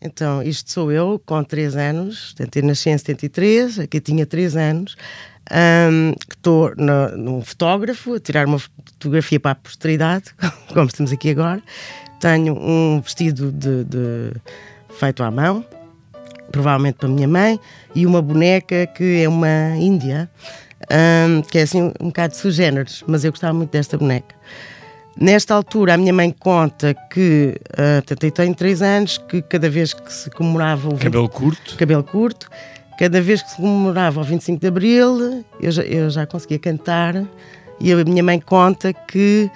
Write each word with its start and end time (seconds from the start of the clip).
Então, 0.00 0.40
isto 0.42 0.70
sou 0.70 0.92
eu, 0.92 1.20
com 1.26 1.42
3 1.42 1.74
anos, 1.74 2.34
eu 2.38 2.62
nasci 2.62 2.88
em 2.88 2.96
73, 2.96 3.80
aqui 3.80 4.00
tinha 4.00 4.24
3 4.24 4.56
anos, 4.56 4.96
um, 5.50 6.12
que 6.12 6.36
estou 6.36 6.72
num 6.76 7.42
fotógrafo, 7.42 8.14
a 8.14 8.20
tirar 8.20 8.46
uma 8.46 8.60
fotografia 8.60 9.40
para 9.40 9.50
a 9.50 9.54
posteridade, 9.56 10.26
como 10.72 10.86
estamos 10.86 11.10
aqui 11.10 11.30
agora. 11.30 11.60
Tenho 12.20 12.56
um 12.56 13.00
vestido 13.00 13.50
de, 13.50 13.84
de 13.84 14.32
feito 14.90 15.22
à 15.24 15.32
mão, 15.32 15.64
provavelmente 16.52 16.94
para 16.94 17.08
a 17.08 17.12
minha 17.12 17.28
mãe, 17.28 17.58
e 17.92 18.06
uma 18.06 18.22
boneca 18.22 18.86
que 18.86 19.22
é 19.22 19.28
uma 19.28 19.76
índia, 19.76 20.30
um, 21.28 21.42
que 21.42 21.58
é 21.58 21.62
assim 21.62 21.92
um 22.00 22.06
bocado 22.06 22.34
de 22.34 22.40
sugêneros, 22.40 23.02
mas 23.06 23.24
eu 23.24 23.32
gostava 23.32 23.52
muito 23.52 23.70
desta 23.70 23.98
boneca. 23.98 24.36
Nesta 25.20 25.52
altura, 25.52 25.94
a 25.94 25.96
minha 25.96 26.12
mãe 26.12 26.30
conta 26.30 26.94
que, 26.94 27.60
uh, 27.72 28.24
eu 28.24 28.30
tenho 28.30 28.54
3 28.54 28.82
anos, 28.82 29.18
que 29.18 29.42
cada 29.42 29.68
vez 29.68 29.92
que 29.92 30.12
se 30.12 30.30
comemorava 30.30 30.86
o. 30.86 30.92
20... 30.92 31.02
Cabelo 31.02 31.28
curto? 31.28 31.76
Cabelo 31.76 32.04
curto. 32.04 32.48
Cada 32.96 33.20
vez 33.20 33.42
que 33.42 33.50
se 33.50 33.56
comemorava 33.56 34.20
o 34.20 34.24
25 34.24 34.60
de 34.60 34.66
Abril, 34.68 35.44
eu 35.60 35.72
já, 35.72 35.82
eu 35.82 36.08
já 36.08 36.24
conseguia 36.24 36.58
cantar, 36.60 37.24
e 37.80 37.92
a 37.92 38.04
minha 38.04 38.22
mãe 38.22 38.38
conta 38.38 38.92
que 38.92 39.50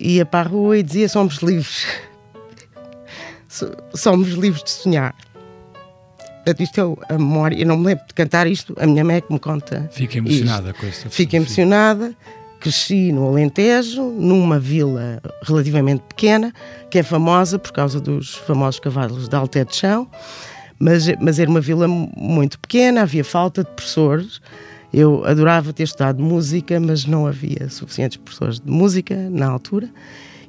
ia 0.00 0.26
para 0.26 0.48
a 0.48 0.50
rua 0.50 0.78
e 0.78 0.82
dizia: 0.82 1.08
Somos 1.08 1.36
livres. 1.36 1.86
Somos 3.94 4.30
livres 4.30 4.64
de 4.64 4.70
sonhar. 4.70 5.14
Portanto, 6.44 6.60
isto 6.60 6.98
é 7.08 7.14
a 7.14 7.18
memória. 7.18 7.56
Eu 7.56 7.66
não 7.66 7.76
me 7.76 7.86
lembro 7.86 8.04
de 8.04 8.14
cantar 8.14 8.48
isto, 8.48 8.74
a 8.80 8.86
minha 8.86 9.04
mãe 9.04 9.16
é 9.16 9.20
que 9.20 9.32
me 9.32 9.38
conta. 9.38 9.88
Fica 9.92 10.18
emocionada 10.18 10.70
isto. 10.70 10.80
com 10.80 10.86
isso. 10.88 11.10
Fica 11.10 11.36
emocionada 11.36 12.16
cresci 12.64 13.12
no 13.12 13.28
Alentejo, 13.28 14.02
numa 14.02 14.58
vila 14.58 15.20
relativamente 15.42 16.02
pequena, 16.08 16.50
que 16.90 16.98
é 16.98 17.02
famosa 17.02 17.58
por 17.58 17.72
causa 17.72 18.00
dos 18.00 18.36
famosos 18.36 18.80
cavalos 18.80 19.28
de 19.28 19.36
alté 19.36 19.66
de 19.66 19.76
chão, 19.76 20.08
mas, 20.78 21.06
mas 21.20 21.38
era 21.38 21.50
uma 21.50 21.60
vila 21.60 21.86
muito 21.86 22.58
pequena, 22.58 23.02
havia 23.02 23.22
falta 23.22 23.62
de 23.62 23.70
professores. 23.70 24.40
Eu 24.90 25.26
adorava 25.26 25.74
ter 25.74 25.82
estudado 25.82 26.22
música, 26.22 26.80
mas 26.80 27.04
não 27.04 27.26
havia 27.26 27.68
suficientes 27.68 28.16
professores 28.16 28.60
de 28.60 28.70
música 28.70 29.14
na 29.28 29.46
altura. 29.46 29.90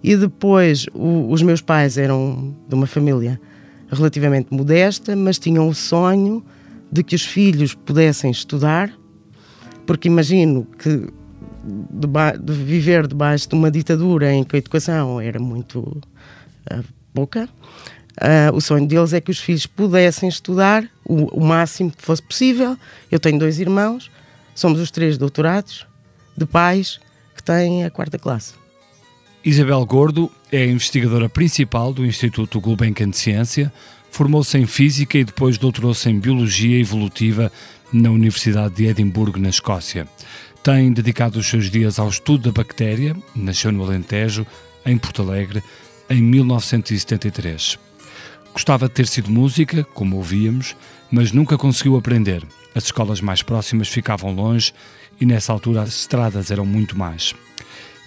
E 0.02 0.16
depois, 0.16 0.85
o, 0.94 1.29
os 1.29 1.41
meus 1.41 1.59
pais 1.59 1.97
eram 1.97 2.55
de 2.69 2.75
uma 2.75 2.88
família 2.88 3.41
relativamente 3.91 4.53
modesta, 4.53 5.17
mas 5.17 5.38
tinham 5.38 5.67
o 5.67 5.75
sonho 5.75 6.41
de 6.89 7.03
que 7.03 7.13
os 7.13 7.25
filhos 7.25 7.73
pudessem 7.73 8.31
estudar, 8.31 8.89
porque 9.85 10.07
imagino 10.07 10.66
que 10.79 11.09
de, 11.66 12.08
de, 12.39 12.53
viver 12.53 13.08
debaixo 13.08 13.49
de 13.49 13.55
uma 13.55 13.71
ditadura 13.71 14.31
em 14.31 14.44
que 14.44 14.55
a 14.55 14.59
educação 14.59 15.19
era 15.19 15.39
muito 15.39 15.80
uh, 15.80 16.83
pouca. 17.13 17.49
Uh, 18.22 18.55
o 18.55 18.61
sonho 18.61 18.88
deles 18.88 19.11
é 19.11 19.19
que 19.19 19.31
os 19.31 19.39
filhos 19.39 19.66
pudessem 19.66 20.30
estudar 20.30 20.88
o, 21.03 21.39
o, 21.39 21.45
máximo 21.45 21.91
que 21.91 22.02
fosse 22.02 22.22
possível. 22.22 22.77
Eu 23.11 23.19
tenho 23.19 23.38
dois 23.38 23.59
irmãos, 23.59 24.09
somos 24.53 24.80
os 24.80 24.91
três 24.91 25.17
doutorados 25.17 25.85
de 26.38 26.45
pais 26.45 26.99
que 27.35 27.44
têm 27.44 27.83
a 27.83 27.89
quarta 27.89 28.17
classe. 28.17 28.53
Isabel 29.44 29.85
Gordo 29.85 30.31
é 30.52 30.63
a 30.63 30.66
investigadora 30.66 31.27
principal 31.27 31.94
do 31.94 32.05
Instituto 32.05 32.59
Gulbenkian 32.59 33.09
de 33.09 33.17
Ciência, 33.17 33.72
formou-se 34.09 34.57
em 34.57 34.66
Física 34.66 35.17
e 35.17 35.25
depois 35.25 35.57
doutorou-se 35.57 36.09
em 36.09 36.19
Biologia 36.19 36.79
Evolutiva 36.79 37.52
na 37.91 38.09
Universidade 38.09 38.75
de 38.75 38.88
Edimburgo, 38.88 39.39
na 39.39 39.50
Escócia. 39.50 40.07
Tem 40.66 40.91
dedicado 40.91 41.38
os 41.38 41.45
seus 41.45 41.69
dias 41.69 41.99
ao 41.99 42.09
estudo 42.09 42.45
da 42.45 42.52
bactéria, 42.52 43.16
nasceu 43.35 43.71
no 43.71 43.83
Alentejo, 43.83 44.47
em 44.83 44.97
Porto 44.97 45.22
Alegre, 45.22 45.61
em 46.09 46.19
1973. 46.19 47.77
Gostava 48.52 48.88
de 48.88 48.95
ter 48.95 49.05
sido 49.05 49.30
música, 49.30 49.83
como 49.83 50.16
ouvíamos, 50.16 50.75
mas 51.11 51.31
nunca 51.31 51.55
conseguiu 51.55 51.95
aprender. 51.95 52.44
As 52.73 52.85
escolas 52.85 53.22
mais 53.22 53.44
próximas 53.44 53.89
ficavam 53.89 54.33
longe 54.33 54.73
e 55.22 55.25
nessa 55.27 55.53
altura 55.53 55.83
as 55.83 55.89
estradas 55.89 56.49
eram 56.49 56.66
muito 56.66 56.97
mais. 56.97 57.35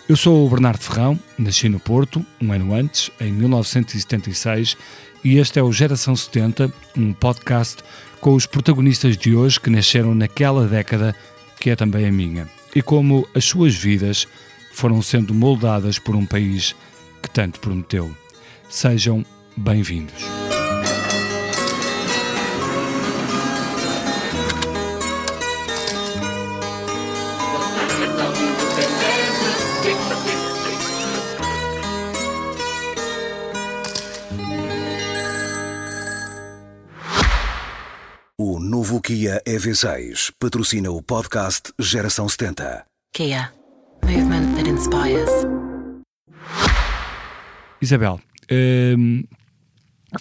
Eu 0.08 0.16
sou 0.16 0.44
o 0.44 0.50
Bernardo 0.50 0.82
Ferrão, 0.82 1.16
nasci 1.38 1.68
no 1.68 1.78
Porto, 1.78 2.26
um 2.42 2.52
ano 2.52 2.74
antes, 2.74 3.08
em 3.20 3.30
1976, 3.30 4.76
e 5.22 5.38
este 5.38 5.60
é 5.60 5.62
o 5.62 5.72
Geração 5.72 6.16
70, 6.16 6.72
um 6.96 7.12
podcast 7.12 7.84
com 8.20 8.34
os 8.34 8.46
protagonistas 8.46 9.16
de 9.16 9.32
hoje 9.32 9.60
que 9.60 9.70
nasceram 9.70 10.12
naquela 10.12 10.66
década 10.66 11.14
que 11.60 11.70
é 11.70 11.76
também 11.76 12.06
a 12.06 12.12
minha, 12.12 12.48
e 12.74 12.82
como 12.82 13.26
as 13.34 13.44
suas 13.44 13.74
vidas 13.74 14.26
foram 14.72 15.02
sendo 15.02 15.34
moldadas 15.34 15.98
por 15.98 16.14
um 16.14 16.24
país 16.24 16.74
que 17.22 17.30
tanto 17.30 17.60
prometeu. 17.60 18.14
Sejam 18.68 19.24
bem-vindos. 19.56 20.22
Novo 38.98 39.02
Kia 39.02 39.40
EV6 39.46 40.32
patrocina 40.38 40.90
o 40.90 41.00
podcast 41.00 41.72
Geração 41.78 42.28
70. 42.28 42.84
Kia. 43.12 43.52
Movement 44.02 44.56
that 44.56 44.68
inspires. 44.68 45.30
Isabel, 47.80 48.20
hum, 48.50 49.24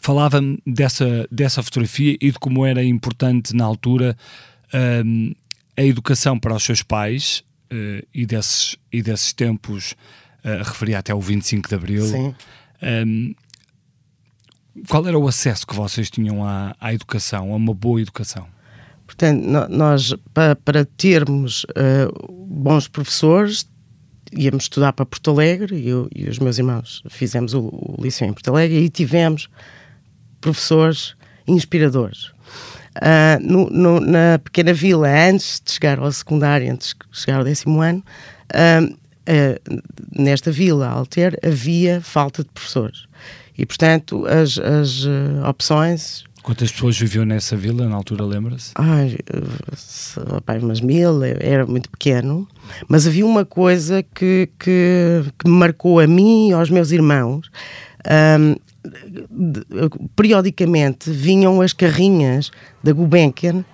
falava-me 0.01 0.61
dessa, 0.65 1.27
dessa 1.31 1.63
fotografia 1.63 2.17
e 2.21 2.31
de 2.31 2.39
como 2.39 2.65
era 2.65 2.83
importante 2.83 3.55
na 3.55 3.65
altura 3.65 4.15
hum, 5.05 5.33
a 5.75 5.83
educação 5.83 6.39
para 6.39 6.55
os 6.55 6.63
seus 6.63 6.83
pais 6.83 7.43
uh, 7.71 8.05
e, 8.13 8.25
desses, 8.25 8.77
e 8.91 9.01
desses 9.01 9.33
tempos, 9.33 9.93
uh, 10.43 10.63
referia 10.63 10.99
até 10.99 11.13
o 11.13 11.21
25 11.21 11.67
de 11.67 11.75
Abril. 11.75 12.05
Sim. 12.05 12.35
Um, 12.81 13.35
qual 14.87 15.07
era 15.07 15.17
o 15.17 15.27
acesso 15.27 15.65
que 15.65 15.75
vocês 15.75 16.09
tinham 16.11 16.45
à, 16.45 16.75
à 16.79 16.93
educação, 16.93 17.51
a 17.53 17.55
uma 17.55 17.73
boa 17.73 18.01
educação? 18.01 18.56
Portanto, 19.07 19.41
nós, 19.69 20.13
para, 20.33 20.85
termos 20.97 21.63
uh, 21.63 22.45
bons 22.45 22.89
professores, 22.89 23.65
íamos 24.33 24.65
estudar 24.65 24.91
para 24.91 25.05
Porto 25.05 25.31
Alegre, 25.31 25.87
eu, 25.87 26.09
e 26.13 26.27
os 26.27 26.37
meus 26.37 26.57
irmãos 26.57 27.01
fizemos 27.09 27.53
o, 27.53 27.61
o 27.61 27.95
liceu 28.01 28.27
em 28.27 28.33
Porto 28.33 28.49
Alegre, 28.49 28.77
e 28.77 28.89
tivemos 28.89 29.49
professores 30.41 31.15
inspiradores. 31.47 32.31
Uh, 32.97 33.39
no, 33.39 33.69
no, 33.69 33.99
na 34.01 34.39
pequena 34.39 34.73
vila, 34.73 35.07
antes 35.07 35.61
de 35.63 35.71
chegar 35.71 35.99
ao 35.99 36.11
secundário, 36.11 36.69
antes 36.69 36.89
de 36.89 37.19
chegar 37.19 37.37
ao 37.37 37.43
décimo 37.45 37.81
ano, 37.81 38.03
uh, 38.53 38.93
uh, 38.93 39.81
nesta 40.11 40.51
vila, 40.51 40.85
Alter, 40.85 41.39
havia 41.41 42.01
falta 42.01 42.43
de 42.43 42.49
professores. 42.49 43.05
E, 43.57 43.65
portanto, 43.65 44.25
as, 44.27 44.59
as 44.59 45.03
opções 45.47 46.26
Quantas 46.47 46.71
pessoas 46.71 46.97
viviam 46.97 47.25
nessa 47.25 47.57
vila 47.57 47.89
na 47.89 47.95
altura, 47.97 48.23
lembra-se? 48.23 48.71
Ai, 48.75 49.17
pai, 50.45 50.59
umas 50.59 50.79
mil, 50.79 51.21
era 51.21 51.65
muito 51.65 51.89
pequeno. 51.89 52.47
Mas 52.87 53.05
havia 53.05 53.25
uma 53.25 53.43
coisa 53.43 54.01
que, 54.01 54.47
que, 54.57 55.25
que 55.37 55.45
me 55.45 55.57
marcou 55.57 55.99
a 55.99 56.07
mim 56.07 56.47
e 56.47 56.53
aos 56.53 56.69
meus 56.69 56.91
irmãos. 56.91 57.51
Um, 58.39 58.55
de, 59.29 59.65
periodicamente 60.15 61.11
vinham 61.11 61.59
as 61.59 61.73
carrinhas 61.73 62.49
da 62.81 62.93
Gulbenkian 62.93 63.65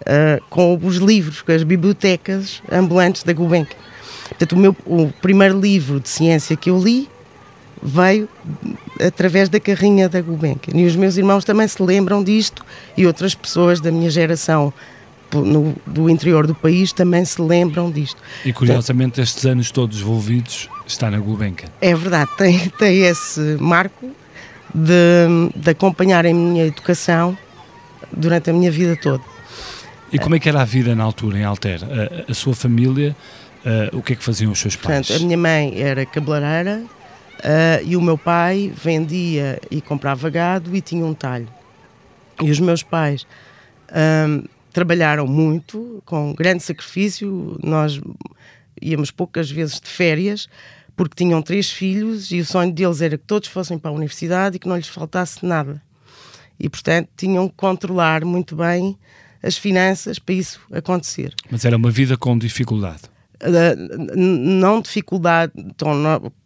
uh, 0.00 0.44
com 0.50 0.76
os 0.82 0.96
livros, 0.96 1.40
com 1.40 1.52
as 1.52 1.62
bibliotecas 1.62 2.60
ambulantes 2.72 3.22
da 3.22 3.32
Gulbenkian. 3.32 3.78
Portanto, 4.30 4.52
o, 4.54 4.56
meu, 4.56 4.76
o 4.86 5.12
primeiro 5.22 5.60
livro 5.60 6.00
de 6.00 6.08
ciência 6.08 6.56
que 6.56 6.68
eu 6.68 6.82
li 6.82 7.08
veio 7.80 8.28
através 9.06 9.48
da 9.48 9.60
carrinha 9.60 10.08
da 10.08 10.20
Gulbenkian. 10.20 10.78
E 10.78 10.86
os 10.86 10.96
meus 10.96 11.16
irmãos 11.16 11.44
também 11.44 11.66
se 11.68 11.82
lembram 11.82 12.22
disto 12.22 12.64
e 12.96 13.06
outras 13.06 13.34
pessoas 13.34 13.80
da 13.80 13.90
minha 13.90 14.10
geração 14.10 14.72
no, 15.32 15.74
do 15.86 16.08
interior 16.08 16.46
do 16.46 16.54
país 16.54 16.92
também 16.92 17.24
se 17.24 17.40
lembram 17.40 17.90
disto. 17.90 18.20
E 18.44 18.52
curiosamente 18.52 19.12
então, 19.12 19.24
estes 19.24 19.44
anos 19.44 19.70
todos 19.70 20.00
envolvidos 20.00 20.68
está 20.86 21.10
na 21.10 21.18
Gulbenkian. 21.18 21.68
É 21.80 21.94
verdade, 21.94 22.30
tem, 22.36 22.58
tem 22.78 23.02
esse 23.02 23.40
marco 23.60 24.10
de, 24.74 25.52
de 25.54 25.70
acompanhar 25.70 26.26
a 26.26 26.32
minha 26.32 26.66
educação 26.66 27.36
durante 28.12 28.50
a 28.50 28.52
minha 28.52 28.70
vida 28.70 28.96
toda. 28.96 29.22
E 30.10 30.18
como 30.18 30.34
é 30.34 30.38
que 30.38 30.48
era 30.48 30.62
a 30.62 30.64
vida 30.64 30.94
na 30.94 31.04
altura 31.04 31.38
em 31.38 31.44
Alter? 31.44 31.80
A, 31.84 32.30
a 32.30 32.34
sua 32.34 32.54
família, 32.54 33.14
o 33.92 34.00
que 34.00 34.14
é 34.14 34.16
que 34.16 34.24
faziam 34.24 34.50
os 34.50 34.58
seus 34.58 34.74
pais? 34.76 35.06
Portanto, 35.06 35.20
a 35.20 35.24
minha 35.24 35.36
mãe 35.36 35.78
era 35.78 36.06
cabeleireira, 36.06 36.82
Uh, 37.38 37.84
e 37.84 37.96
o 37.96 38.00
meu 38.00 38.18
pai 38.18 38.72
vendia 38.74 39.60
e 39.70 39.80
comprava 39.80 40.28
gado 40.28 40.74
e 40.74 40.80
tinha 40.80 41.04
um 41.04 41.14
talho. 41.14 41.48
E 42.42 42.50
os 42.50 42.60
meus 42.60 42.82
pais 42.82 43.26
trabalharam 44.72 45.26
muito, 45.26 46.02
com 46.04 46.34
grande 46.34 46.62
sacrifício. 46.62 47.58
Nós 47.62 48.00
íamos 48.80 49.10
poucas 49.10 49.50
vezes 49.50 49.80
de 49.80 49.88
férias, 49.88 50.48
porque 50.96 51.16
tinham 51.16 51.42
três 51.42 51.70
filhos 51.70 52.30
e 52.30 52.40
o 52.40 52.44
sonho 52.44 52.72
deles 52.72 53.00
era 53.00 53.16
que 53.16 53.24
todos 53.24 53.48
fossem 53.48 53.78
para 53.78 53.90
a 53.90 53.94
universidade 53.94 54.56
e 54.56 54.58
que 54.58 54.68
não 54.68 54.76
lhes 54.76 54.88
faltasse 54.88 55.44
nada. 55.44 55.82
e, 56.58 56.68
portanto, 56.68 57.08
tinham 57.16 57.48
que 57.48 57.54
controlar 57.54 58.24
muito 58.24 58.56
bem 58.56 58.98
as 59.42 59.56
finanças 59.56 60.18
para 60.18 60.34
isso 60.34 60.60
acontecer. 60.72 61.32
Mas 61.50 61.64
era 61.64 61.76
uma 61.76 61.90
vida 61.90 62.16
com 62.16 62.36
dificuldade? 62.36 63.02
Uh, 63.40 64.16
não 64.16 64.80
dificuldade, 64.80 65.52
então, 65.56 65.94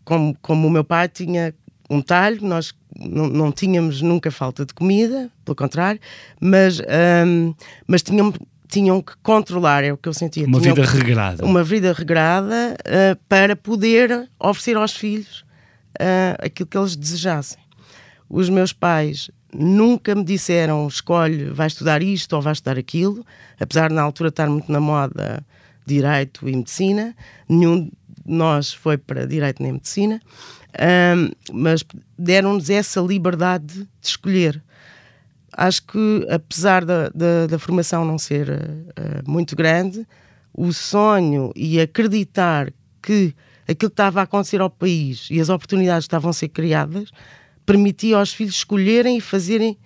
como, 0.05 0.37
como 0.43 0.69
o 0.69 0.71
meu 0.71 0.85
pai 0.85 1.09
tinha 1.09 1.55
um 1.89 2.01
talho, 2.01 2.39
nós 2.43 2.75
não, 2.99 3.29
não, 3.29 3.53
tínhamos 3.53 4.01
nunca 4.03 4.31
falta 4.31 4.65
de 4.65 4.75
comida, 4.75 5.31
pelo 5.45 5.55
contrário, 5.55 6.01
mas, 6.41 6.81
um, 7.27 7.55
mas 7.87 8.03
tinham, 8.03 8.33
tinham 8.69 9.03
que 9.03 9.13
controlar, 9.23 9.85
é 9.85 9.93
o 9.93 9.97
que 9.97 10.09
eu 10.09 10.15
sentia. 10.15 10.47
Uma 10.47 10.61
tinham 10.61 10.75
vida 10.75 10.89
regrada. 10.89 11.45
Uma 11.45 11.65
vida 11.65 11.93
regrada 11.93 12.77
uh, 12.81 13.19
para 13.29 13.55
poder 13.55 14.29
oferecer 14.39 14.77
aos 14.77 14.97
filhos 14.97 15.45
uh, 16.01 16.45
aquilo 16.45 16.67
que 16.67 16.79
eles 16.79 16.97
desejassem. 16.97 17.59
Os 18.29 18.49
meus 18.49 18.73
pais 18.73 19.31
nunca 19.55 20.15
me 20.15 20.25
disseram 20.25 20.89
escolhe, 20.89 21.45
vai 21.51 21.67
estudar 21.67 22.03
isto 22.03 22.33
ou 22.33 22.41
vai 22.41 22.55
estudar 22.55 22.79
aquilo, 22.79 23.25
apesar 23.61 23.89
de 23.89 23.95
na 23.95 24.03
altura 24.03 24.31
estar 24.31 24.49
muito 24.49 24.73
na 24.73 24.81
moda 24.81 25.45
direito 25.87 26.49
e 26.49 26.57
medicina, 26.57 27.15
nenhum 27.49 27.85
de 27.85 27.93
nós 28.25 28.73
foi 28.73 28.97
para 28.97 29.27
direito 29.27 29.63
nem 29.63 29.73
medicina, 29.73 30.21
um, 31.17 31.31
mas 31.53 31.85
deram-nos 32.19 32.71
essa 32.71 33.01
liberdade 33.01 33.75
de 33.75 33.89
escolher. 34.03 34.63
Acho 35.53 35.83
que, 35.83 36.27
apesar 36.31 36.85
da, 36.85 37.11
da, 37.11 37.47
da 37.47 37.59
formação 37.59 38.05
não 38.05 38.17
ser 38.17 38.49
uh, 38.49 39.31
muito 39.31 39.55
grande, 39.55 40.07
o 40.55 40.73
sonho 40.73 41.53
e 41.55 41.81
acreditar 41.81 42.73
que 43.03 43.35
aquilo 43.63 43.91
que 43.91 43.95
estava 43.95 44.21
a 44.21 44.25
acontecer 44.25 44.61
ao 44.61 44.71
país 44.71 45.29
e 45.31 45.41
as 45.41 45.49
oportunidades 45.49 46.07
que 46.07 46.09
estavam 46.09 46.31
a 46.31 46.35
ser 46.35 46.49
criadas 46.49 47.11
permitia 47.65 48.17
aos 48.17 48.33
filhos 48.33 48.55
escolherem 48.55 49.19
e 49.19 49.21
fazerem 49.21 49.79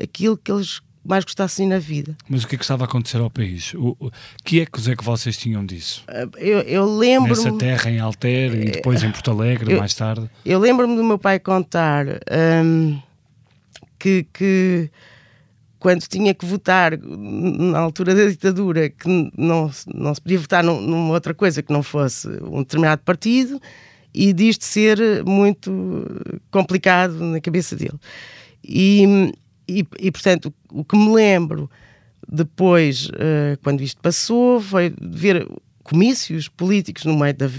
aquilo 0.00 0.36
que 0.36 0.50
eles 0.50 0.80
mais 1.04 1.24
gostassem 1.24 1.66
na 1.66 1.78
vida. 1.78 2.16
Mas 2.28 2.44
o 2.44 2.48
que 2.48 2.54
é 2.54 2.58
que 2.58 2.64
estava 2.64 2.84
a 2.84 2.86
acontecer 2.86 3.18
ao 3.18 3.30
país? 3.30 3.74
O, 3.74 3.96
o 3.98 4.10
que 4.44 4.60
ecos 4.60 4.88
é 4.88 4.94
que 4.94 5.04
vocês 5.04 5.36
tinham 5.36 5.64
disso? 5.64 6.04
Ah, 6.08 6.28
eu, 6.36 6.60
eu 6.60 6.96
lembro 6.96 7.30
Nessa 7.30 7.52
terra 7.58 7.90
em 7.90 7.98
Alter 7.98 8.54
e 8.54 8.70
depois 8.70 9.02
em 9.02 9.10
Porto 9.10 9.30
Alegre, 9.30 9.72
eu, 9.72 9.78
mais 9.78 9.94
tarde? 9.94 10.30
Eu 10.44 10.58
lembro-me 10.58 10.96
do 10.96 11.04
meu 11.04 11.18
pai 11.18 11.38
contar 11.40 12.06
um, 12.64 13.00
que, 13.98 14.26
que 14.32 14.90
quando 15.78 16.02
tinha 16.02 16.32
que 16.32 16.46
votar 16.46 16.96
na 16.96 17.80
altura 17.80 18.14
da 18.14 18.26
ditadura, 18.26 18.88
que 18.88 19.08
não, 19.36 19.68
não 19.92 20.14
se 20.14 20.20
podia 20.20 20.38
votar 20.38 20.62
num, 20.62 20.80
numa 20.80 21.12
outra 21.12 21.34
coisa 21.34 21.62
que 21.62 21.72
não 21.72 21.82
fosse 21.82 22.28
um 22.28 22.60
determinado 22.60 23.02
partido, 23.04 23.60
e 24.14 24.32
disto 24.32 24.64
ser 24.64 25.24
muito 25.24 26.06
complicado 26.50 27.14
na 27.14 27.40
cabeça 27.40 27.74
dele. 27.74 27.98
E, 28.62 29.32
e, 29.80 29.86
e 29.98 30.10
portanto, 30.10 30.52
o 30.70 30.84
que 30.84 30.96
me 30.96 31.12
lembro 31.12 31.70
depois, 32.28 33.06
uh, 33.08 33.58
quando 33.62 33.82
isto 33.82 34.00
passou, 34.00 34.60
foi 34.60 34.92
ver 35.00 35.46
comícios 35.82 36.48
políticos 36.48 37.04
no 37.04 37.16
meio 37.16 37.34
da. 37.34 37.50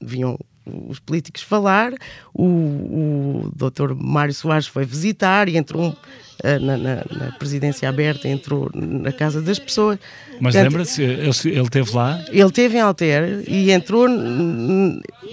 vinham 0.00 0.38
os 0.86 0.98
políticos 0.98 1.40
falar, 1.40 1.94
o, 2.34 2.44
o 2.44 3.52
doutor 3.56 3.94
Mário 3.94 4.34
Soares 4.34 4.66
foi 4.66 4.84
visitar 4.84 5.48
e 5.48 5.56
entrou 5.56 5.88
uh, 5.88 6.60
na, 6.60 6.76
na, 6.76 6.94
na, 7.10 7.32
presidência 7.38 7.88
aberta, 7.88 8.28
entrou 8.28 8.70
na 8.74 9.10
casa 9.10 9.40
das 9.40 9.58
pessoas. 9.58 9.98
Mas 10.38 10.54
lembra-se, 10.54 11.02
ele, 11.02 11.30
ele 11.44 11.70
teve 11.70 11.90
lá? 11.96 12.22
Ele 12.30 12.50
teve 12.50 12.76
em 12.76 12.80
Alter 12.80 13.44
e 13.48 13.70
entrou, 13.70 14.06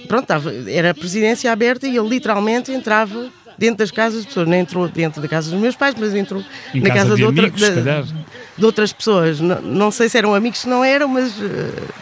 pronto, 0.08 0.26
era 0.70 0.92
a 0.92 0.94
presidência 0.94 1.52
aberta 1.52 1.86
e 1.86 1.98
ele 1.98 2.08
literalmente 2.08 2.72
entrava 2.72 3.30
dentro 3.57 3.78
das 3.78 3.92
casas 3.92 4.19
das 4.19 4.25
pessoas. 4.28 4.48
Não 4.48 4.56
entrou 4.56 4.88
dentro 4.88 5.22
da 5.22 5.28
casa 5.28 5.50
dos 5.50 5.60
meus 5.60 5.75
pais, 5.75 5.96
mas 5.98 6.13
entrou 6.13 6.44
em 6.74 6.81
na 6.81 6.90
casa, 6.90 7.00
casa 7.00 7.10
de, 7.12 7.18
de, 7.18 7.25
outra, 7.25 7.42
amigos, 7.44 7.62
de, 7.62 8.13
de, 8.57 8.66
outras 8.66 8.94
pessoas. 8.94 9.40
Não, 9.40 9.62
não, 9.62 9.92
sei 9.92 10.10
se 10.10 10.18
eram 10.18 10.34
amigos, 10.34 10.60
se 10.60 10.69
não 10.69 10.84
eram, 10.84 11.07
mas 11.07 11.38
uh, 11.38 11.44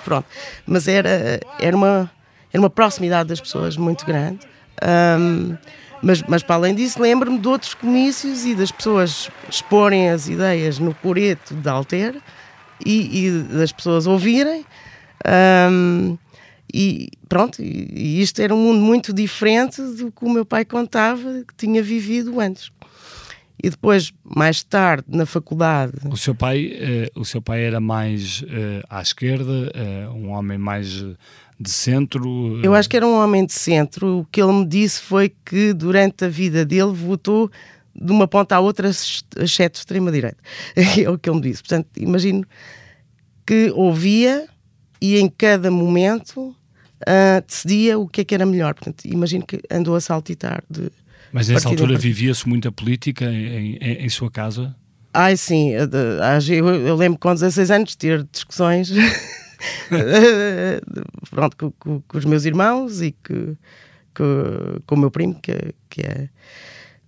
pronto. 0.03 0.25
Mas 0.65 0.87
era, 0.87 1.39
era, 1.59 1.75
uma, 1.75 2.11
era 2.51 2.61
uma 2.61 2.69
proximidade 2.69 3.29
das 3.29 3.39
pessoas 3.39 3.77
muito 3.77 4.05
grande. 4.05 4.39
Um, 5.19 5.55
mas, 6.01 6.21
mas 6.27 6.43
para 6.43 6.55
além 6.55 6.75
disso, 6.75 7.01
lembro-me 7.01 7.39
de 7.39 7.47
outros 7.47 7.73
comícios 7.73 8.45
e 8.45 8.53
das 8.53 8.71
pessoas 8.71 9.29
exporem 9.49 10.09
as 10.09 10.27
ideias 10.27 10.77
no 10.77 10.93
coreto 10.95 11.55
de 11.55 11.69
Alter 11.69 12.15
e, 12.85 13.27
e 13.27 13.31
das 13.31 13.71
pessoas 13.71 14.05
ouvirem. 14.05 14.65
Um, 15.25 16.17
e 16.71 17.09
pronto, 17.27 17.61
e, 17.61 18.21
isto 18.21 18.41
era 18.41 18.53
um 18.53 18.57
mundo 18.57 18.81
muito 18.81 19.13
diferente 19.13 19.81
do 19.81 20.11
que 20.11 20.25
o 20.25 20.29
meu 20.29 20.45
pai 20.45 20.65
contava 20.65 21.43
que 21.47 21.55
tinha 21.55 21.81
vivido 21.81 22.39
antes. 22.39 22.71
E 23.61 23.69
depois, 23.69 24.11
mais 24.23 24.61
tarde, 24.61 25.05
na 25.07 25.25
faculdade. 25.25 25.93
O 26.09 26.17
seu 26.17 26.35
pai, 26.35 26.71
eh, 26.73 27.11
o 27.15 27.23
seu 27.23 27.41
pai 27.41 27.63
era 27.63 27.79
mais 27.79 28.43
eh, 28.49 28.83
à 28.89 29.01
esquerda, 29.01 29.71
eh, 29.73 30.09
um 30.09 30.31
homem 30.31 30.57
mais 30.57 31.05
de 31.59 31.69
centro? 31.69 32.59
Eu 32.61 32.73
acho 32.73 32.89
que 32.89 32.97
era 32.97 33.07
um 33.07 33.15
homem 33.15 33.45
de 33.45 33.53
centro. 33.53 34.19
O 34.19 34.25
que 34.25 34.41
ele 34.41 34.51
me 34.51 34.65
disse 34.65 35.01
foi 35.01 35.33
que 35.45 35.71
durante 35.71 36.25
a 36.25 36.29
vida 36.29 36.65
dele 36.65 36.91
votou 36.91 37.49
de 37.95 38.11
uma 38.11 38.27
ponta 38.27 38.55
à 38.55 38.59
outra, 38.59 38.89
exceto 38.89 39.79
extrema-direita. 39.79 40.37
É 40.75 41.09
o 41.09 41.17
que 41.17 41.29
ele 41.29 41.37
me 41.37 41.43
disse. 41.43 41.61
Portanto, 41.61 41.87
imagino 41.97 42.43
que 43.45 43.71
ouvia 43.75 44.47
e 45.03 45.19
em 45.19 45.27
cada 45.27 45.69
momento 45.69 46.55
uh, 47.01 47.45
decidia 47.45 47.99
o 47.99 48.07
que 48.07 48.21
é 48.21 48.23
que 48.23 48.33
era 48.33 48.45
melhor. 48.45 48.73
Portanto, 48.73 49.03
imagino 49.03 49.45
que 49.45 49.59
andou 49.69 49.97
a 49.97 49.99
saltitar 49.99 50.63
de. 50.69 50.89
Mas 51.29 51.49
nessa 51.49 51.67
altura 51.67 51.97
vivia-se 51.97 52.47
muita 52.47 52.71
política 52.71 53.25
em, 53.25 53.75
em, 53.75 54.05
em, 54.05 54.09
sua 54.09 54.31
casa? 54.31 54.73
Ai, 55.13 55.35
sim. 55.35 55.71
Eu, 55.71 55.89
eu 56.87 56.95
lembro 56.95 57.19
com 57.19 57.33
16 57.33 57.69
anos 57.69 57.89
de 57.89 57.97
ter 57.97 58.25
discussões 58.31 58.89
pronto, 61.29 61.57
com, 61.57 61.71
com, 61.71 62.01
com, 62.01 62.17
os 62.17 62.23
meus 62.23 62.45
irmãos 62.45 63.01
e 63.01 63.11
que, 63.11 63.57
que, 64.15 64.23
com 64.85 64.95
o 64.95 64.97
meu 64.97 65.11
primo, 65.11 65.35
que, 65.41 65.73
que, 65.89 66.01
é, 66.01 66.29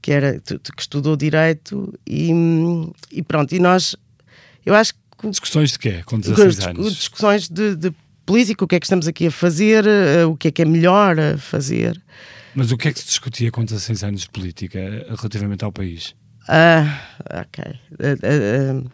que, 0.02 0.12
era, 0.12 0.38
que 0.42 0.82
estudou 0.82 1.16
Direito, 1.16 1.98
e, 2.06 2.32
e 3.10 3.24
pronto, 3.24 3.56
e 3.56 3.60
nós, 3.60 3.96
eu 4.66 4.76
acho 4.76 4.94
que. 4.96 5.05
Discussões 5.30 5.72
de 5.72 5.80
quê? 5.80 6.04
Com 6.06 6.20
16 6.20 6.60
anos? 6.68 6.96
Discussões 6.96 7.50
de, 7.50 7.76
de 7.76 7.94
política, 8.26 8.66
o 8.66 8.68
que 8.68 8.76
é 8.76 8.80
que 8.80 8.86
estamos 8.86 9.08
aqui 9.08 9.28
a 9.28 9.32
fazer, 9.32 9.86
uh, 9.86 10.30
o 10.30 10.36
que 10.36 10.48
é 10.48 10.52
que 10.52 10.62
é 10.62 10.66
melhor 10.66 11.20
a 11.20 11.38
fazer. 11.38 12.02
Mas 12.56 12.72
o 12.72 12.78
que 12.78 12.88
é 12.88 12.94
que 12.94 13.00
se 13.00 13.06
discutia 13.06 13.52
com 13.52 13.64
16 13.64 14.04
anos 14.04 14.22
de 14.22 14.30
política 14.30 14.80
relativamente 15.18 15.64
ao 15.64 15.72
país? 15.72 16.16
Ah, 16.48 17.02
ok. 17.42 17.64
Uh, 17.92 18.84
uh, 18.84 18.92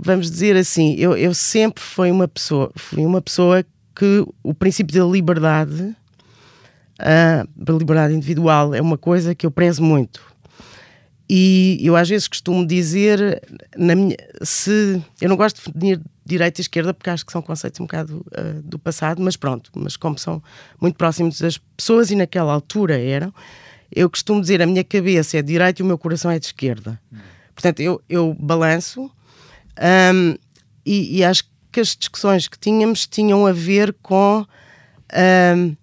vamos 0.00 0.30
dizer 0.30 0.56
assim, 0.56 0.94
eu, 0.94 1.16
eu 1.16 1.34
sempre 1.34 1.82
fui 1.82 2.10
uma 2.10 2.28
pessoa, 2.28 2.72
fui 2.76 3.04
uma 3.04 3.20
pessoa 3.20 3.64
que 3.94 4.24
o 4.42 4.54
princípio 4.54 4.98
da 4.98 5.04
liberdade, 5.04 5.94
a 6.98 7.44
liberdade 7.72 8.14
individual, 8.14 8.74
é 8.74 8.80
uma 8.80 8.96
coisa 8.96 9.34
que 9.34 9.44
eu 9.44 9.50
prezo 9.50 9.82
muito. 9.82 10.29
E 11.32 11.78
eu 11.80 11.94
às 11.94 12.08
vezes 12.08 12.26
costumo 12.26 12.66
dizer, 12.66 13.40
na 13.76 13.94
minha, 13.94 14.16
se 14.42 15.00
eu 15.20 15.28
não 15.28 15.36
gosto 15.36 15.58
de 15.58 15.72
definir 15.72 16.00
direita 16.26 16.60
e 16.60 16.62
esquerda 16.62 16.92
porque 16.92 17.08
acho 17.08 17.24
que 17.24 17.30
são 17.30 17.40
conceitos 17.40 17.78
um 17.78 17.84
bocado 17.84 18.26
uh, 18.36 18.60
do 18.64 18.80
passado, 18.80 19.22
mas 19.22 19.36
pronto, 19.36 19.70
mas 19.76 19.96
como 19.96 20.18
são 20.18 20.42
muito 20.80 20.96
próximos 20.96 21.40
das 21.40 21.56
pessoas 21.76 22.10
e 22.10 22.16
naquela 22.16 22.52
altura 22.52 22.98
eram, 22.98 23.32
eu 23.94 24.10
costumo 24.10 24.40
dizer 24.40 24.60
a 24.60 24.66
minha 24.66 24.82
cabeça 24.82 25.38
é 25.38 25.42
de 25.42 25.52
direita 25.52 25.80
e 25.80 25.84
o 25.84 25.86
meu 25.86 25.96
coração 25.96 26.32
é 26.32 26.38
de 26.40 26.46
esquerda. 26.46 27.00
Hum. 27.12 27.18
Portanto, 27.54 27.78
eu, 27.78 28.02
eu 28.08 28.36
balanço 28.36 29.08
um, 30.12 30.34
e, 30.84 31.18
e, 31.18 31.24
acho 31.24 31.44
que 31.70 31.78
as 31.78 31.94
discussões 31.94 32.48
que 32.48 32.58
tínhamos 32.58 33.06
tinham 33.06 33.46
a 33.46 33.52
ver 33.52 33.94
com 34.02 34.44
um, 35.14 35.76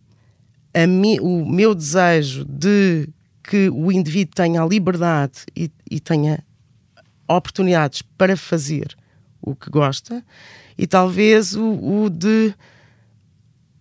a 0.74 0.88
mi, 0.88 1.22
o 1.22 1.46
meu 1.46 1.74
desejo 1.74 2.44
de 2.44 3.08
que 3.48 3.70
o 3.70 3.92
indivíduo 3.92 4.36
tenha 4.36 4.62
a 4.62 4.66
liberdade 4.66 5.46
e, 5.56 5.72
e 5.90 6.02
tenha 6.02 6.44
oportunidades 7.28 8.02
para 8.02 8.36
fazer 8.36 8.96
o 9.42 9.56
que 9.56 9.70
gosta 9.70 10.24
e 10.78 10.86
talvez 10.86 11.56
o, 11.56 11.64
o, 11.64 12.10
de 12.10 12.54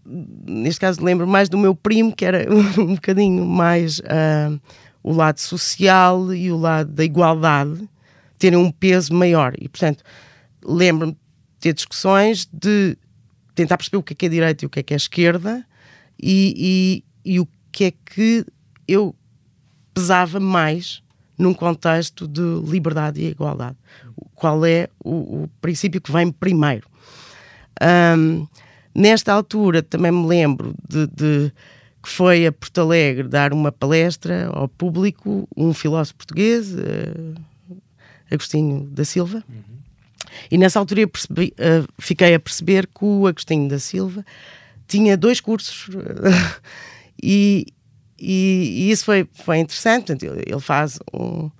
neste 0.06 0.80
caso 0.80 1.02
lembro 1.02 1.26
mais 1.26 1.48
do 1.48 1.58
meu 1.58 1.74
primo 1.74 2.14
que 2.14 2.24
era 2.24 2.46
um 2.80 2.94
bocadinho 2.94 3.44
mais 3.44 3.98
uh, 3.98 4.60
o 5.02 5.12
lado 5.12 5.40
social 5.40 6.32
e 6.32 6.50
o 6.50 6.56
lado 6.56 6.92
da 6.92 7.04
igualdade 7.04 7.88
terem 8.38 8.58
um 8.58 8.70
peso 8.70 9.14
maior. 9.14 9.54
E 9.58 9.68
portanto 9.68 10.04
lembro-me 10.64 11.12
de 11.12 11.18
ter 11.60 11.72
discussões 11.72 12.48
de 12.52 12.96
tentar 13.54 13.76
perceber 13.76 13.96
o 13.96 14.02
que 14.02 14.12
é 14.12 14.16
que 14.16 14.26
é 14.26 14.28
direita 14.28 14.64
e 14.64 14.66
o 14.66 14.70
que 14.70 14.80
é 14.80 14.82
que 14.82 14.94
é 14.94 14.96
esquerda 14.96 15.66
e, 16.20 17.02
e, 17.24 17.34
e 17.34 17.40
o 17.40 17.48
que 17.72 17.84
é 17.84 17.90
que 17.90 18.46
eu 18.86 19.14
pesava 19.96 20.38
mais 20.38 21.02
num 21.38 21.54
contexto 21.54 22.28
de 22.28 22.42
liberdade 22.70 23.20
e 23.20 23.28
igualdade. 23.28 23.76
Qual 24.34 24.64
é 24.66 24.88
o, 25.02 25.44
o 25.44 25.50
princípio 25.58 26.02
que 26.02 26.12
vem 26.12 26.30
primeiro? 26.30 26.86
Um, 27.82 28.46
nesta 28.94 29.32
altura 29.32 29.82
também 29.82 30.12
me 30.12 30.26
lembro 30.26 30.74
de, 30.86 31.06
de 31.06 31.52
que 32.02 32.08
foi 32.10 32.46
a 32.46 32.52
Porto 32.52 32.78
Alegre 32.78 33.26
dar 33.26 33.54
uma 33.54 33.72
palestra 33.72 34.50
ao 34.52 34.68
público, 34.68 35.48
um 35.56 35.72
filósofo 35.72 36.16
português, 36.18 36.74
uh, 36.74 37.34
Agostinho 38.30 38.86
da 38.90 39.04
Silva. 39.04 39.42
Uhum. 39.48 39.76
E 40.50 40.58
nessa 40.58 40.78
altura 40.78 41.00
eu 41.00 41.08
percebi, 41.08 41.54
uh, 41.58 41.88
fiquei 41.98 42.34
a 42.34 42.40
perceber 42.40 42.86
que 42.86 43.02
o 43.04 43.26
Agostinho 43.26 43.68
da 43.68 43.78
Silva 43.78 44.24
tinha 44.86 45.16
dois 45.16 45.40
cursos 45.40 45.88
e, 47.22 47.66
e, 48.18 48.86
e, 48.88 48.90
isso 48.90 49.04
foi, 49.04 49.28
foi 49.34 49.58
interessante. 49.58 50.06
Portanto, 50.06 50.24
ele 50.46 50.60
faz 50.60 50.98
um, 51.12 51.50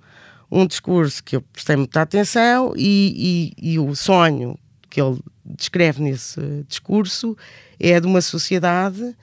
um 0.51 0.65
discurso 0.65 1.23
que 1.23 1.35
eu 1.35 1.41
prestei 1.41 1.75
muita 1.75 2.01
atenção 2.01 2.73
e, 2.75 3.53
e, 3.59 3.71
e 3.73 3.79
o 3.79 3.95
sonho 3.95 4.57
que 4.89 5.01
ele 5.01 5.19
descreve 5.45 6.01
nesse 6.01 6.39
discurso 6.67 7.37
é 7.79 7.99
de 7.99 8.07
uma 8.07 8.21
sociedade 8.21 9.15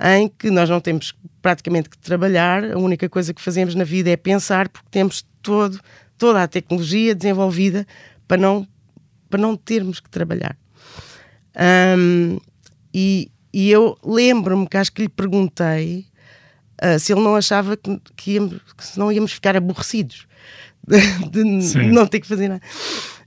em 0.00 0.28
que 0.28 0.50
nós 0.50 0.68
não 0.70 0.80
temos 0.80 1.14
praticamente 1.42 1.90
que 1.90 1.98
trabalhar, 1.98 2.64
a 2.72 2.78
única 2.78 3.08
coisa 3.08 3.34
que 3.34 3.42
fazemos 3.42 3.74
na 3.74 3.84
vida 3.84 4.10
é 4.10 4.16
pensar, 4.16 4.68
porque 4.68 4.88
temos 4.90 5.26
todo, 5.42 5.80
toda 6.16 6.42
a 6.42 6.48
tecnologia 6.48 7.14
desenvolvida 7.14 7.86
para 8.26 8.40
não, 8.40 8.66
para 9.28 9.40
não 9.40 9.56
termos 9.56 9.98
que 9.98 10.08
trabalhar. 10.08 10.56
Um, 11.98 12.38
e, 12.94 13.30
e 13.52 13.70
eu 13.70 13.98
lembro-me 14.04 14.68
que 14.68 14.76
acho 14.76 14.92
que 14.92 15.02
lhe 15.02 15.08
perguntei 15.08 16.06
uh, 16.82 16.98
se 16.98 17.12
ele 17.12 17.22
não 17.22 17.36
achava 17.36 17.76
que, 17.76 18.00
que, 18.16 18.32
íamos, 18.32 18.54
que 18.76 18.98
não 18.98 19.10
íamos 19.12 19.32
ficar 19.32 19.56
aborrecidos 19.56 20.26
de, 20.86 21.02
de 21.32 21.86
não 21.86 22.06
ter 22.06 22.20
que 22.20 22.26
fazer 22.26 22.48
nada. 22.48 22.62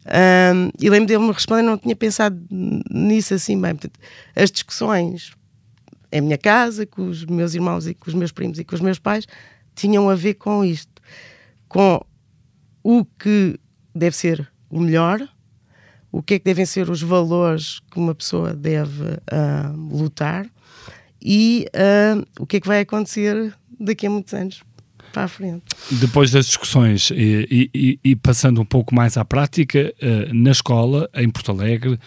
Um, 0.04 0.72
e 0.80 0.90
lembro 0.90 1.08
dele 1.08 1.24
me 1.24 1.32
responder, 1.32 1.62
não 1.62 1.78
tinha 1.78 1.96
pensado 1.96 2.40
nisso 2.50 3.34
assim 3.34 3.60
bem. 3.60 3.76
Portanto, 3.76 4.00
as 4.36 4.52
discussões 4.52 5.32
em 6.12 6.22
minha 6.22 6.38
casa, 6.38 6.86
com 6.86 7.08
os 7.08 7.26
meus 7.26 7.54
irmãos 7.54 7.88
e 7.88 7.94
com 7.94 8.10
os 8.10 8.14
meus 8.14 8.32
primos 8.32 8.60
e 8.60 8.64
com 8.64 8.76
os 8.76 8.82
meus 8.82 9.00
pais, 9.00 9.26
tinham 9.76 10.10
a 10.10 10.16
ver 10.16 10.34
com 10.34 10.66
isto, 10.66 11.02
com 11.70 12.04
o 12.84 13.06
que 13.06 13.60
deve 13.96 14.16
ser 14.16 14.52
o 14.70 14.80
melhor, 14.80 15.26
o 16.12 16.22
que 16.22 16.34
é 16.34 16.40
que 16.40 16.46
devem 16.46 16.66
ser 16.66 16.90
os 16.90 17.02
valores 17.02 17.80
que 17.92 17.98
uma 17.98 18.14
pessoa 18.14 18.54
deve 18.54 19.04
uh, 19.04 19.78
lutar 19.90 20.46
e 21.22 21.68
uh, 21.76 22.26
o 22.40 22.46
que 22.46 22.58
é 22.58 22.60
que 22.60 22.68
vai 22.68 22.82
acontecer 22.82 23.54
daqui 23.80 24.08
a 24.08 24.10
muitos 24.10 24.34
anos 24.34 24.64
para 25.14 25.24
a 25.24 25.28
frente. 25.28 25.64
Depois 25.92 26.32
das 26.32 26.46
discussões 26.46 27.12
e, 27.12 27.70
e, 27.74 28.00
e 28.04 28.16
passando 28.16 28.62
um 28.62 28.66
pouco 28.66 28.96
mais 28.96 29.18
à 29.18 29.26
prática, 29.26 29.94
uh, 30.02 30.34
na 30.34 30.52
escola, 30.52 31.10
em 31.14 31.30
Porto 31.30 31.52
Alegre, 31.52 32.00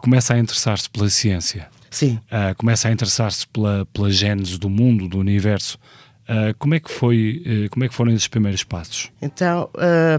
começa 0.00 0.32
a 0.32 0.38
interessar-se 0.38 0.88
pela 0.88 1.10
ciência. 1.10 1.68
Sim. 1.90 2.18
Uh, 2.26 2.54
começa 2.56 2.88
a 2.88 2.92
interessar-se 2.92 3.46
pela, 3.48 3.86
pela 3.92 4.10
gênese 4.10 4.58
do 4.58 4.68
mundo, 4.68 5.08
do 5.08 5.18
universo. 5.18 5.78
Uh, 6.28 6.54
como 6.58 6.74
é 6.74 6.80
que 6.80 6.90
foi, 6.90 7.42
uh, 7.46 7.70
como 7.70 7.84
é 7.84 7.88
que 7.88 7.94
foram 7.94 8.12
esses 8.12 8.28
primeiros 8.28 8.64
passos? 8.64 9.10
Então, 9.20 9.70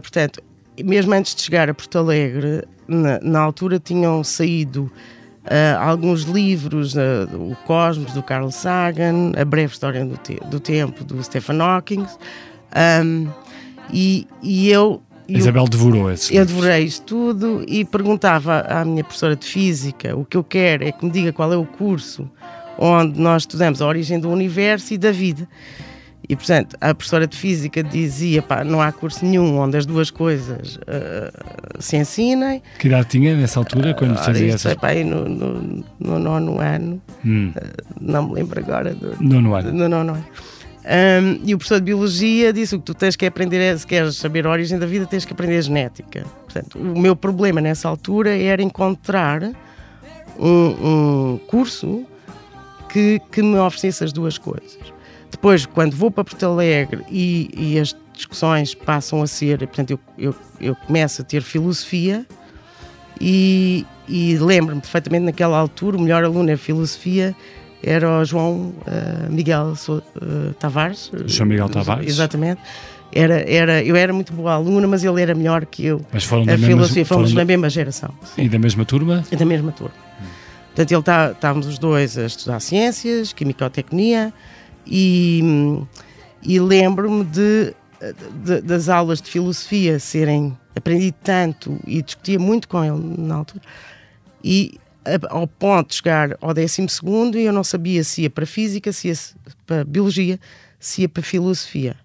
portanto, 0.01 0.41
mesmo 0.83 1.13
antes 1.13 1.35
de 1.35 1.41
chegar 1.41 1.69
a 1.69 1.73
Porto 1.73 1.97
Alegre, 1.97 2.63
na, 2.87 3.19
na 3.21 3.39
altura 3.39 3.79
tinham 3.79 4.23
saído 4.23 4.91
alguns 5.79 6.23
livros, 6.23 6.95
o 6.95 7.55
Cosmos 7.65 8.13
do 8.13 8.21
Carl 8.21 8.51
Sagan, 8.51 9.31
a 9.35 9.43
breve 9.43 9.73
história 9.73 10.05
do, 10.05 10.17
te 10.17 10.39
do 10.49 10.59
tempo 10.59 11.03
do 11.03 11.21
Stephen 11.23 11.59
Hawking, 11.59 12.05
um, 13.03 13.27
e, 13.91 14.27
e 14.43 14.69
eu 14.69 15.01
Isabel 15.27 15.67
devorou 15.67 16.11
esse. 16.11 16.35
Eu 16.35 16.45
devorei 16.45 16.83
isto 16.83 17.05
tudo 17.05 17.63
e 17.67 17.85
perguntava 17.85 18.61
à 18.61 18.83
minha 18.83 19.03
professora 19.03 19.35
de 19.35 19.45
física: 19.45 20.15
o 20.15 20.25
que 20.25 20.35
eu 20.35 20.43
quero 20.43 20.83
é 20.83 20.91
que 20.91 21.05
me 21.05 21.11
diga 21.11 21.31
qual 21.31 21.53
é 21.53 21.57
o 21.57 21.65
curso 21.65 22.29
onde 22.79 23.19
nós 23.19 23.43
estudamos 23.43 23.81
a 23.81 23.87
origem 23.87 24.19
do 24.19 24.29
universo 24.29 24.93
e 24.93 24.97
da 24.97 25.11
vida. 25.11 25.47
E, 26.29 26.35
portanto, 26.35 26.77
a 26.79 26.93
professora 26.93 27.25
de 27.25 27.35
física 27.35 27.83
dizia: 27.83 28.43
pá, 28.43 28.63
não 28.63 28.79
há 28.79 28.91
curso 28.91 29.25
nenhum 29.25 29.57
onde 29.57 29.77
as 29.77 29.85
duas 29.87 30.11
coisas 30.11 30.75
uh, 30.75 31.79
se 31.79 31.97
ensinem. 31.97 32.61
Que 32.77 32.87
idade 32.87 33.09
tinha 33.09 33.35
nessa 33.35 33.59
altura, 33.59 33.95
quando 33.95 34.11
uh, 34.11 34.23
fazia 34.23 34.53
essa? 34.53 34.75
Pá, 34.75 34.93
no, 34.93 35.27
no, 35.27 35.83
no, 35.99 36.19
nono 36.19 36.59
ano, 36.59 37.01
hum. 37.25 37.51
uh, 37.55 37.83
não 37.99 38.27
me 38.27 38.35
lembro 38.35 38.59
agora. 38.59 38.93
Do, 38.93 39.17
nono 39.19 39.55
ano. 39.55 39.71
No 39.73 39.89
nono 39.89 40.13
ano. 40.13 40.25
Um, 40.89 41.41
e 41.45 41.53
o 41.53 41.57
professor 41.57 41.79
de 41.79 41.85
Biologia 41.85 42.53
disse 42.53 42.75
o 42.75 42.79
que 42.79 42.85
tu 42.85 42.93
tens 42.93 43.15
que 43.15 43.25
aprender 43.25 43.59
é, 43.59 43.75
se 43.75 43.85
queres 43.85 44.15
saber 44.15 44.45
a 44.45 44.51
origem 44.51 44.77
da 44.77 44.85
vida, 44.85 45.07
tens 45.07 45.25
que 45.25 45.33
aprender 45.33 45.61
genética. 45.61 46.25
Portanto, 46.45 46.77
o 46.77 46.99
meu 46.99 47.15
problema 47.15 47.59
nessa 47.59 47.89
altura 47.89 48.37
era 48.37 48.61
encontrar 48.61 49.51
um, 50.39 51.33
um 51.33 51.39
curso 51.47 52.05
que, 52.87 53.19
que 53.31 53.41
me 53.41 53.57
oferecesse 53.57 54.03
as 54.03 54.13
duas 54.13 54.37
coisas. 54.37 54.98
Depois, 55.31 55.65
quando 55.65 55.95
vou 55.95 56.09
para 56.11 56.23
Porto 56.23 56.43
Alegre 56.45 57.03
e, 57.09 57.49
e 57.55 57.79
as 57.79 57.95
discussões 58.13 58.73
passam 58.73 59.21
a 59.21 59.27
ser, 59.27 59.59
portanto, 59.59 59.91
eu, 59.91 59.99
eu, 60.17 60.35
eu 60.59 60.75
começo 60.75 61.21
a 61.21 61.25
ter 61.25 61.41
filosofia 61.41 62.25
e, 63.19 63.85
e 64.07 64.37
lembro-me 64.37 64.81
perfeitamente 64.81 65.25
naquela 65.25 65.57
altura, 65.57 65.97
o 65.97 66.01
melhor 66.01 66.23
aluno 66.23 66.49
é 66.49 66.57
filosofia 66.57 67.35
era 67.81 68.19
o 68.19 68.25
João 68.25 68.73
uh, 68.85 69.31
Miguel 69.31 69.73
uh, 69.87 70.53
Tavares. 70.59 71.11
João 71.25 71.47
Miguel 71.47 71.69
Tavares. 71.69 72.07
Exatamente. 72.07 72.61
Era, 73.11 73.49
era, 73.49 73.83
eu 73.83 73.95
era 73.95 74.13
muito 74.13 74.33
boa 74.33 74.53
aluna, 74.53 74.87
mas 74.87 75.03
ele 75.03 75.21
era 75.21 75.33
melhor 75.33 75.65
que 75.65 75.85
eu. 75.85 76.05
Mas 76.11 76.23
foram 76.23 76.45
da, 76.45 76.51
mesma, 76.51 76.67
filosofia, 76.67 77.05
fomos 77.05 77.33
da 77.33 77.45
mesma 77.45 77.69
geração. 77.69 78.13
Sim. 78.35 78.43
E 78.43 78.49
da 78.49 78.59
mesma 78.59 78.85
turma? 78.85 79.23
E 79.31 79.35
da 79.35 79.45
mesma 79.45 79.71
turma. 79.71 79.95
Hum. 80.21 80.25
Portanto, 80.67 80.91
ele 80.91 81.03
tá, 81.03 81.31
estávamos 81.31 81.67
os 81.67 81.79
dois 81.79 82.17
a 82.17 82.25
estudar 82.25 82.59
ciências, 82.59 83.33
quimicotecnia, 83.33 84.31
e, 84.89 85.41
e 86.41 86.59
lembro-me 86.59 87.23
de, 87.23 87.73
de, 88.43 88.61
das 88.61 88.89
aulas 88.89 89.21
de 89.21 89.29
filosofia 89.29 89.99
serem. 89.99 90.57
Aprendi 90.75 91.11
tanto 91.11 91.77
e 91.85 92.01
discutia 92.01 92.39
muito 92.39 92.67
com 92.67 92.83
ele 92.83 93.21
na 93.21 93.35
altura. 93.35 93.61
E 94.43 94.79
ao 95.29 95.47
ponto 95.47 95.89
de 95.89 95.95
chegar 95.95 96.37
ao 96.41 96.53
12 96.53 96.87
e 97.35 97.41
eu 97.43 97.53
não 97.53 97.63
sabia 97.63 98.03
se 98.03 98.23
ia 98.23 98.29
para 98.29 98.45
Física, 98.45 98.91
se 98.93 99.09
ia 99.09 99.13
para 99.65 99.83
Biologia, 99.83 100.39
se 100.79 101.01
ia 101.01 101.09
para 101.09 101.23
Filosofia. 101.23 101.95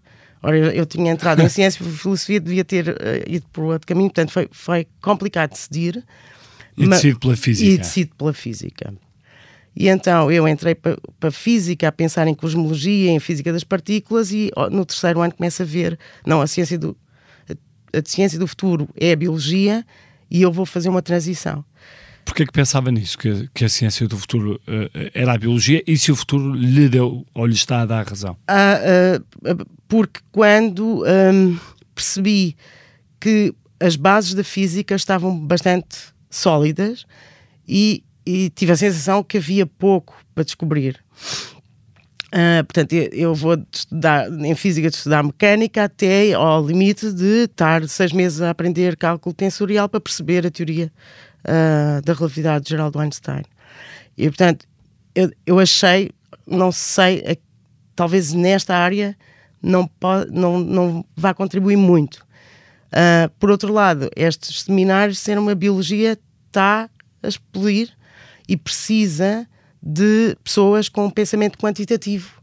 Ora, 0.43 0.59
eu, 0.59 0.85
tinha 0.85 1.11
entrado 1.11 1.41
em 1.41 1.49
Ciência 1.49 1.83
e 1.83 1.87
Filosofia, 1.87 2.41
devia 2.41 2.65
ter 2.65 2.89
uh, 2.89 2.95
ido 3.27 3.47
por 3.53 3.65
outro 3.65 3.87
caminho, 3.87 4.09
portanto 4.09 4.31
foi, 4.31 4.49
foi 4.51 4.87
complicado 5.01 5.51
decidir. 5.51 6.05
E 6.77 6.87
decido 6.89 7.19
pela 7.19 7.37
Física. 7.37 7.71
E 7.71 7.79
decido 7.79 8.15
pela 8.17 8.33
Física. 8.33 8.95
E 9.77 9.89
então 9.89 10.31
eu 10.31 10.47
entrei 10.47 10.75
para, 10.75 10.97
para 11.19 11.31
Física 11.31 11.89
a 11.89 11.93
pensar 11.93 12.29
em 12.29 12.35
cosmologia, 12.35 13.11
em 13.11 13.19
Física 13.19 13.53
das 13.53 13.65
Partículas 13.65 14.31
e 14.31 14.51
no 14.71 14.85
terceiro 14.85 15.21
ano 15.21 15.35
começo 15.35 15.63
a 15.63 15.67
ver, 15.67 15.99
não, 16.25 16.41
a 16.41 16.47
ciência 16.47 16.79
do, 16.79 16.97
a, 17.49 17.99
a 17.99 18.03
ciência 18.05 18.39
do 18.39 18.47
futuro 18.47 18.89
é 18.95 19.13
a 19.13 19.17
Biologia 19.17 19.85
e 20.31 20.43
eu 20.43 20.53
vou 20.53 20.65
fazer 20.65 20.89
uma 20.89 21.03
transição. 21.03 21.65
Porquê 22.25 22.47
que 22.47 22.53
pensava 22.53 22.91
nisso, 22.91 23.19
que, 23.19 23.49
que 23.53 23.65
a 23.65 23.69
ciência 23.69 24.09
do 24.09 24.17
futuro 24.17 24.61
uh, 24.67 25.11
era 25.13 25.35
a 25.35 25.39
biologia 25.39 25.83
e 25.87 25.97
se 25.99 26.11
o 26.11 26.17
futuro 26.17 26.55
lhe 26.55 26.89
deu 26.89 27.25
ou 27.35 27.47
lhe 27.47 27.55
está 27.55 27.83
a 27.83 27.87
dar 27.87 28.07
razão? 28.07 28.37
Ah, 28.49 28.79
uh, 29.47 29.67
porque 29.87 30.21
quando 30.33 31.05
um, 31.05 31.59
percebi 31.95 32.57
que 33.21 33.55
as 33.79 33.97
bases 33.97 34.35
da 34.35 34.43
física 34.43 34.95
estavam 34.95 35.39
bastante 35.39 35.99
sólidas 36.31 37.05
e, 37.69 38.03
e 38.27 38.51
tive 38.51 38.73
a 38.73 38.77
sensação 38.77 39.23
que 39.23 39.39
havia 39.39 39.67
pouco 39.67 40.15
para 40.35 40.45
descobrir. 40.45 41.03
Uh, 42.35 42.65
portanto, 42.65 42.93
eu 42.93 43.33
vou 43.33 43.57
estudar 43.73 44.29
em 44.29 44.55
física 44.57 44.91
de 44.91 44.97
estudar 44.97 45.23
mecânica 45.23 45.85
até 45.85 46.33
ao 46.33 46.67
limite 46.67 47.13
de 47.13 47.45
estar 47.45 47.87
seis 47.89 48.13
meses 48.13 48.41
a 48.41 48.51
aprender 48.51 48.97
cálculo 48.97 49.33
tensorial 49.33 49.89
para 49.89 50.01
perceber 50.01 50.45
a 50.45 50.51
teoria 50.51 50.91
uh, 51.45 52.03
da 52.03 52.13
relatividade 52.13 52.69
geral 52.69 52.91
do 52.91 52.99
Einstein. 52.99 53.45
E, 54.19 54.27
portanto, 54.29 54.67
eu, 55.15 55.31
eu 55.47 55.61
achei, 55.61 56.11
não 56.45 56.73
sei, 56.73 57.39
talvez 57.95 58.33
nesta 58.33 58.75
área 58.75 59.17
não, 59.63 59.87
pode, 59.87 60.33
não, 60.33 60.59
não 60.59 61.05
vá 61.17 61.33
contribuir 61.33 61.77
muito. 61.77 62.27
Uh, 62.89 63.31
por 63.39 63.49
outro 63.49 63.73
lado, 63.73 64.11
estes 64.17 64.63
seminários, 64.63 65.21
sendo 65.21 65.41
uma 65.41 65.55
biologia, 65.55 66.19
está 66.49 66.91
a 67.23 67.29
explodir 67.29 67.91
e 68.49 68.57
precisa 68.57 69.47
de 69.83 70.37
pessoas 70.43 70.89
com 70.89 71.07
um 71.07 71.11
pensamento 71.11 71.59
quantitativo 71.59 72.43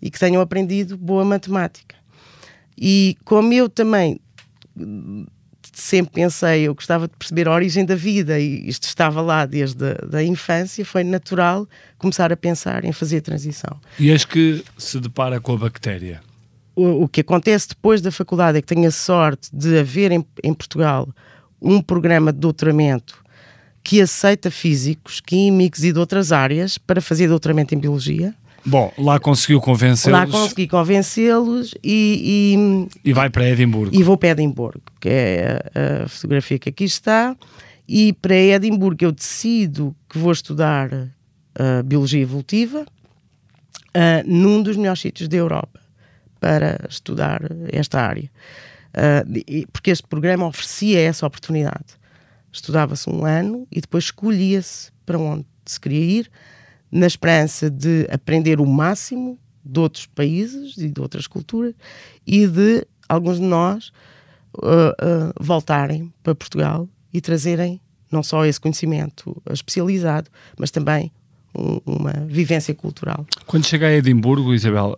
e 0.00 0.10
que 0.10 0.18
tenham 0.18 0.42
aprendido 0.42 0.98
boa 0.98 1.24
matemática. 1.24 1.96
E 2.76 3.16
como 3.24 3.52
eu 3.52 3.68
também 3.68 4.20
sempre 5.72 6.12
pensei, 6.12 6.62
eu 6.68 6.74
gostava 6.74 7.08
de 7.08 7.16
perceber 7.16 7.48
a 7.48 7.52
origem 7.52 7.84
da 7.84 7.94
vida 7.94 8.38
e 8.38 8.68
isto 8.68 8.84
estava 8.84 9.20
lá 9.22 9.46
desde 9.46 9.92
a 9.92 9.94
da 10.06 10.22
infância, 10.22 10.84
foi 10.84 11.02
natural 11.02 11.66
começar 11.98 12.32
a 12.32 12.36
pensar 12.36 12.84
em 12.84 12.92
fazer 12.92 13.20
transição. 13.22 13.80
E 13.98 14.10
és 14.10 14.24
que 14.24 14.62
se 14.76 15.00
depara 15.00 15.40
com 15.40 15.54
a 15.54 15.56
bactéria? 15.56 16.20
O, 16.76 17.04
o, 17.04 17.08
que 17.08 17.20
acontece 17.20 17.68
depois 17.68 18.00
da 18.00 18.10
faculdade 18.10 18.58
é 18.58 18.60
que 18.60 18.66
tenho 18.66 18.86
a 18.86 18.90
sorte 18.90 19.48
de 19.52 19.78
haver 19.78 20.10
em, 20.10 20.26
em 20.42 20.52
Portugal 20.52 21.08
um 21.62 21.80
programa 21.80 22.32
de 22.32 22.38
doutoramento 22.38 23.23
que 23.84 24.00
aceita 24.00 24.50
físicos, 24.50 25.20
químicos 25.20 25.84
e 25.84 25.92
de 25.92 25.98
outras 25.98 26.32
áreas 26.32 26.78
para 26.78 27.02
fazer 27.02 27.28
doutoramento 27.28 27.74
em 27.74 27.78
biologia. 27.78 28.34
Bom, 28.64 28.90
lá 28.96 29.20
conseguiu 29.20 29.60
convencê-los. 29.60 30.18
Lá 30.18 30.26
consegui 30.26 30.66
convencê-los 30.66 31.74
e, 31.84 32.88
e, 33.04 33.10
e. 33.10 33.12
vai 33.12 33.28
para 33.28 33.46
Edimburgo. 33.50 33.94
E 33.94 34.02
vou 34.02 34.16
para 34.16 34.30
Edimburgo, 34.30 34.80
que 34.98 35.08
é 35.10 35.60
a, 35.74 36.04
a 36.04 36.08
fotografia 36.08 36.58
que 36.58 36.70
aqui 36.70 36.84
está. 36.84 37.36
E 37.86 38.14
para 38.14 38.34
Edimburgo 38.34 39.04
eu 39.04 39.12
decido 39.12 39.94
que 40.08 40.16
vou 40.16 40.32
estudar 40.32 40.90
uh, 40.90 41.82
Biologia 41.84 42.22
Evolutiva 42.22 42.86
uh, 43.94 44.24
num 44.24 44.62
dos 44.62 44.78
melhores 44.78 45.02
sítios 45.02 45.28
da 45.28 45.36
Europa 45.36 45.78
para 46.40 46.80
estudar 46.88 47.42
esta 47.70 48.00
área. 48.00 48.30
Uh, 48.96 49.66
porque 49.70 49.90
este 49.90 50.06
programa 50.06 50.46
oferecia 50.46 51.00
essa 51.00 51.26
oportunidade. 51.26 52.02
Estudava-se 52.54 53.10
um 53.10 53.24
ano 53.24 53.66
e 53.70 53.80
depois 53.80 54.04
escolhia-se 54.04 54.92
para 55.04 55.18
onde 55.18 55.44
se 55.66 55.80
queria 55.80 56.20
ir, 56.20 56.30
na 56.90 57.06
esperança 57.06 57.68
de 57.68 58.06
aprender 58.08 58.60
o 58.60 58.66
máximo 58.66 59.36
de 59.64 59.80
outros 59.80 60.06
países 60.06 60.78
e 60.78 60.88
de 60.88 61.00
outras 61.00 61.26
culturas 61.26 61.74
e 62.24 62.46
de 62.46 62.86
alguns 63.08 63.38
de 63.38 63.42
nós 63.42 63.88
uh, 64.58 64.60
uh, 64.60 65.34
voltarem 65.44 66.12
para 66.22 66.34
Portugal 66.34 66.88
e 67.12 67.20
trazerem 67.20 67.80
não 68.08 68.22
só 68.22 68.46
esse 68.46 68.60
conhecimento 68.60 69.36
especializado, 69.50 70.30
mas 70.56 70.70
também 70.70 71.10
um, 71.52 71.80
uma 71.84 72.12
vivência 72.28 72.72
cultural. 72.72 73.26
Quando 73.46 73.66
cheguei 73.66 73.88
a 73.88 73.96
Edimburgo, 73.96 74.54
Isabel, 74.54 74.96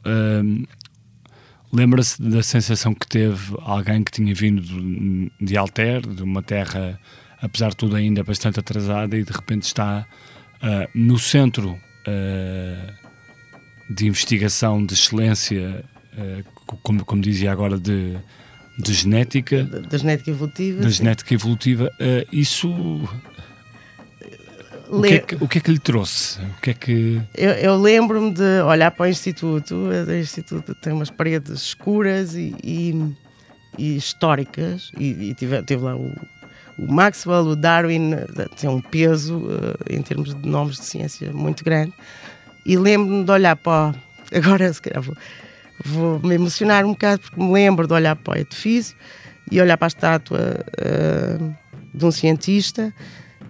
lembra-se 1.72 2.20
da 2.20 2.42
sensação 2.42 2.92
que 2.92 3.06
teve 3.06 3.56
alguém 3.62 4.04
que 4.04 4.12
tinha 4.12 4.34
vindo 4.34 4.60
de, 4.60 5.32
de 5.40 5.56
Alter, 5.56 6.06
de 6.06 6.22
uma 6.22 6.42
terra, 6.42 7.00
apesar 7.40 7.70
de 7.70 7.76
tudo 7.76 7.96
ainda 7.96 8.22
bastante 8.22 8.60
atrasada, 8.60 9.16
e 9.16 9.24
de 9.24 9.32
repente 9.32 9.62
está 9.62 10.06
uh, 10.62 10.88
no 10.94 11.18
centro 11.18 11.70
uh, 11.72 12.92
de 13.88 14.06
investigação 14.06 14.84
de 14.84 14.94
excelência, 14.94 15.84
como, 16.82 17.04
como 17.04 17.22
dizia 17.22 17.52
agora, 17.52 17.78
de 17.78 18.16
de 18.78 18.92
genética. 18.92 19.64
Da, 19.64 19.78
da 19.80 19.98
genética 19.98 20.30
evolutiva. 20.30 20.82
Da 20.82 20.90
sim. 20.90 20.96
genética 20.96 21.34
evolutiva. 21.34 21.90
Uh, 22.00 22.26
isso. 22.30 22.70
O 24.88 25.02
que, 25.02 25.14
é 25.14 25.18
que, 25.18 25.34
o 25.34 25.48
que, 25.48 25.58
é 25.58 25.60
que, 25.60 25.70
lhe 25.72 25.80
trouxe? 25.80 26.40
O 26.40 26.60
que 26.62 26.70
é 26.70 26.74
que... 26.74 27.20
Eu, 27.34 27.50
eu 27.50 27.76
lembro-me 27.76 28.32
de 28.32 28.60
olhar 28.62 28.92
para 28.92 29.06
o 29.06 29.08
Instituto. 29.08 29.74
O 29.74 30.14
Instituto 30.14 30.76
tem 30.76 30.92
umas 30.92 31.10
paredes 31.10 31.60
escuras 31.60 32.36
e, 32.36 32.54
e, 32.62 32.94
e 33.76 33.96
históricas. 33.96 34.92
E, 34.96 35.30
e 35.30 35.34
tive, 35.34 35.60
teve 35.64 35.82
lá 35.82 35.96
o, 35.96 36.14
o, 36.78 36.92
Maxwell, 36.92 37.46
o 37.46 37.56
Darwin, 37.56 38.12
tem 38.60 38.68
um 38.68 38.80
peso 38.80 39.38
uh, 39.38 39.76
em 39.88 40.02
termos 40.02 40.34
de 40.34 40.48
nomes 40.48 40.76
de 40.76 40.84
ciência 40.84 41.32
muito 41.32 41.64
grande. 41.64 41.92
E 42.64 42.76
lembro-me 42.76 43.24
de 43.24 43.30
olhar 43.30 43.56
para. 43.56 43.94
Agora, 44.34 44.72
se 44.72 44.82
calhar, 44.82 45.02
vou, 45.02 45.16
vou 45.84 46.20
me 46.20 46.34
emocionar 46.34 46.84
um 46.84 46.90
bocado 46.90 47.20
porque 47.20 47.40
me 47.40 47.52
lembro 47.52 47.86
de 47.86 47.94
olhar 47.94 48.16
para 48.16 48.38
o 48.38 48.40
edifício 48.40 48.96
e 49.50 49.60
olhar 49.60 49.76
para 49.76 49.86
a 49.86 49.88
estátua 49.88 50.64
uh, 50.80 51.56
de 51.94 52.04
um 52.04 52.10
cientista 52.10 52.92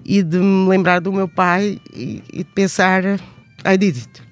e 0.04 0.22
de 0.22 0.38
me 0.38 0.68
lembrar 0.68 1.00
do 1.00 1.12
meu 1.12 1.26
pai 1.26 1.80
e, 1.92 2.22
e 2.32 2.38
de 2.38 2.50
pensar 2.52 3.04
I 3.64 3.76
did 3.76 3.96
it. 3.96 4.22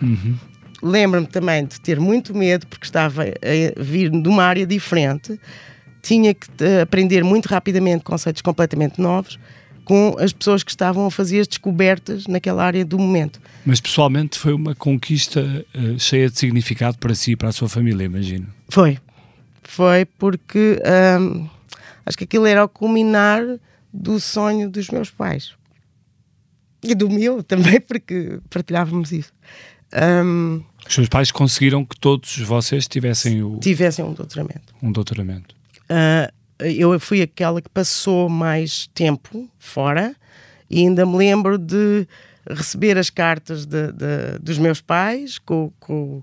Uhum. 0.00 0.36
Lembro-me 0.82 1.26
também 1.26 1.64
de 1.64 1.80
ter 1.80 1.98
muito 1.98 2.34
medo 2.34 2.66
porque 2.66 2.84
estava 2.84 3.22
a 3.24 3.82
vir 3.82 4.10
de 4.10 4.28
uma 4.28 4.44
área 4.44 4.66
diferente, 4.66 5.40
tinha 6.06 6.32
que 6.32 6.46
eh, 6.60 6.82
aprender 6.82 7.24
muito 7.24 7.46
rapidamente 7.46 8.04
conceitos 8.04 8.40
completamente 8.40 9.00
novos 9.00 9.38
com 9.84 10.16
as 10.18 10.32
pessoas 10.32 10.62
que 10.64 10.70
estavam 10.70 11.06
a 11.06 11.10
fazer 11.10 11.40
as 11.40 11.46
descobertas 11.46 12.26
naquela 12.26 12.64
área 12.64 12.84
do 12.84 12.98
momento. 12.98 13.40
Mas 13.64 13.80
pessoalmente 13.80 14.36
foi 14.36 14.52
uma 14.52 14.74
conquista 14.74 15.64
uh, 15.74 15.98
cheia 15.98 16.28
de 16.28 16.36
significado 16.36 16.98
para 16.98 17.14
si 17.14 17.32
e 17.32 17.36
para 17.36 17.50
a 17.50 17.52
sua 17.52 17.68
família, 17.68 18.04
imagino. 18.04 18.48
Foi. 18.68 18.98
Foi 19.62 20.04
porque 20.04 20.80
um, 21.20 21.48
acho 22.04 22.18
que 22.18 22.24
aquilo 22.24 22.46
era 22.46 22.64
o 22.64 22.68
culminar 22.68 23.42
do 23.92 24.18
sonho 24.18 24.68
dos 24.68 24.88
meus 24.90 25.10
pais. 25.10 25.52
E 26.82 26.94
do 26.94 27.08
meu 27.08 27.42
também, 27.46 27.80
porque 27.80 28.40
partilhávamos 28.50 29.12
isso. 29.12 29.32
Um, 29.94 30.62
Os 30.86 30.94
seus 30.94 31.08
pais 31.08 31.30
conseguiram 31.30 31.84
que 31.84 31.98
todos 31.98 32.38
vocês 32.38 32.88
tivessem 32.88 33.40
o... 33.42 33.58
Tivessem 33.60 34.04
um 34.04 34.12
doutoramento. 34.12 34.74
Um 34.82 34.90
doutoramento. 34.90 35.55
Uh, 35.90 36.32
eu 36.58 36.98
fui 36.98 37.20
aquela 37.20 37.60
que 37.60 37.68
passou 37.68 38.28
mais 38.28 38.88
tempo 38.94 39.48
fora 39.58 40.16
e 40.70 40.80
ainda 40.80 41.04
me 41.04 41.16
lembro 41.16 41.58
de 41.58 42.06
receber 42.48 42.96
as 42.96 43.10
cartas 43.10 43.66
de, 43.66 43.92
de, 43.92 44.38
dos 44.40 44.58
meus 44.58 44.80
pais 44.80 45.38
com, 45.38 45.70
com, 45.78 46.22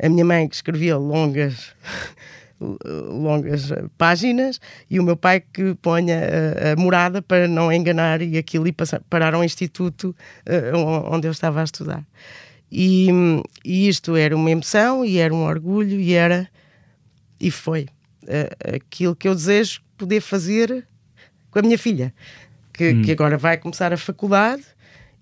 a 0.00 0.08
minha 0.08 0.24
mãe 0.24 0.48
que 0.48 0.54
escrevia 0.54 0.96
longas 0.96 1.74
longas 2.60 3.70
páginas 3.98 4.60
e 4.88 4.98
o 5.00 5.02
meu 5.02 5.16
pai 5.16 5.40
que 5.40 5.74
ponha 5.74 6.18
a, 6.18 6.72
a 6.72 6.76
morada 6.76 7.20
para 7.20 7.48
não 7.48 7.72
enganar 7.72 8.22
e 8.22 8.38
aquilo 8.38 8.68
e 8.68 8.74
parar 9.08 9.34
ao 9.34 9.44
instituto 9.44 10.14
uh, 10.46 11.12
onde 11.12 11.26
eu 11.26 11.32
estava 11.32 11.60
a 11.60 11.64
estudar. 11.64 12.04
E, 12.70 13.08
e 13.64 13.88
isto 13.88 14.16
era 14.16 14.34
uma 14.34 14.50
emoção 14.50 15.04
e 15.04 15.18
era 15.18 15.34
um 15.34 15.44
orgulho 15.44 16.00
e 16.00 16.14
era 16.14 16.48
e 17.40 17.50
foi 17.50 17.86
uh, 18.24 18.76
aquilo 18.76 19.14
que 19.14 19.28
eu 19.28 19.34
desejo 19.34 19.80
poder 19.96 20.20
fazer 20.20 20.86
com 21.50 21.58
a 21.58 21.62
minha 21.62 21.78
filha, 21.78 22.12
que, 22.72 22.92
hum. 22.92 23.02
que 23.02 23.12
agora 23.12 23.38
vai 23.38 23.56
começar 23.56 23.92
a 23.92 23.96
faculdade 23.96 24.64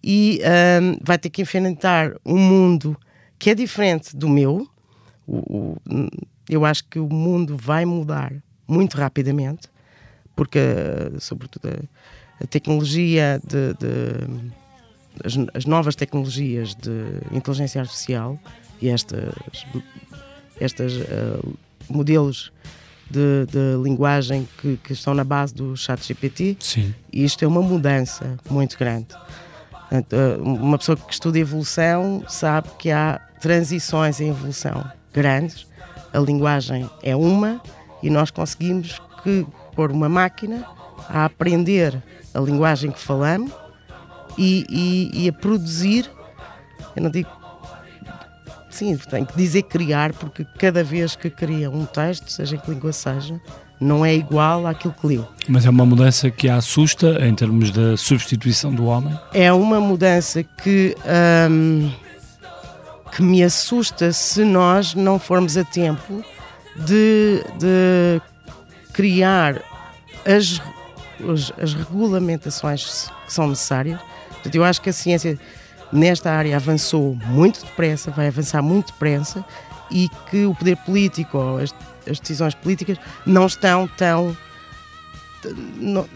e 0.03 0.41
um, 0.81 0.99
vai 1.03 1.19
ter 1.19 1.31
que 1.31 1.43
enfrentar 1.43 2.13
um 2.25 2.39
mundo 2.39 2.97
que 3.39 3.51
é 3.51 3.55
diferente 3.55 4.17
do 4.17 4.29
meu. 4.29 4.67
O, 5.27 5.37
o, 5.37 6.09
eu 6.49 6.65
acho 6.65 6.85
que 6.89 6.99
o 6.99 7.09
mundo 7.09 7.57
vai 7.57 7.85
mudar 7.85 8.33
muito 8.67 8.97
rapidamente, 8.97 9.69
porque, 10.35 10.59
sobretudo, 11.21 11.69
a, 11.69 12.45
a 12.45 12.47
tecnologia 12.47 13.41
de, 13.47 13.75
de 13.75 14.53
as, 15.25 15.35
as, 15.55 15.65
novas 15.67 15.95
tecnologias 15.95 16.75
de 16.75 17.37
inteligência 17.37 17.81
artificial 17.81 18.39
e 18.81 18.89
estas, 18.89 19.35
estas 20.59 20.95
uh, 20.95 21.59
modelos 21.89 22.53
de, 23.13 23.47
de 23.47 23.83
linguagem 23.83 24.49
que, 24.59 24.79
que, 24.83 24.93
estão 24.95 25.13
na 25.13 25.23
base 25.23 25.55
do 25.55 25.77
chat 25.77 26.03
GPT. 26.03 26.57
Sim. 26.59 26.95
E 27.13 27.23
isto 27.23 27.45
é 27.45 27.49
uma 27.49 27.61
mudança 27.61 28.39
muito 28.49 28.79
grande. 28.79 29.09
Eh, 29.91 30.37
uma 30.41 30.79
pessoa 30.79 30.97
que 30.97 31.13
estuda 31.13 31.39
evolução 31.39 32.25
sabe 32.27 32.69
que 32.79 32.91
há 32.91 33.21
transições 33.41 34.21
em 34.21 34.31
evolução 34.31 34.85
grandes. 35.13 35.67
A 36.13 36.19
linguagem 36.19 36.89
é 37.03 37.15
uma 37.15 37.61
e 38.03 38.09
nós 38.09 38.31
conseguimos 38.31 39.01
que 39.23 39.47
pôr 39.77 39.93
uma 39.93 40.09
máquina 40.09 40.65
a 41.09 41.27
aprender 41.27 42.03
a 42.33 42.41
linguagem 42.41 42.91
que 42.91 43.01
falamos 43.01 43.53
e, 44.39 44.65
e, 44.71 45.25
e 45.25 45.29
a 45.29 45.33
produzir. 45.33 46.11
Eu 46.97 47.03
não 47.03 47.11
digo 47.11 47.42
sim, 48.75 48.97
tem 48.97 49.25
que 49.25 49.37
dizer 49.37 49.63
criar, 49.63 50.13
porque 50.13 50.47
cada 50.59 50.83
vez 50.83 51.15
que 51.15 51.31
cria 51.31 51.71
um 51.71 51.85
texto, 51.85 52.31
seja 52.31 52.57
em 52.57 52.59
que 52.59 52.71
língua 52.71 52.93
seja, 52.93 53.41
não 53.81 54.05
é 54.05 54.15
igual 54.15 54.67
àquilo 54.67 54.95
que 54.99 55.07
leu. 55.07 55.29
Mas 55.49 55.67
é 55.67 55.71
uma 55.71 55.85
mudança 55.85 56.31
que 56.31 56.49
a 56.49 56.57
assusta 56.57 57.19
em 57.27 57.35
termos 57.35 57.71
da 57.71 57.97
substituição 57.97 58.73
do 58.73 58.87
homem? 58.87 59.19
É 59.35 59.53
uma 59.53 59.81
mudança 59.81 60.43
que, 60.43 60.97
hum, 61.51 61.91
que 63.11 63.23
me 63.23 63.43
assusta 63.43 64.13
se 64.13 64.45
nós 64.45 64.95
não 64.95 65.19
formos 65.19 65.57
a 65.57 65.65
tempo 65.65 66.25
de, 66.77 67.45
de 67.59 68.23
criar 68.93 69.61
as, 70.25 70.63
as, 71.29 71.53
as 71.61 71.75
regulamentações 71.75 73.11
que 73.27 73.33
são 73.33 73.49
necessárias. 73.49 74.01
Portanto, 74.31 74.55
eu 74.55 74.65
acho 74.65 74.81
que 74.81 74.91
a 74.91 74.93
ciência 74.93 75.39
nesta 75.93 76.33
área 76.33 76.57
avançou 76.57 77.17
muito 77.27 77.65
depressa, 77.65 78.11
vai 78.11 78.29
avançar 78.29 78.63
muito 78.63 78.93
depressa 78.93 79.45
e 79.91 80.09
que 80.31 80.47
o 80.47 80.55
poder 80.55 80.77
político 80.79 81.37
ou 81.37 81.59
as, 81.59 81.75
as 82.09 82.19
decisões 82.19 82.55
políticas 82.55 82.99
não 83.27 83.47
estão 83.47 83.87
tão, 83.87 84.37
não, 85.77 86.09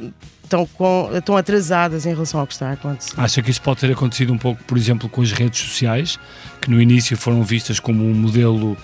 tão, 0.48 0.66
com, 0.66 1.10
tão 1.24 1.36
atrasadas 1.36 2.06
em 2.06 2.10
relação 2.10 2.40
ao 2.40 2.46
que 2.46 2.54
está 2.54 2.70
a 2.70 2.72
acontecer. 2.72 3.20
Acha 3.20 3.42
que 3.42 3.50
isso 3.50 3.60
pode 3.60 3.80
ter 3.80 3.92
acontecido 3.92 4.32
um 4.32 4.38
pouco, 4.38 4.62
por 4.64 4.78
exemplo, 4.78 5.08
com 5.08 5.20
as 5.20 5.32
redes 5.32 5.60
sociais, 5.60 6.18
que 6.60 6.70
no 6.70 6.80
início 6.80 7.16
foram 7.16 7.42
vistas 7.42 7.78
como 7.78 8.04
um 8.04 8.14
modelo 8.14 8.72
uh, 8.72 8.76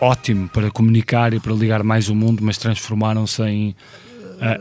ótimo 0.00 0.48
para 0.48 0.70
comunicar 0.70 1.34
e 1.34 1.40
para 1.40 1.52
ligar 1.52 1.82
mais 1.82 2.08
o 2.08 2.14
mundo, 2.14 2.42
mas 2.42 2.58
transformaram-se 2.58 3.42
em 3.42 3.76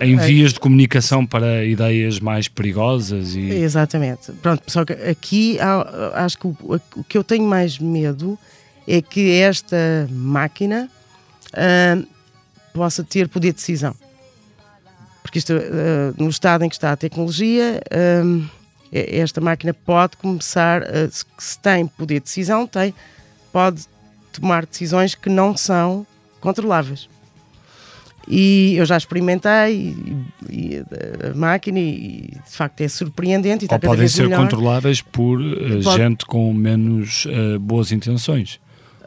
em 0.02 0.18
vias 0.18 0.54
de 0.54 0.60
comunicação 0.60 1.26
para 1.26 1.66
ideias 1.66 2.20
mais 2.20 2.48
perigosas 2.48 3.36
e 3.36 3.52
exatamente. 3.52 4.32
Pronto 4.42 4.64
só 4.68 4.86
que 4.86 4.94
aqui 4.94 5.58
acho 6.14 6.38
que 6.38 6.48
o, 6.48 6.58
o 6.96 7.04
que 7.04 7.18
eu 7.18 7.24
tenho 7.24 7.46
mais 7.46 7.80
medo 7.80 8.38
é 8.88 9.02
que 9.02 9.40
esta 9.40 10.08
máquina 10.12 10.90
uh, 11.54 12.08
possa 12.74 13.04
ter 13.04 13.28
poder 13.28 13.50
de 13.50 13.56
decisão. 13.56 13.96
Porque 15.22 15.40
isto 15.40 15.54
uh, 15.54 16.24
no 16.24 16.30
estado 16.30 16.64
em 16.64 16.70
que 16.70 16.76
está 16.76 16.92
a 16.92 16.98
tecnologia 16.98 17.82
é- 18.92 19.18
esta 19.18 19.42
máquina 19.42 19.74
pode 19.74 20.16
começar, 20.16 20.84
se 21.38 21.60
tem 21.60 21.86
poder 21.86 22.16
de 22.16 22.26
decisão, 22.26 22.66
tem, 22.66 22.94
pode 23.52 23.86
tomar 24.32 24.66
decisões 24.66 25.16
que 25.16 25.28
não 25.28 25.58
são 25.58 26.06
controláveis. 26.40 27.10
E 28.28 28.76
eu 28.76 28.86
já 28.86 28.98
experimentei 28.98 29.76
e, 29.76 30.26
e 30.50 30.84
a 31.32 31.34
máquina 31.36 31.80
e 31.80 32.32
de 32.44 32.52
facto 32.52 32.82
é 32.82 32.88
surpreendente 32.88 33.66
e 33.66 33.68
Ou 33.72 33.80
podem 33.80 34.08
ser 34.08 34.24
melhor. 34.24 34.42
controláveis 34.42 35.02
por 35.02 35.40
eh, 35.42 35.82
Pode- 35.84 35.96
gente 35.98 36.26
com 36.26 36.52
menos 36.54 37.28
eh, 37.30 37.58
boas 37.60 37.92
intenções. 37.92 38.60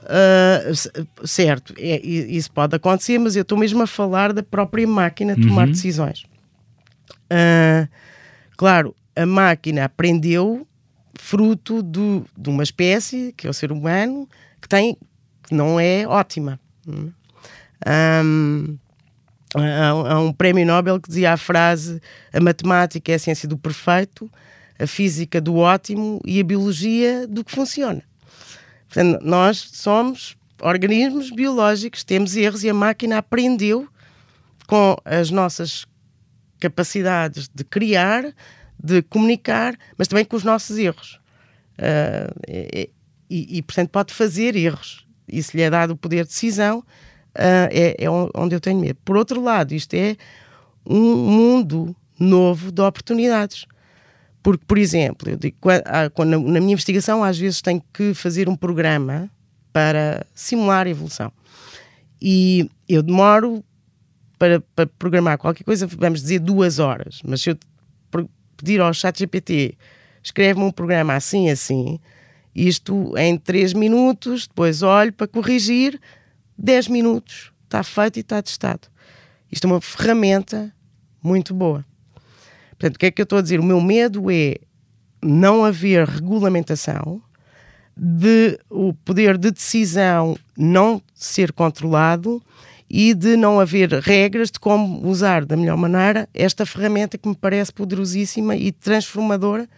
Uh, 0.05 1.27
certo, 1.27 1.75
é, 1.77 2.01
isso 2.07 2.51
pode 2.51 2.75
acontecer, 2.75 3.19
mas 3.19 3.37
eu 3.37 3.43
estou 3.43 3.59
mesmo 3.59 3.83
a 3.83 3.87
falar 3.87 4.33
da 4.33 4.43
própria 4.43 4.87
máquina 4.87 5.35
tomar 5.37 5.67
Uhum. 5.67 5.73
decisões. 5.73 6.25
Uh, 7.31 7.87
claro, 8.57 8.95
a 9.15 9.27
máquina 9.27 9.85
aprendeu 9.85 10.67
fruto 11.15 11.83
do, 11.83 12.25
de 12.39 12.49
uma 12.49 12.63
espécie, 12.63 13.35
que 13.37 13.47
é 13.47 13.51
o 13.51 13.53
ser 13.53 13.71
humano, 13.71 14.27
que, 14.63 14.69
tem, 14.69 14.97
que 15.43 15.55
não 15.55 15.79
é 15.79 16.07
ótima. 16.07 16.59
Hum. 16.87 17.11
Um, 17.87 18.79
há, 19.55 19.89
há 19.89 20.21
um 20.21 20.33
prémio 20.33 20.67
Nobel 20.67 21.01
que 21.01 21.09
dizia 21.09 21.33
a 21.33 21.37
frase: 21.37 22.01
a 22.33 22.41
matemática 22.41 23.13
é 23.13 23.15
a 23.15 23.19
ciência 23.19 23.49
do 23.49 23.57
perfeito, 23.57 24.31
a 24.79 24.87
física 24.87 25.41
do 25.41 25.57
ótimo 25.57 26.21
e 26.25 26.41
a 26.41 26.45
biologia 26.45 27.27
do 27.27 27.45
que 27.45 27.53
funciona. 27.53 28.03
Portanto, 28.87 29.23
nós 29.23 29.71
somos 29.73 30.37
organismos 30.61 31.31
biológicos, 31.31 32.05
temos 32.05 32.37
erros 32.37 32.65
e 32.65 32.71
a 32.71 32.75
máquina 32.75 33.19
aprendeu 33.19 33.89
com 34.67 34.97
as 35.05 35.31
nossas 35.31 35.87
capacidades 36.61 37.49
de 37.55 37.65
criar, 37.65 38.33
de 38.83 39.03
comunicar, 39.03 39.77
mas 39.97 40.09
também 40.09 40.25
com 40.25 40.37
os 40.37 40.45
nossos 40.45 40.77
erros. 40.79 41.21
É- 41.77 42.31
é- 42.47 42.91
e, 43.31 43.59
e, 43.59 43.63
portanto, 43.63 43.91
pode 43.91 44.15
fazer 44.15 44.57
erros. 44.57 45.07
E 45.29 45.43
se 45.43 45.57
lhe 45.57 45.63
é 45.63 45.69
dado 45.69 45.91
o 45.91 45.97
poder 45.97 46.25
de 46.25 46.31
decisão, 46.31 46.83
ah, 47.35 47.69
é, 47.71 47.97
é 48.05 48.11
on- 48.11 48.31
onde 48.35 48.55
eu 48.55 48.61
tenho 48.61 48.79
medo. 48.81 48.99
Por 49.05 49.17
outro 49.17 49.43
lado, 49.43 49.73
isto 49.75 49.95
é 49.95 50.17
um 50.87 51.17
mundo 51.17 51.95
novo 52.19 52.73
de 52.73 52.81
oportunidades. 52.83 53.67
Porque, 54.43 54.65
por 54.67 54.79
exemplo, 54.79 55.29
eu 55.31 55.37
digo, 55.37 55.57
ah, 55.71 56.25
na- 56.25 56.39
minha 56.39 56.73
investigação, 56.73 57.23
às 57.23 57.39
vezes 57.39 57.61
tenho 57.61 57.83
que 57.93 58.15
fazer 58.15 58.49
um 58.49 58.57
programa 58.57 59.31
para 59.73 60.27
simular 60.35 60.87
a 60.87 60.91
evolução. 60.91 61.33
E 62.21 62.69
eu 62.89 63.03
demoro 63.03 63.63
para, 64.39 64.61
para 64.75 64.87
programar 64.87 65.39
qualquer 65.39 65.65
coisa, 65.65 65.87
vamos 65.87 66.23
dizer 66.23 66.39
duas 66.39 66.79
horas. 66.79 67.21
Mas 67.25 67.43
se 67.43 67.51
eu 67.51 67.59
pedir 68.57 68.81
ao 68.81 68.93
chat 68.93 69.19
GPT, 69.19 69.77
escreve-me 70.23 70.65
um 70.65 70.73
programa 70.73 71.15
assim, 71.15 71.49
assim, 71.49 72.01
isto 72.55 73.17
em 73.17 73.37
três 73.39 73.73
minutos, 73.73 74.49
depois 74.49 74.83
olho 74.83 75.13
para 75.13 75.29
corrigir, 75.29 76.01
10 76.59 76.89
minutos, 76.89 77.53
está 77.65 77.83
feito 77.83 78.17
e 78.17 78.21
está 78.21 78.43
testado. 78.43 78.89
Isto 79.51 79.67
é 79.67 79.71
uma 79.71 79.81
ferramenta 79.81 80.73
muito 81.23 81.55
boa. 81.55 81.85
Portanto, 82.71 82.97
o 82.97 82.99
que 82.99 83.07
é 83.07 83.11
que 83.11 83.23
eu 83.23 83.25
estou 83.25 83.39
a 83.39 83.43
dizer? 83.43 83.61
O 83.61 83.65
meu 83.65 83.81
medo 83.81 84.31
é 84.31 84.57
não 85.23 85.65
haver 85.65 86.07
regulamentação, 86.07 87.23
de 87.97 88.59
o 88.71 88.95
poder 88.95 89.37
de 89.37 89.51
decisão 89.51 90.37
não 90.57 91.03
ser 91.13 91.53
controlado 91.53 92.41
e 92.89 93.13
de 93.13 93.37
não 93.37 93.59
haver 93.59 93.93
regras 93.95 94.51
de 94.51 94.61
como 94.61 95.05
usar 95.07 95.45
da 95.45 95.57
melhor 95.57 95.77
maneira 95.77 96.29
esta 96.33 96.65
ferramenta 96.65 97.19
que 97.19 97.29
me 97.29 97.35
parece 97.35 97.73
poderosíssima 97.73 98.55
e 98.55 98.71
transformadora 98.71 99.69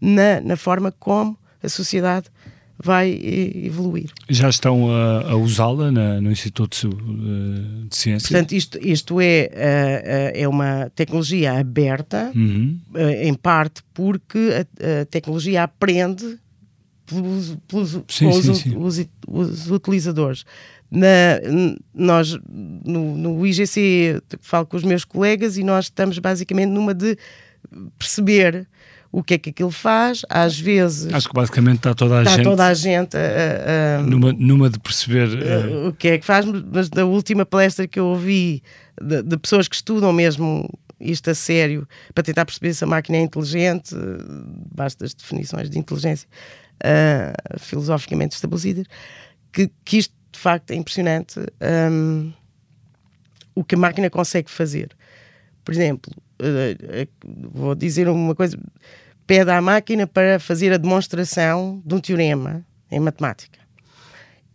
na, 0.00 0.40
na 0.40 0.56
forma 0.56 0.90
como 0.90 1.38
a 1.62 1.68
sociedade 1.68 2.30
vai 2.82 3.10
eh, 3.10 3.66
evoluir. 3.66 4.10
Já 4.28 4.48
estão 4.48 4.90
a, 4.90 5.30
a 5.30 5.36
usá-la 5.36 5.90
no 5.90 6.30
Instituto 6.30 6.88
de, 6.90 7.88
de 7.88 7.96
Ciência? 7.96 8.28
Portanto, 8.28 8.52
isto, 8.52 8.78
isto 8.80 9.20
é, 9.20 9.48
eh, 9.52 9.52
eh, 9.54 10.32
é 10.42 10.48
uma 10.48 10.90
tecnologia 10.94 11.58
aberta, 11.58 12.30
Uhum. 12.34 12.78
eh, 12.94 13.28
em 13.28 13.34
parte 13.34 13.82
porque 13.94 14.38
a, 14.52 15.00
a 15.02 15.04
tecnologia 15.06 15.62
aprende 15.62 16.38
pelos, 17.06 17.56
pelos- 17.68 18.02
Sim, 18.08 18.26
os, 18.28 18.58
sim, 18.58 18.76
os- 18.76 19.06
os 19.28 19.70
utilizadores. 19.70 20.44
Na, 20.90 21.40
nós, 21.94 22.38
no, 22.48 23.16
no 23.16 23.46
IGC, 23.46 24.20
falo 24.40 24.66
com 24.66 24.76
os 24.76 24.84
meus 24.84 25.04
colegas 25.04 25.56
e 25.56 25.64
nós 25.64 25.86
estamos 25.86 26.18
basicamente 26.18 26.68
numa 26.70 26.94
de 26.94 27.16
perceber 27.98 28.68
o 29.18 29.22
que 29.22 29.34
é 29.34 29.38
que 29.38 29.48
aquilo 29.50 29.70
faz. 29.70 30.22
Às 30.28 30.58
vezes 30.60 31.12
Acho 31.14 31.28
que 31.28 31.34
basicamente 31.34 31.76
está 31.78 31.94
toda 31.94 32.18
a 32.18 32.22
está 32.22 32.36
gente 32.36 32.44
toda 32.44 32.66
a 32.66 32.74
gente 32.74 33.16
a- 33.16 33.98
a- 34.00 34.02
numa, 34.02 34.30
numa 34.32 34.68
de 34.68 34.78
perceber. 34.78 35.28
eh, 35.42 35.88
o 35.88 35.92
que 35.94 36.08
é 36.08 36.18
que 36.18 36.26
faz, 36.26 36.44
mas 36.44 36.90
da 36.90 37.06
última 37.06 37.46
palestra 37.46 37.88
que 37.88 37.98
eu 37.98 38.06
ouvi 38.06 38.62
de, 39.00 39.22
de 39.22 39.36
pessoas 39.38 39.68
que 39.68 39.74
estudam 39.76 40.12
mesmo 40.12 40.68
isto 41.00 41.30
a 41.30 41.34
sério 41.34 41.88
para 42.14 42.24
tentar 42.24 42.44
perceber 42.44 42.74
se 42.74 42.84
a 42.84 42.86
máquina 42.86 43.16
é 43.18 43.20
inteligente, 43.22 43.94
basta 44.74 45.04
as 45.06 45.14
definições 45.14 45.70
de 45.70 45.78
inteligência 45.78 46.28
uh, 46.84 47.58
filosoficamente 47.58 48.34
estabelecidas, 48.34 48.84
que, 49.52 49.70
que 49.84 49.98
isto 49.98 50.14
de 50.32 50.38
facto 50.38 50.70
é 50.72 50.74
impressionante 50.74 51.40
um, 51.90 52.32
o 53.54 53.64
que 53.64 53.74
a 53.74 53.78
máquina 53.78 54.10
consegue 54.10 54.50
fazer. 54.50 54.90
Por 55.64 55.72
exemplo, 55.74 56.12
uh, 56.40 56.46
uh, 57.28 57.50
vou 57.52 57.74
dizer 57.74 58.08
uma 58.08 58.34
coisa: 58.34 58.58
pede 59.26 59.50
à 59.50 59.60
máquina 59.60 60.06
para 60.06 60.38
fazer 60.38 60.72
a 60.72 60.76
demonstração 60.76 61.82
de 61.84 61.94
um 61.94 62.00
teorema 62.00 62.64
em 62.90 63.00
matemática. 63.00 63.58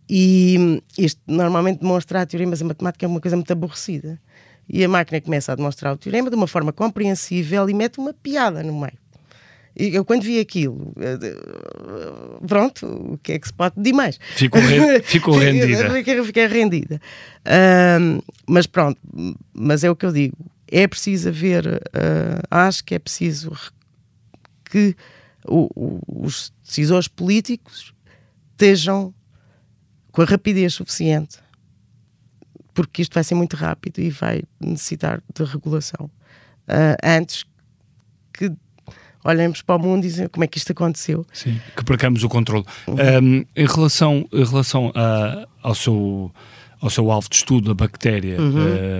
E 0.08 0.56
hum, 0.58 0.80
isto 0.98 1.20
normalmente 1.26 1.80
demonstrar 1.80 2.26
teoremas 2.26 2.60
em 2.60 2.64
matemática 2.64 3.04
é 3.06 3.08
uma 3.08 3.20
coisa 3.20 3.36
muito 3.36 3.52
aborrecida. 3.52 4.20
E 4.68 4.84
a 4.84 4.88
máquina 4.88 5.20
começa 5.20 5.52
a 5.52 5.54
demonstrar 5.54 5.92
o 5.92 5.96
teorema 5.96 6.30
de 6.30 6.36
uma 6.36 6.46
forma 6.46 6.72
compreensível 6.72 7.68
e 7.68 7.74
mete 7.74 7.98
uma 7.98 8.12
piada 8.14 8.62
no 8.62 8.72
meio. 8.78 8.98
E 9.74 9.94
eu, 9.94 10.04
quando 10.04 10.22
vi 10.22 10.38
aquilo, 10.38 10.92
eh, 11.00 11.18
eh, 11.22 12.46
pronto, 12.46 12.86
o 12.86 13.18
que 13.22 13.32
é 13.32 13.38
que 13.38 13.46
se 13.46 13.52
pode 13.54 13.74
pedir 13.76 13.94
mais? 13.94 14.18
Ficou 14.36 14.60
re- 14.60 15.00
ficou 15.02 15.34
rendida. 15.34 16.24
Fiquei, 16.24 16.46
rendida. 16.46 17.00
Ahm, 17.46 18.20
mas 18.46 18.66
pronto, 18.66 18.98
mas 19.54 19.82
é 19.82 19.90
o 19.90 19.96
que 19.96 20.04
eu 20.04 20.12
digo. 20.12 20.36
É 20.70 20.86
preciso 20.86 21.28
haver, 21.30 21.82
ah, 22.50 22.66
acho 22.66 22.84
que 22.84 22.94
é 22.94 22.98
preciso 22.98 23.50
re- 23.50 23.70
que 24.72 24.96
o- 25.46 25.68
o- 25.74 26.24
os 26.26 26.50
decisores 26.64 27.08
políticos 27.08 27.92
estejam 28.52 29.12
com 30.10 30.22
a 30.22 30.24
rapidez 30.24 30.72
suficiente, 30.74 31.38
porque 32.74 33.02
isto 33.02 33.12
vai 33.14 33.22
ser 33.24 33.34
muito 33.34 33.54
rápido 33.56 33.98
e 34.00 34.08
vai 34.10 34.42
necessitar 34.60 35.22
de 35.34 35.44
regulação. 35.44 36.10
Ah, 36.66 36.96
antes 37.18 37.44
que 38.32 38.50
olhemos 39.24 39.60
para 39.62 39.76
o 39.76 39.78
mundo 39.78 40.04
e 40.04 40.08
dizem 40.08 40.28
como 40.28 40.44
é 40.44 40.46
que 40.46 40.56
isto 40.58 40.72
aconteceu. 40.72 41.26
Sim, 41.32 41.60
que 41.76 41.84
percamos 41.84 42.22
o 42.24 42.28
controle. 42.28 42.64
Um, 42.88 43.44
em 43.54 43.66
relação, 43.66 44.26
em 44.32 44.44
relação 44.44 44.90
a- 44.94 45.46
ao, 45.62 45.74
seu, 45.74 46.32
ao 46.80 46.88
seu 46.90 47.10
alvo 47.10 47.28
de 47.28 47.36
estudo, 47.36 47.70
a 47.70 47.74
bactéria, 47.74 48.40
Uhum. 48.40 48.54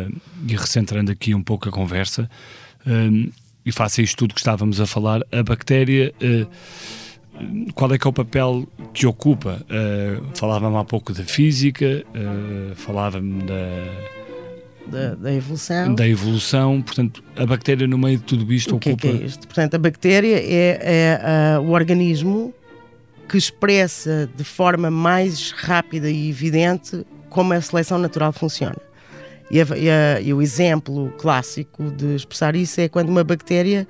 uh, 0.08 0.20
e 0.46 0.54
recentrando 0.56 1.10
aqui 1.10 1.34
um 1.34 1.42
pouco 1.42 1.68
a 1.68 1.72
conversa, 1.72 2.28
um, 2.86 3.30
e 3.64 3.72
face 3.72 4.00
a 4.00 4.04
isto 4.04 4.16
tudo 4.16 4.34
que 4.34 4.40
estávamos 4.40 4.80
a 4.80 4.86
falar, 4.86 5.22
a 5.32 5.42
bactéria, 5.42 6.12
uh, 6.22 7.72
qual 7.74 7.92
é 7.92 7.98
que 7.98 8.06
é 8.06 8.10
o 8.10 8.12
papel 8.12 8.68
que 8.92 9.06
ocupa? 9.06 9.62
Uh, 9.68 10.22
Falava-me 10.34 10.76
há 10.76 10.84
pouco 10.84 11.12
da 11.12 11.24
física, 11.24 12.04
uh, 12.14 12.74
falava-me 12.76 13.42
da, 13.44 13.56
Da, 14.86 15.14
da 15.14 15.32
evolução. 15.32 15.94
da 15.94 16.06
evolução, 16.06 16.82
portanto, 16.82 17.22
a 17.36 17.46
bactéria 17.46 17.86
no 17.86 17.96
meio 17.98 18.18
de 18.18 18.24
tudo 18.24 18.52
isto 18.52 18.76
O 18.76 18.78
que 18.78 18.90
é 18.90 18.92
ocupa... 18.92 19.08
que 19.08 19.22
é 19.22 19.26
isto? 19.26 19.46
Portanto, 19.46 19.74
a 19.74 19.78
bactéria 19.78 20.36
é, 20.36 20.78
é, 21.54 21.58
o 21.58 21.70
organismo 21.70 22.52
que 23.28 23.38
expressa 23.38 24.28
de 24.36 24.44
forma 24.44 24.90
mais 24.90 25.52
rápida 25.52 26.10
e 26.10 26.28
evidente 26.28 27.04
como 27.30 27.54
a 27.54 27.60
seleção 27.60 27.96
natural 27.98 28.30
funciona. 28.32 28.76
E, 29.52 29.60
a- 29.60 29.76
e 29.76 29.90
a- 29.90 30.20
e 30.20 30.32
o 30.34 30.40
exemplo 30.40 31.12
clássico 31.18 31.90
de 31.90 32.14
expressar 32.16 32.56
isso 32.56 32.80
é 32.80 32.88
quando 32.88 33.10
uma 33.10 33.22
bactéria 33.22 33.86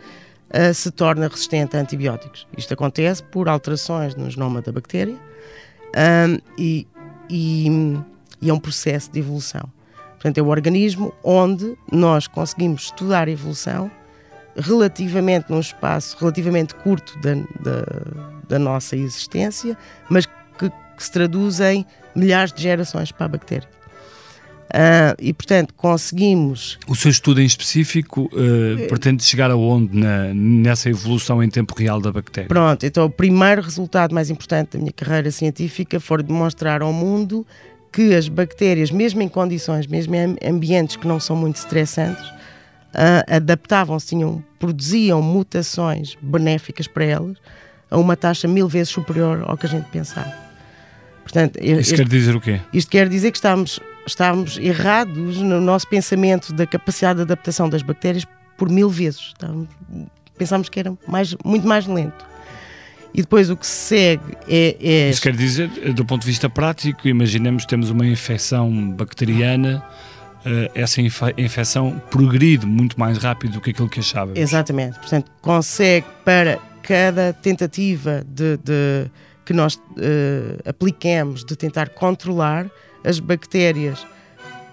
ah, 0.55 0.75
se 0.75 0.91
torna 0.91 1.29
resistente 1.29 1.77
a 1.77 1.81
antibióticos. 1.81 2.47
Isto 2.59 2.75
acontece 2.75 3.23
por 3.23 3.49
alterações 3.49 4.15
no 4.15 4.29
genoma 4.29 4.61
da 4.61 4.71
bactéria 4.73 5.17
ah, 5.97 6.39
e, 6.59 6.87
e- 7.31 7.99
e 8.41 8.51
é 8.51 8.53
um 8.53 8.59
processo 8.59 9.11
de 9.11 9.21
evolução. 9.21 9.63
Portanto, 10.15 10.39
é 10.39 10.43
o 10.43 10.49
organismo 10.49 11.15
onde 11.25 11.77
nós 11.91 12.27
conseguimos 12.27 12.83
estudar 12.85 13.29
a 13.29 13.31
evolução 13.31 13.91
relativamente 14.57 15.47
num 15.51 15.61
espaço 15.61 16.17
relativamente 16.21 16.75
curto 16.75 17.19
da, 17.21 17.35
da, 17.35 17.85
da 18.49 18.59
nossa 18.59 18.97
existência, 18.97 19.77
mas 20.11 20.27
que, 20.27 20.69
que 20.69 21.03
se 21.05 21.11
traduz 21.11 21.61
em 21.61 21.87
milhares 22.15 22.53
de 22.53 22.63
gerações 22.63 23.11
para 23.11 23.25
a 23.27 23.29
bactéria. 23.31 23.69
Uh, 24.73 25.13
e, 25.21 25.35
portanto, 25.35 25.75
conseguimos. 25.75 26.79
O 26.89 26.97
seu 26.97 27.11
estudo 27.11 27.43
em 27.43 27.45
específico 27.45 28.23
uh, 28.33 28.89
pretende 28.89 29.23
chegar 29.23 29.51
aonde 29.51 29.95
na, 29.95 30.33
nessa 30.33 30.89
evolução 30.89 31.43
em 31.43 31.51
tempo 31.51 31.75
real 31.77 32.01
da 32.01 32.11
bactéria? 32.11 32.49
Pronto, 32.49 32.87
então 32.87 33.05
o 33.05 33.11
primeiro 33.11 33.61
resultado 33.61 34.15
mais 34.15 34.31
importante 34.31 34.71
da 34.73 34.79
minha 34.79 34.93
carreira 34.93 35.31
científica 35.31 36.01
foi 36.01 36.23
demonstrar 36.23 36.81
ao 36.81 36.91
mundo 36.91 37.47
que 37.93 38.15
as 38.15 38.29
bactérias, 38.29 38.91
mesmo 38.91 39.21
em 39.21 39.29
condições, 39.29 39.87
mesmo 39.87 40.15
em 40.15 40.39
ambientes 40.43 40.97
que 40.97 41.07
não 41.07 41.21
são 41.21 41.37
muito 41.37 41.57
estressantes, 41.57 42.27
uh, 42.27 43.29
adaptavam-se, 43.29 44.17
produziam 44.59 45.21
mutações 45.21 46.17
benéficas 46.23 46.87
para 46.87 47.05
elas 47.05 47.37
a 47.91 47.99
uma 47.99 48.17
taxa 48.17 48.49
mil 48.49 48.67
vezes 48.69 48.89
superior 48.89 49.45
ao 49.47 49.59
que 49.59 49.67
a 49.67 49.69
gente 49.69 49.85
pensava. 49.91 50.33
Portanto, 51.23 51.59
Isso 51.59 51.81
este, 51.81 51.95
quer 51.97 52.09
dizer 52.09 52.35
o 52.35 52.41
quê? 52.41 52.59
Isto 52.73 52.91
quer 52.91 53.09
dizer 53.09 53.31
que 53.31 53.37
estamos, 53.37 53.79
estamos 54.07 54.59
errados 54.59 55.39
no 55.39 55.61
nosso 55.61 55.89
pensamento 55.89 56.53
da 56.53 56.67
capacidade 56.67 57.19
de 57.19 57.23
adaptação 57.23 57.69
das 57.69 57.83
bactérias 57.83 58.27
por 58.57 58.69
mil 58.69 58.89
vezes. 58.89 59.29
Estamos, 59.29 59.69
pensámos 60.37 60.69
que 60.69 60.81
era 60.81 60.97
mais, 61.07 61.35
muito 61.45 61.67
mais 61.67 61.87
lento. 61.87 62.33
E 63.15 63.21
depois 63.21 63.51
o 63.51 63.57
que 63.57 63.67
se 63.67 63.89
segue 63.89 64.37
é, 64.49 64.77
é. 64.81 65.11
Isso 65.11 65.21
quer 65.21 65.37
dizer, 65.37 65.69
do 65.93 66.05
ponto 66.05 66.23
de 66.23 66.27
vista 66.27 66.49
prático, 66.49 67.07
imaginemos 67.07 67.65
que 67.65 67.69
temos 67.69 67.91
uma 67.91 68.07
infecção 68.07 68.91
bacteriana, 68.93 69.85
uh, 70.47 70.71
essa 70.75 71.01
infecção 71.37 72.01
progride 72.11 72.67
muito 72.67 72.99
mais 72.99 73.19
rápido 73.19 73.55
do 73.55 73.61
que 73.61 73.71
aquilo 73.71 73.89
que 73.89 74.01
achávamos. 74.01 74.39
Exatamente. 74.39 74.99
Portanto, 74.99 75.31
consegue 75.43 76.07
para 76.25 76.59
cada 76.83 77.33
tentativa 77.35 78.25
de, 78.27 78.57
de 78.57 79.11
que 79.45 79.53
nós 79.53 79.75
uh, 79.75 80.69
apliquemos 80.69 81.45
de 81.45 81.55
tentar 81.55 81.91
controlar, 81.91 82.71
as 83.05 83.19
bactérias 83.19 84.07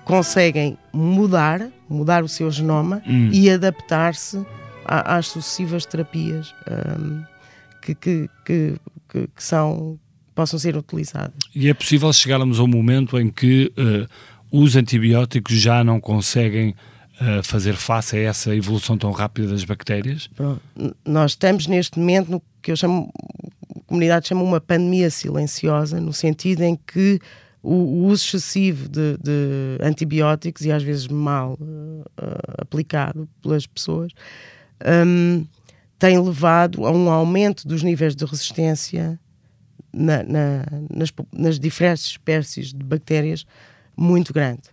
conseguem 0.04 0.78
mudar, 0.92 1.70
mudar 1.88 2.24
o 2.24 2.28
seu 2.28 2.50
genoma 2.50 3.02
hum. 3.08 3.30
e 3.32 3.50
adaptar-se 3.50 4.44
às 4.86 5.28
sucessivas 5.28 5.86
terapias 5.86 6.54
um, 7.00 7.24
que, 7.82 7.94
que, 7.94 8.30
que, 8.44 8.76
que, 9.08 9.30
são, 9.38 10.00
possam 10.34 10.58
ser 10.58 10.76
utilizadas. 10.76 11.36
E 11.54 11.70
é 11.70 11.74
possível 11.74 12.12
chegarmos 12.12 12.60
ao 12.60 12.68
momento 12.68 13.20
em 13.20 13.30
que 13.30 13.72
uh, 13.78 14.08
os 14.52 14.76
antibióticos 14.76 15.56
já 15.62 15.84
não 15.84 16.00
conseguem 16.00 16.70
uh, 17.22 17.44
fazer 17.44 17.76
face 17.76 18.18
a 18.18 18.20
essa 18.20 18.56
evolução 18.56 18.98
tão 18.98 19.12
rápida 19.12 19.50
das 19.50 19.64
bactérias? 19.64 20.28
Pronto. 20.36 20.62
Nós 21.06 21.32
estamos 21.32 21.68
neste 21.68 22.00
momento 22.00 22.32
no 22.32 22.42
que 22.64 22.72
eu 22.72 22.76
chamo 22.76 23.12
comunidade 23.90 24.28
chama 24.28 24.44
uma 24.44 24.62
pandemia 24.62 25.10
silenciosa, 25.10 26.00
no 26.00 26.14
sentido 26.14 26.62
em 26.62 26.76
que 26.76 27.20
o, 27.62 27.74
o 27.74 28.06
uso 28.08 28.26
excessivo 28.26 28.88
de, 28.88 29.18
de, 29.18 29.78
antibióticos 29.82 30.66
e 30.66 30.72
às 30.72 30.82
vezes 30.82 31.08
mal 31.08 31.54
uh, 31.54 32.06
aplicado 32.58 33.28
pelas 33.42 33.68
pessoas 33.68 34.12
um, 35.06 35.46
tem 35.98 36.18
levado 36.18 36.86
a 36.86 36.92
um 36.92 37.10
aumento 37.10 37.68
dos 37.68 37.84
níveis 37.84 38.16
de 38.16 38.24
resistência 38.24 39.20
na, 39.92 40.24
na, 40.24 40.66
nas, 40.90 41.12
nas 41.34 41.60
diferentes 41.60 42.06
espécies 42.06 42.74
de 42.74 42.84
bactérias 42.84 43.46
muito 43.98 44.32
grande. 44.34 44.64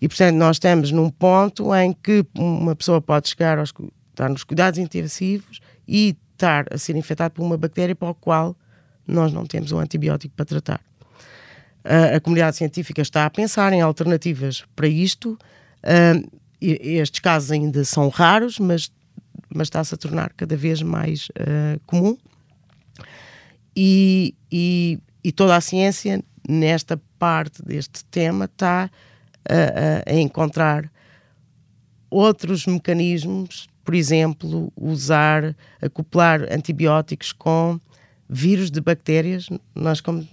E 0.00 0.06
portanto, 0.06 0.36
nós 0.36 0.56
estamos 0.56 0.92
num 0.92 1.10
ponto 1.10 1.74
em 1.74 1.92
que 1.92 2.24
uma 2.36 2.76
pessoa 2.76 3.00
pode 3.00 3.30
chegar 3.30 3.58
aos, 3.58 3.72
estar 4.10 4.28
nos 4.28 4.44
cuidados 4.44 4.78
intensivos 4.78 5.60
e 5.86 6.16
estar 6.32 6.66
a 6.70 6.76
ser 6.76 6.94
infectado 6.96 7.32
por 7.32 7.42
uma 7.42 7.56
bactéria 7.56 7.96
para 7.96 8.10
a 8.10 8.14
qual 8.14 8.54
nós 9.06 9.32
não 9.32 9.46
temos 9.46 9.72
um 9.72 9.78
antibiótico 9.78 10.34
para 10.36 10.44
tratar. 10.44 10.87
Uh, 11.88 12.16
a 12.16 12.20
comunidade 12.20 12.56
científica 12.56 13.00
está 13.00 13.24
a 13.24 13.30
pensar 13.30 13.72
em 13.72 13.80
alternativas 13.80 14.62
para 14.76 14.86
isto. 14.86 15.38
Uh, 15.82 16.38
estes 16.60 17.20
casos 17.20 17.50
ainda 17.50 17.82
são 17.84 18.10
raros, 18.10 18.58
mas, 18.58 18.92
mas 19.48 19.66
está-se 19.66 19.94
a 19.94 19.98
tornar 19.98 20.32
cada 20.34 20.56
vez 20.56 20.82
mais 20.82 21.28
uh, 21.30 21.80
comum. 21.86 22.16
E, 23.74 24.34
e, 24.52 24.98
e, 25.24 25.32
toda 25.32 25.56
a 25.56 25.60
ciência, 25.60 26.22
nesta 26.46 27.00
parte 27.18 27.62
deste 27.62 28.04
tema, 28.06 28.44
está 28.46 28.90
a, 29.48 30.10
a 30.10 30.14
encontrar 30.14 30.90
outros 32.10 32.66
mecanismos 32.66 33.68
por 33.88 33.94
exemplo, 33.94 34.70
usar, 34.76 35.56
acoplar 35.80 36.42
antibióticos 36.52 37.32
com 37.32 37.80
vírus 38.28 38.70
de 38.70 38.82
bactérias. 38.82 39.48
Nós, 39.74 40.02
como 40.02 40.28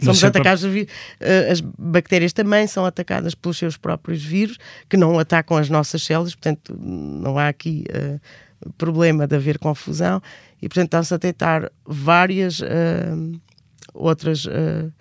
somos 0.00 0.22
atacados, 0.24 0.64
eh, 0.64 1.50
as 1.50 1.60
bactérias 1.60 2.32
também 2.32 2.66
são 2.66 2.84
atacadas 2.84 3.34
pelos 3.34 3.58
seus 3.58 3.76
próprios 3.76 4.22
vírus, 4.22 4.58
que 4.88 4.96
não 4.96 5.18
atacam 5.18 5.56
as 5.56 5.68
nossas 5.68 6.02
células, 6.02 6.34
portanto, 6.34 6.76
não 6.78 7.38
há 7.38 7.48
aqui 7.48 7.84
uh, 7.90 8.72
problema 8.72 9.26
de 9.26 9.36
haver 9.36 9.58
confusão. 9.58 10.22
E, 10.60 10.68
portanto, 10.68 10.86
está-se 10.86 11.14
a 11.14 11.18
tentar 11.18 11.70
várias 11.86 12.60
uh, 12.60 13.40
outras. 13.94 14.44
Uh, 14.44 14.92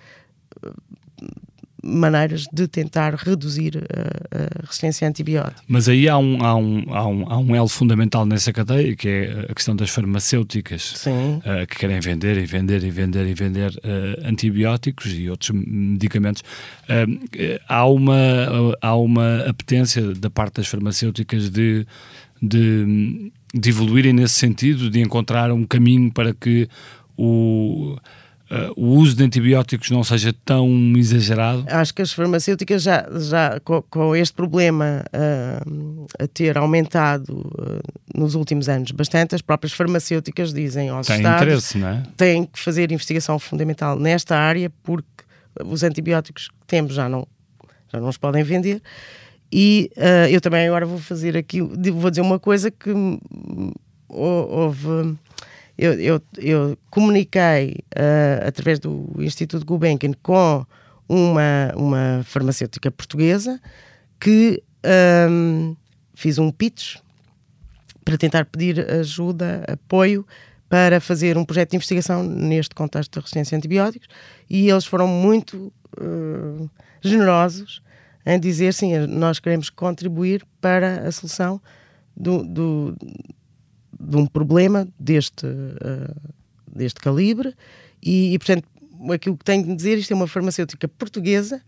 maneiras 1.87 2.45
de 2.51 2.67
tentar 2.67 3.15
reduzir 3.15 3.77
a, 3.77 4.37
a, 4.37 4.61
resistência 4.61 5.07
a 5.07 5.09
antibióticos. 5.09 5.63
Mas 5.67 5.87
aí 5.87 6.09
há 6.09 6.17
um, 6.17 6.43
há, 6.43 6.55
um, 6.55 6.83
há, 6.89 7.07
um, 7.07 7.31
há 7.31 7.37
um 7.37 7.55
elo 7.55 7.67
fundamental 7.67 8.25
nessa 8.25 8.51
cadeia, 8.51 8.95
que 8.95 9.07
é 9.07 9.47
a 9.49 9.55
questão 9.55 9.75
das 9.75 9.89
farmacêuticas, 9.89 11.05
uh, 11.05 11.65
que 11.67 11.77
querem 11.77 11.99
vender 11.99 12.37
e 12.37 12.45
vender 12.45 12.83
e 12.83 12.91
vender 12.91 13.25
e 13.25 13.33
vender 13.33 13.71
uh, 13.71 14.27
antibióticos 14.27 15.13
e 15.13 15.29
outros 15.29 15.51
medicamentos. 15.51 16.43
Uh, 16.83 17.59
há, 17.67 17.85
uma, 17.85 18.75
há 18.81 18.95
uma 18.95 19.45
apetência 19.47 20.13
da 20.13 20.29
parte 20.29 20.55
das 20.55 20.67
farmacêuticas 20.67 21.49
de, 21.49 21.87
de, 22.41 23.31
de 23.53 23.69
evoluírem 23.69 24.11
nesse 24.11 24.33
sentido, 24.33 24.89
de 24.89 24.99
encontrar 24.99 25.51
um 25.51 25.65
caminho 25.65 26.11
para 26.11 26.33
que 26.33 26.67
o 27.17 27.97
uh, 28.51 28.73
o 28.75 28.95
uso 28.95 29.15
de 29.15 29.23
antibióticos 29.23 29.89
não 29.91 30.03
seja 30.03 30.33
tão 30.45 30.69
exagerado? 30.95 31.65
Acho 31.67 31.93
que 31.93 32.01
as 32.01 32.11
farmacêuticas 32.11 32.83
já, 32.83 33.07
já 33.19 33.59
com, 33.59 33.81
com 33.83 34.15
este 34.15 34.33
problema 34.33 35.03
uh, 35.07 36.07
a 36.19 36.27
ter 36.27 36.57
aumentado 36.57 37.31
uh, 37.31 37.81
nos 38.15 38.35
últimos 38.35 38.69
anos 38.69 38.91
bastante, 38.91 39.35
as 39.35 39.41
próprias 39.41 39.73
farmacêuticas 39.73 40.53
dizem 40.53 40.89
aos 40.89 41.07
Tem 41.07 41.17
Estados 41.17 41.41
interesse, 41.41 41.77
não 41.77 41.87
é? 41.87 42.03
têm 42.15 42.45
que 42.45 42.59
fazer 42.59 42.91
investigação 42.91 43.37
fundamental 43.39 43.99
nesta 43.99 44.37
área 44.37 44.71
porque 44.83 45.07
os 45.65 45.83
antibióticos 45.83 46.49
que 46.49 46.67
temos 46.67 46.93
já 46.93 47.09
não, 47.09 47.27
já 47.91 47.99
não 47.99 48.09
os 48.09 48.17
podem 48.17 48.43
vender. 48.43 48.81
E 49.51 49.89
eu 50.29 50.41
também 50.41 50.67
agora 50.67 50.85
vou 50.85 50.99
fazer 50.99 51.37
aqui, 51.37 51.61
vou 51.61 52.09
dizer 52.09 52.21
uma 52.21 52.37
coisa 52.37 52.69
que 52.69 52.89
houve 54.09 55.15
eu, 55.77 55.93
eu, 55.93 56.21
eu 56.37 56.77
comuniquei 56.89 57.83
uh, 57.95 58.47
através 58.47 58.79
do 58.79 59.13
Instituto 59.19 59.65
Gulbenkian 59.65 60.13
com 60.21 60.65
uma, 61.07 61.71
uma 61.75 62.23
farmacêutica 62.23 62.89
portuguesa 62.91 63.61
que 64.19 64.61
um, 65.29 65.75
fiz 66.15 66.37
um 66.39 66.51
pitch 66.51 66.97
para 68.03 68.17
tentar 68.17 68.45
pedir 68.45 68.89
ajuda, 68.89 69.63
apoio 69.67 70.25
para 70.69 70.99
fazer 70.99 71.37
um 71.37 71.45
projeto 71.45 71.71
de 71.71 71.75
investigação 71.77 72.23
neste 72.23 72.73
contexto 72.73 73.13
da 73.13 73.21
resistência 73.21 73.55
a 73.55 73.57
antibióticos 73.57 74.07
e 74.49 74.69
eles 74.69 74.85
foram 74.85 75.07
muito 75.07 75.71
uh, 75.99 76.69
generosos 77.01 77.81
em 78.25 78.39
dizer 78.39 78.73
sim, 78.73 78.97
nós 79.07 79.39
queremos 79.39 79.69
contribuir 79.69 80.45
para 80.59 81.07
a 81.07 81.11
solução 81.11 81.61
do, 82.15 82.43
do, 82.43 82.97
de 83.99 84.15
um 84.17 84.25
problema 84.25 84.87
deste, 84.99 85.45
uh, 85.45 86.31
deste 86.67 86.99
calibre 86.99 87.53
e, 88.01 88.33
e, 88.33 88.39
portanto, 88.39 88.67
aquilo 89.13 89.37
que 89.37 89.45
tenho 89.45 89.63
de 89.63 89.75
dizer, 89.75 89.97
isto 89.97 90.11
é 90.11 90.15
uma 90.15 90.27
farmacêutica 90.27 90.87
portuguesa 90.87 91.61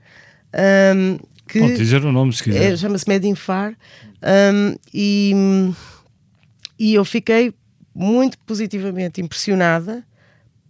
um, 0.96 1.20
que... 1.48 1.60
Pode 1.60 1.78
dizer 1.78 2.04
o 2.04 2.12
nome 2.12 2.34
se 2.34 2.44
quiser. 2.44 2.74
É, 2.74 2.78
Chama-se 2.78 3.08
Medinfar 3.08 3.76
um, 4.54 4.76
e, 4.94 5.34
e 6.78 6.94
eu 6.94 7.04
fiquei 7.04 7.54
muito 7.94 8.38
positivamente 8.40 9.22
impressionada 9.22 10.04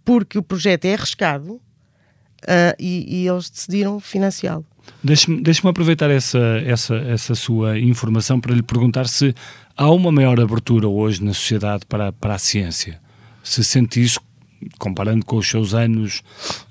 porque 0.04 0.38
o 0.38 0.42
projeto 0.42 0.86
é 0.86 0.94
arriscado 0.94 1.60
uh, 2.42 2.74
e, 2.78 3.22
e 3.22 3.28
eles 3.28 3.50
decidiram 3.50 4.00
financiá-lo. 4.00 4.64
Deixe-me 5.02 5.40
deixe 5.40 5.66
aproveitar 5.66 6.10
essa, 6.10 6.38
essa, 6.64 6.96
essa 6.96 7.34
sua 7.34 7.78
informação 7.78 8.40
para 8.40 8.54
lhe 8.54 8.62
perguntar 8.62 9.06
se 9.06 9.34
há 9.76 9.90
uma 9.90 10.10
maior 10.10 10.38
abertura 10.40 10.88
hoje 10.88 11.22
na 11.22 11.32
sociedade 11.32 11.84
para, 11.86 12.12
para 12.12 12.34
a 12.34 12.38
ciência. 12.38 13.00
Se 13.42 13.64
sente 13.64 14.02
isso, 14.02 14.20
comparando 14.78 15.24
com 15.24 15.36
os 15.36 15.48
seus 15.48 15.74
anos 15.74 16.22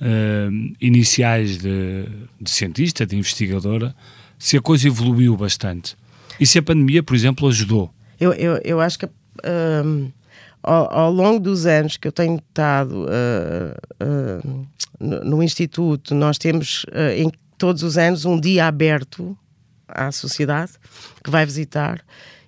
uh, 0.01 0.75
iniciais 0.79 1.58
de, 1.58 2.05
de 2.39 2.49
cientista, 2.49 3.05
de 3.05 3.15
investigadora, 3.15 3.95
se 4.38 4.58
a 4.58 4.62
coisa 4.62 4.88
evoluiu 4.88 5.36
bastante. 5.36 5.95
E 6.39 6.45
se 6.45 6.60
a 6.60 6.63
pandemia, 6.63 7.03
por 7.03 7.15
exemplo, 7.15 7.47
ajudou? 7.47 7.91
Eu, 8.19 8.34
eu, 8.34 8.60
eu 8.63 8.79
acho 8.79 8.99
que 8.99 9.05
uh, 9.05 10.12
ao, 10.62 10.93
ao, 10.93 11.12
longo 11.12 11.39
dos 11.39 11.65
anos 11.65 11.98
que 11.98 12.08
eu 12.08 12.12
tenho 12.12 12.36
estado 12.36 13.06
uh, 13.06 14.67
no, 15.00 15.24
no, 15.24 15.43
Instituto, 15.43 16.13
nós 16.13 16.38
temos 16.38 16.86
todos 17.58 17.84
os 17.84 17.98
anos 17.98 18.26
um 18.26 18.39
dia 18.39 18.67
aberto 18.67 19.38
à 19.88 20.12
sociedade 20.12 20.74
que 21.24 21.30
vai 21.30 21.45
visitar 21.45 22.04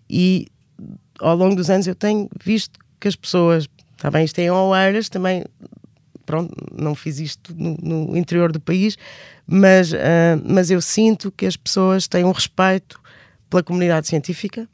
e 0.09 0.47
ao 1.19 1.35
longo 1.35 1.55
dos 1.55 1.69
anos 1.69 1.87
eu 1.87 1.95
tenho 1.95 2.29
visto 2.43 2.79
que 2.99 3.07
as 3.07 3.15
pessoas, 3.15 3.67
está 3.95 4.11
bem, 4.11 4.25
isto 4.25 4.39
é 4.39 4.43
em 4.43 4.51
Oeiras, 4.51 5.09
também, 5.09 5.43
pronto, 6.25 6.53
não 6.71 6.93
fiz 6.95 7.19
isto 7.19 7.55
no, 7.55 7.77
no 7.81 8.17
interior 8.17 8.51
do 8.51 8.59
país, 8.59 8.97
mas, 9.47 9.91
uh, 9.91 9.97
mas 10.43 10.69
eu 10.69 10.81
sinto 10.81 11.31
que 11.31 11.45
as 11.45 11.55
pessoas 11.55 12.07
têm 12.07 12.23
um 12.23 12.31
respeito 12.31 12.99
pela 13.49 13.63
comunidade 13.63 14.07
científica 14.07 14.67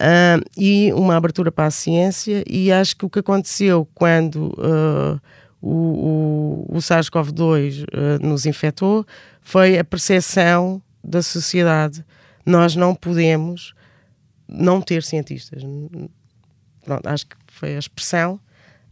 uh, 0.00 0.44
e 0.56 0.92
uma 0.92 1.16
abertura 1.16 1.50
para 1.50 1.66
a 1.66 1.70
ciência 1.70 2.44
e 2.48 2.72
acho 2.72 2.96
que 2.96 3.04
o 3.04 3.10
que 3.10 3.18
aconteceu 3.18 3.88
quando 3.94 4.54
uh, 4.58 5.20
o, 5.60 6.66
o, 6.68 6.76
o 6.76 6.78
SARS-CoV-2 6.78 7.86
nos 8.20 8.44
infectou 8.44 9.06
foi 9.40 9.78
a 9.78 9.84
percepção 9.84 10.82
da 11.02 11.22
sociedade. 11.22 12.04
Nós 12.44 12.76
não 12.76 12.94
podemos 12.94 13.74
não 14.48 14.80
ter 14.80 15.02
cientistas. 15.02 15.62
Pronto, 16.84 17.06
acho 17.06 17.26
que 17.26 17.36
foi 17.46 17.76
a 17.76 17.78
expressão. 17.78 18.40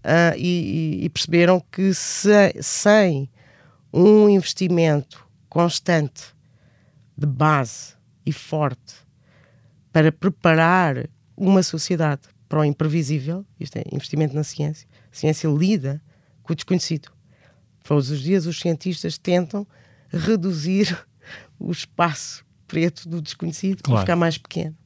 Uh, 0.05 0.35
e, 0.37 1.05
e, 1.05 1.09
perceberam 1.11 1.63
que 1.71 1.95
se, 1.95 2.53
sem 2.61 3.31
um 3.93 4.29
investimento 4.29 5.25
constante 5.49 6.35
de 7.17 7.25
base 7.25 7.95
e 8.27 8.33
forte 8.33 9.02
para 9.93 10.11
preparar 10.11 11.09
uma 11.37 11.63
sociedade 11.63 12.23
para 12.49 12.61
o 12.61 12.65
imprevisível, 12.65 13.45
isto 13.59 13.77
é 13.77 13.85
investimento 13.93 14.35
na 14.35 14.45
ciência, 14.45 14.87
a 15.11 15.17
ciência 15.17 15.49
lida 15.49 16.03
com 16.43 16.53
o 16.53 16.57
desconhecido. 16.57 17.11
Todos 17.83 18.11
os 18.11 18.21
dias 18.21 18.47
os 18.47 18.61
cientistas 18.61 19.19
tentam 19.19 19.67
reduzir 20.09 20.97
o 21.59 21.71
espaço 21.71 22.45
preto 22.67 23.09
do 23.09 23.21
desconhecido 23.21 23.83
claro. 23.83 23.99
para 23.99 24.01
ficar 24.03 24.17
mais 24.17 24.39
pequeno. 24.39 24.77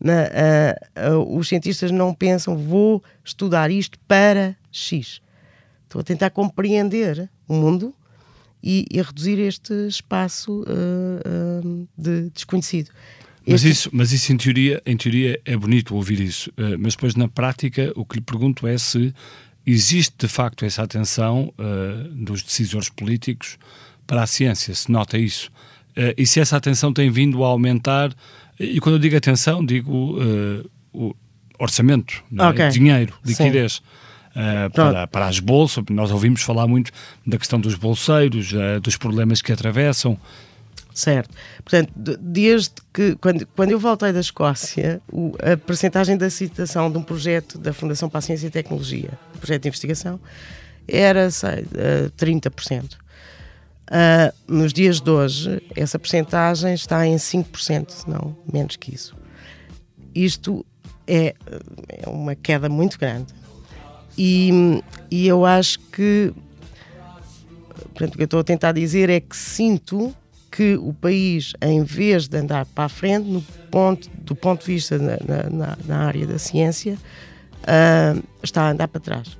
Na, 0.00 0.24
uh, 0.24 1.18
uh, 1.18 1.38
os 1.38 1.48
cientistas 1.48 1.90
não 1.90 2.12
pensam, 2.12 2.56
vou 2.56 3.02
estudar 3.24 3.70
isto 3.70 3.98
para 4.00 4.56
X. 4.70 5.22
Estou 5.84 6.00
a 6.00 6.04
tentar 6.04 6.30
compreender 6.30 7.30
o 7.46 7.54
mundo 7.54 7.94
e, 8.62 8.86
e 8.90 9.00
reduzir 9.00 9.38
este 9.38 9.72
espaço 9.86 10.62
uh, 10.62 11.88
de 11.96 12.30
desconhecido. 12.30 12.90
Mas, 13.46 13.64
este... 13.64 13.70
isso, 13.70 13.90
mas 13.92 14.12
isso 14.12 14.32
em 14.32 14.36
teoria, 14.36 14.82
em 14.86 14.96
teoria 14.96 15.40
é 15.44 15.56
bonito 15.56 15.94
ouvir 15.94 16.20
isso, 16.20 16.50
mas 16.78 16.94
depois 16.94 17.14
na 17.14 17.28
prática 17.28 17.92
o 17.94 18.04
que 18.04 18.16
lhe 18.16 18.22
pergunto 18.22 18.66
é 18.66 18.78
se 18.78 19.14
existe 19.66 20.14
de 20.18 20.28
facto 20.28 20.64
essa 20.64 20.82
atenção 20.82 21.52
dos 22.12 22.42
decisores 22.42 22.88
políticos 22.88 23.58
para 24.06 24.22
a 24.22 24.26
ciência, 24.26 24.74
se 24.74 24.90
nota 24.90 25.18
isso. 25.18 25.50
e 26.16 26.26
se 26.26 26.40
essa 26.40 26.56
atenção 26.56 26.90
tem 26.90 27.10
vindo 27.10 27.44
a 27.44 27.48
aumentar 27.48 28.14
e 28.58 28.80
quando 28.80 28.96
eu 28.96 28.98
digo 28.98 29.16
atenção, 29.16 29.64
digo 29.64 30.18
uh, 30.20 30.70
o 30.92 31.14
orçamento, 31.58 32.22
é? 32.36 32.46
okay. 32.48 32.68
dinheiro, 32.68 33.14
liquidez. 33.24 33.78
Uh, 34.30 34.70
para, 34.72 35.06
para 35.06 35.26
as 35.26 35.38
bolsas, 35.38 35.84
nós 35.90 36.10
ouvimos 36.10 36.42
falar 36.42 36.66
muito 36.66 36.90
da 37.26 37.38
questão 37.38 37.60
dos 37.60 37.74
bolseiros, 37.74 38.52
uh, 38.52 38.80
dos 38.80 38.96
problemas 38.96 39.40
que 39.40 39.52
atravessam. 39.52 40.18
Certo. 40.94 41.34
Portanto, 41.64 41.92
desde 42.20 42.70
que, 42.92 43.16
quando, 43.16 43.44
quando 43.48 43.72
eu 43.72 43.80
voltei 43.80 44.12
da 44.12 44.20
Escócia, 44.20 45.02
o, 45.10 45.32
a 45.42 45.56
percentagem 45.56 46.16
da 46.16 46.30
citação 46.30 46.88
de 46.90 46.96
um 46.96 47.02
projeto 47.02 47.58
da 47.58 47.72
Fundação 47.72 48.08
para 48.08 48.18
a 48.18 48.22
Ciência 48.22 48.46
e 48.46 48.50
Tecnologia, 48.50 49.10
projeto 49.40 49.62
de 49.62 49.68
investigação, 49.68 50.20
era, 50.86 51.32
sei, 51.32 51.64
uh, 51.64 52.10
30%. 52.16 52.92
Uh, 52.94 52.96
nos 54.46 54.72
dias 54.72 55.00
de 55.00 55.10
hoje, 55.10 55.60
essa 55.74 55.98
percentagem 55.98 56.74
está 56.74 57.04
em 57.04 57.16
5%, 57.16 57.90
se 57.90 58.08
não 58.08 58.36
menos 58.50 58.76
que 58.76 58.94
isso. 58.94 59.16
Isto 60.14 60.64
é, 61.08 61.34
é 61.88 62.08
uma 62.08 62.36
queda 62.36 62.68
muito 62.68 63.00
grande. 63.00 63.34
E, 64.16 64.80
e 65.10 65.26
eu 65.26 65.44
acho 65.44 65.80
que 65.90 66.32
portanto, 67.94 68.14
o 68.14 68.16
que 68.16 68.22
eu 68.22 68.26
estou 68.26 68.38
a 68.38 68.44
tentar 68.44 68.70
dizer 68.70 69.10
é 69.10 69.18
que 69.18 69.36
sinto 69.36 70.14
que 70.54 70.76
o 70.76 70.92
país, 70.92 71.52
em 71.60 71.82
vez 71.82 72.28
de 72.28 72.38
andar 72.38 72.64
para 72.64 72.84
a 72.84 72.88
frente, 72.88 73.28
no 73.28 73.42
ponto, 73.72 74.08
do 74.18 74.36
ponto 74.36 74.60
de 74.64 74.72
vista 74.72 74.96
na, 74.98 75.16
na, 75.50 75.76
na 75.84 76.06
área 76.06 76.24
da 76.28 76.38
ciência, 76.38 76.96
uh, 77.62 78.22
está 78.40 78.62
a 78.62 78.70
andar 78.70 78.86
para 78.86 79.00
trás. 79.00 79.36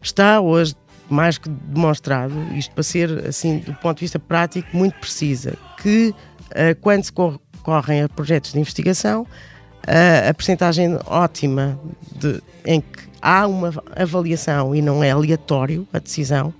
Está 0.00 0.40
hoje 0.40 0.76
mais 1.10 1.38
que 1.38 1.48
demonstrado, 1.48 2.34
isto 2.54 2.72
para 2.72 2.84
ser, 2.84 3.26
assim, 3.26 3.58
do 3.58 3.74
ponto 3.74 3.96
de 3.96 4.04
vista 4.04 4.20
prático, 4.20 4.68
muito 4.76 4.94
precisa, 5.00 5.56
que 5.82 6.14
uh, 6.50 6.80
quando 6.80 7.02
se 7.02 7.12
correm 7.12 8.02
a 8.02 8.08
projetos 8.08 8.52
de 8.52 8.60
investigação, 8.60 9.22
uh, 9.22 10.30
a 10.30 10.32
percentagem 10.34 10.96
ótima 11.04 11.76
de, 12.14 12.40
em 12.64 12.80
que 12.80 13.08
há 13.20 13.44
uma 13.44 13.74
avaliação 13.96 14.72
e 14.72 14.80
não 14.80 15.02
é 15.02 15.10
aleatório 15.10 15.84
a 15.92 15.98
decisão, 15.98 16.54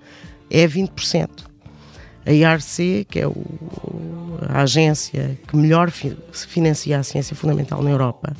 é 0.50 0.66
20%. 0.66 1.47
A 2.29 2.31
IRC, 2.31 3.07
que 3.09 3.21
é 3.21 3.27
o, 3.27 4.38
a 4.51 4.61
agência 4.61 5.38
que 5.49 5.57
melhor 5.57 5.91
fi, 5.91 6.14
financia 6.31 6.99
a 6.99 7.03
ciência 7.03 7.35
fundamental 7.35 7.83
na 7.83 7.88
Europa, 7.88 8.37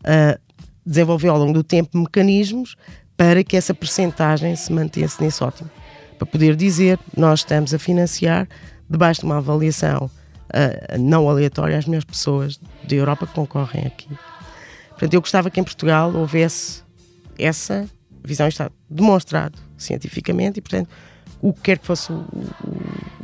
uh, 0.00 0.40
desenvolveu 0.86 1.32
ao 1.32 1.38
longo 1.38 1.52
do 1.52 1.62
tempo 1.62 1.98
mecanismos 1.98 2.76
para 3.14 3.44
que 3.44 3.54
essa 3.54 3.74
percentagem 3.74 4.56
se 4.56 4.72
mantesse 4.72 5.22
nesse 5.22 5.44
ótimo. 5.44 5.70
Para 6.16 6.26
poder 6.26 6.56
dizer, 6.56 6.98
nós 7.14 7.40
estamos 7.40 7.74
a 7.74 7.78
financiar, 7.78 8.48
debaixo 8.88 9.20
de 9.20 9.26
uma 9.26 9.36
avaliação 9.36 10.06
uh, 10.06 10.98
não 10.98 11.28
aleatória, 11.28 11.76
as 11.76 11.84
melhores 11.84 12.06
pessoas 12.06 12.58
da 12.88 12.96
Europa 12.96 13.26
que 13.26 13.34
concorrem 13.34 13.84
aqui. 13.84 14.08
Portanto, 14.90 15.12
eu 15.12 15.20
gostava 15.20 15.50
que 15.50 15.60
em 15.60 15.64
Portugal 15.64 16.10
houvesse 16.14 16.82
essa 17.38 17.86
visão, 18.24 18.48
está 18.48 18.70
demonstrado 18.88 19.58
cientificamente, 19.76 20.58
e, 20.58 20.62
portanto, 20.62 20.88
o 21.42 21.52
que 21.52 21.60
quer 21.60 21.78
que 21.78 21.86
fosse 21.86 22.10
o, 22.10 22.24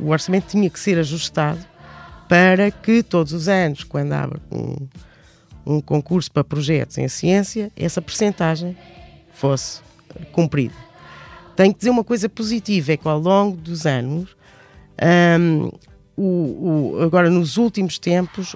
o 0.03 0.09
orçamento 0.09 0.47
tinha 0.47 0.69
que 0.69 0.79
ser 0.79 0.99
ajustado 0.99 1.59
para 2.27 2.69
que 2.69 3.01
todos 3.01 3.31
os 3.31 3.47
anos, 3.47 3.83
quando 3.83 4.11
abre 4.11 4.39
um, 4.51 4.75
um 5.65 5.81
concurso 5.81 6.31
para 6.31 6.43
projetos 6.43 6.97
em 6.97 7.07
ciência, 7.07 7.71
essa 7.75 8.01
percentagem 8.01 8.75
fosse 9.33 9.81
cumprido. 10.31 10.75
Tenho 11.55 11.71
que 11.73 11.79
dizer 11.79 11.89
uma 11.89 12.03
coisa 12.03 12.27
positiva, 12.27 12.93
é 12.93 12.97
que 12.97 13.07
ao 13.07 13.19
longo 13.19 13.55
dos 13.55 13.85
anos, 13.85 14.35
um, 15.39 15.71
o, 16.17 16.95
o, 16.95 17.01
agora 17.01 17.29
nos 17.29 17.57
últimos 17.57 17.97
tempos, 17.97 18.55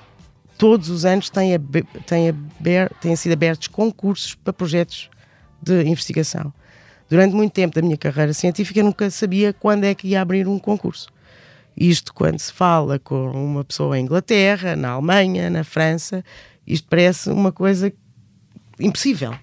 todos 0.58 0.90
os 0.90 1.06
anos 1.06 1.30
têm, 1.30 1.58
têm, 2.06 2.30
aber, 2.30 2.90
têm 3.00 3.16
sido 3.16 3.34
abertos 3.34 3.68
concursos 3.68 4.36
para 4.36 4.52
projetos 4.52 5.10
de 5.62 5.84
investigação. 5.84 6.52
Durante 7.10 7.34
muito 7.34 7.54
tempo 7.54 7.76
da 7.76 7.82
minha 7.82 7.98
carreira 7.98 8.34
científica, 8.34 8.80
eu 8.80 8.84
nunca 8.84 9.10
sabia 9.10 9.54
quando 9.54 9.86
é 9.86 9.96
que 9.96 10.10
ia 10.10 10.22
abrir 10.22 10.48
um 10.48 10.60
concurso. 10.60 11.08
Isto 11.78 12.12
quando 12.12 12.40
se 12.40 12.52
fala 12.52 12.98
com 12.98 13.30
uma 13.32 13.64
pessoa 13.64 14.00
em 14.00 14.04
Inglaterra, 14.04 14.76
na 14.76 14.90
Alemanha, 14.90 15.48
na 15.50 15.64
França, 15.64 16.26
isto 16.66 16.88
parece 16.90 17.30
uma 17.30 17.52
coisa 17.52 17.94
impossível. 18.80 19.36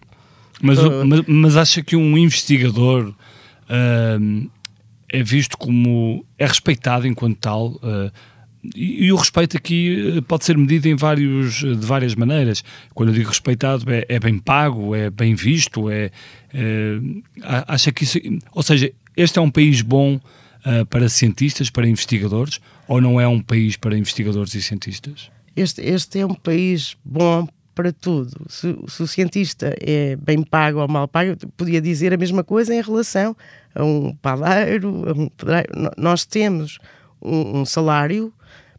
Mas, 0.61 0.79
uh, 0.79 1.05
mas, 1.07 1.23
mas, 1.27 1.57
acha 1.57 1.83
que 1.83 1.95
um 1.95 2.19
investigador 2.19 3.09
uh, 3.09 4.51
é 5.09 5.23
visto 5.23 5.57
como. 5.57 6.27
é 6.37 6.47
respeitado 6.47 7.07
enquanto 7.07 7.39
tal? 7.39 7.69
Uh, 7.69 8.11
e, 8.75 9.07
e, 9.07 9.13
o 9.13 9.17
respeito 9.17 9.57
aqui 9.57 10.23
pode 10.27 10.45
ser 10.45 10.57
medido 10.57 10.89
em 10.89 10.97
vários, 10.97 11.57
de 11.57 11.87
várias 11.87 12.15
maneiras. 12.15 12.65
Quando 12.95 13.11
eu 13.11 13.15
digo 13.15 13.29
respeitado, 13.29 13.85
é, 13.93 14.07
é 14.09 14.19
bem 14.19 14.39
pago, 14.39 14.95
é 14.95 15.11
bem 15.11 15.35
visto, 15.35 15.91
é, 15.91 16.11
é, 16.53 16.99
acha 17.43 17.93
que 17.93 18.05
isso. 18.05 18.19
Ou 18.53 18.63
seja, 18.63 18.91
este 19.17 19.39
é 19.39 19.43
um 19.43 19.51
país 19.51 19.83
bom 19.83 20.19
uh, 20.65 20.87
para 20.87 21.09
cientistas, 21.09 21.71
para 21.71 21.89
investigadores, 21.89 22.61
ou 22.89 23.01
não 23.01 23.21
é 23.21 23.27
um 23.27 23.41
país 23.41 23.77
para 23.77 23.97
investigadores 23.97 24.55
e 24.55 24.63
cientistas? 24.63 25.31
Este, 25.57 25.81
este 25.83 26.19
é 26.19 26.27
um 26.27 26.35
país 26.35 26.97
bom 27.05 27.47
para 27.75 27.93
tudo. 27.93 28.47
Se, 28.49 28.77
se, 28.89 29.03
o 29.03 29.07
cientista 29.07 29.75
é 29.81 30.17
bem 30.17 30.43
pago 30.43 30.81
ou 30.81 30.89
mal 30.89 31.09
pago, 31.09 31.37
podia 31.57 31.81
dizer 31.81 32.13
a 32.13 32.17
mesma 32.17 32.45
coisa 32.45 32.75
em 32.75 32.81
relação 32.81 33.37
a 33.75 33.85
um 33.85 34.15
padeiro, 34.15 35.09
a 35.09 35.13
um 35.13 35.29
pedreiro. 35.29 35.69
Nós 35.97 36.25
temos 36.25 36.79
um, 37.21 37.61
um 37.61 37.65
salário 37.65 38.33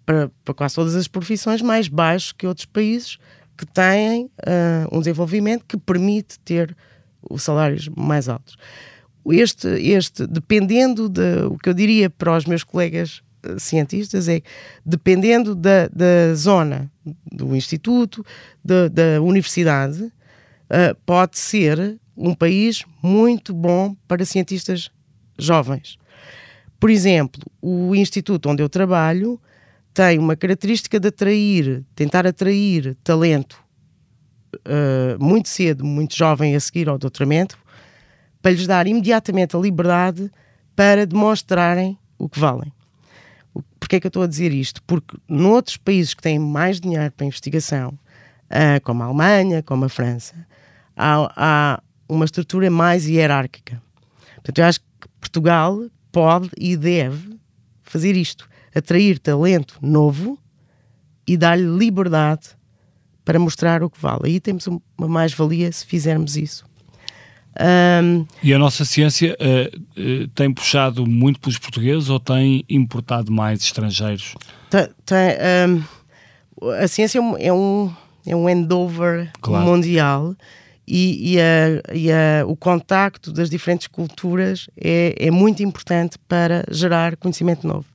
para, 0.06 0.32
para, 0.44 0.54
quase 0.54 0.76
todas 0.76 0.96
as 0.96 1.08
profissões 1.08 1.62
mais 1.62 1.88
baixo 1.88 2.34
que 2.36 2.48
outros 2.48 2.66
países 2.66 3.18
que 3.58 3.66
têm 3.66 4.26
uh, 4.26 4.96
um 4.96 5.00
desenvolvimento 5.00 5.66
que 5.66 5.78
permite 5.78 6.40
ter 6.40 6.76
os 7.30 7.44
salários 7.44 7.90
mais 7.90 8.30
altos. 8.30 8.56
Este, 9.32 9.68
este 9.68 10.28
dependendo 10.28 11.10
de 11.10 11.44
o 11.46 11.58
que 11.58 11.70
eu 11.70 11.74
diria 11.74 12.10
para 12.10 12.38
os 12.38 12.46
meus 12.46 12.64
colegas 12.64 13.24
cientistas 13.58 14.28
é 14.28 14.42
dependendo 14.86 15.56
da, 15.56 15.88
da 15.88 16.34
zona 16.36 16.92
do 17.32 17.56
instituto, 17.56 18.26
da, 18.64 18.88
da 18.88 19.22
universidade, 19.22 20.04
uh, 20.04 20.96
pode 21.06 21.38
ser 21.38 22.00
um 22.18 22.34
país 22.34 22.84
muito 23.04 23.54
bom 23.54 23.96
para 24.08 24.26
cientistas 24.26 24.90
jovens. 25.38 25.98
Por 26.80 26.90
exemplo, 26.90 27.42
o 27.62 27.96
instituto 27.96 28.50
onde 28.50 28.64
eu 28.64 28.70
trabalho 28.70 29.40
tem 29.94 30.20
uma 30.20 30.36
característica 30.36 31.00
de 31.00 31.08
atrair, 31.08 31.84
tentar 31.96 32.28
atrair 32.28 32.96
talento 33.04 33.58
uh, 34.56 35.24
muito 35.24 35.50
cedo, 35.50 35.86
muito 35.86 36.16
jovem 36.16 36.56
a 36.56 36.60
seguir 36.60 36.90
ao 36.90 36.98
doutoramento, 36.98 37.58
para 38.46 38.52
lhes 38.52 38.68
dar 38.68 38.86
imediatamente 38.86 39.56
a 39.56 39.60
liberdade 39.60 40.32
para 40.76 41.08
demonstrarem 41.08 41.98
o 42.16 42.30
que 42.30 42.40
valem. 42.40 42.72
Porquê 43.80 43.96
é 43.96 44.00
que 44.00 44.06
eu 44.06 44.10
estou 44.10 44.22
a 44.22 44.28
dizer 44.28 44.54
isto? 44.54 44.84
Porque 44.84 45.18
noutros 45.28 45.78
países 45.78 46.14
que 46.14 46.22
têm 46.22 46.38
mais 46.38 46.80
dinheiro 46.80 47.12
para 47.12 47.26
investigação, 47.26 47.90
uh, 47.90 48.80
como 48.84 49.02
a 49.02 49.08
Alemanha, 49.08 49.64
como 49.64 49.86
a 49.86 49.90
França, 49.90 50.36
há, 50.96 51.34
há 51.36 51.84
uma 52.08 52.24
estrutura 52.24 52.70
mais 52.70 53.08
hierárquica. 53.08 53.82
Portanto, 54.36 54.60
eu 54.60 54.66
acho 54.66 54.80
que 54.80 55.08
Portugal 55.20 55.80
pode 56.12 56.52
e 56.56 56.78
deve 56.78 57.40
fazer 57.82 58.16
isto: 58.16 58.48
atrair 58.76 59.18
talento 59.18 59.80
novo 59.82 60.38
e 61.26 61.36
dar-lhe 61.36 61.66
liberdade 61.66 62.50
para 63.24 63.40
mostrar 63.40 63.82
o 63.82 63.90
que 63.90 64.00
vale. 64.00 64.26
Aí 64.26 64.40
temos 64.40 64.68
uma 64.68 65.08
mais-valia 65.08 65.72
se 65.72 65.84
fizermos 65.84 66.38
isso. 66.38 66.75
Um, 67.58 68.26
e 68.44 68.54
a 68.54 68.60
nossa 68.60 68.84
ciência 68.84 69.38
uh, 69.40 69.78
uh, 69.78 70.28
tem 70.30 70.54
puxado 70.54 71.08
muito 71.08 71.40
pelos 71.40 71.58
portugueses 71.58 72.10
ou 72.10 72.20
tem 72.20 72.66
importado 72.70 73.32
mais 73.32 73.62
estrangeiros? 73.62 74.36
Tem, 74.70 74.90
tem, 75.06 75.38
um, 75.70 76.72
a 76.72 76.88
ciência 76.88 77.20
é 77.40 77.54
um, 77.54 77.94
é 78.26 78.36
um 78.36 78.50
endover 78.50 79.32
claro. 79.40 79.66
mundial 79.66 80.36
e, 80.86 81.34
e, 81.34 81.40
a, 81.40 81.94
e 81.94 82.12
a, 82.12 82.46
o 82.46 82.58
contacto 82.58 83.32
das 83.32 83.50
diferentes 83.50 83.88
culturas 83.88 84.68
é, 84.78 85.16
é, 85.18 85.32
muito 85.32 85.64
importante 85.64 86.20
para 86.28 86.66
gerar 86.70 87.16
conhecimento 87.16 87.66
novo. 87.66 87.86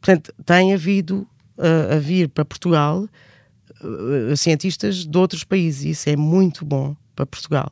Portanto, 0.00 0.32
tem 0.44 0.74
havido 0.74 1.26
uh, 1.56 1.94
a 1.94 1.98
vir 1.98 2.28
para 2.28 2.44
Portugal 2.44 3.08
cientistas 4.36 5.06
de 5.06 5.16
outros 5.16 5.44
países 5.44 5.84
e 5.84 5.90
isso 5.90 6.10
é 6.10 6.16
muito 6.16 6.64
bom 6.64 6.96
para 7.14 7.24
Portugal. 7.24 7.70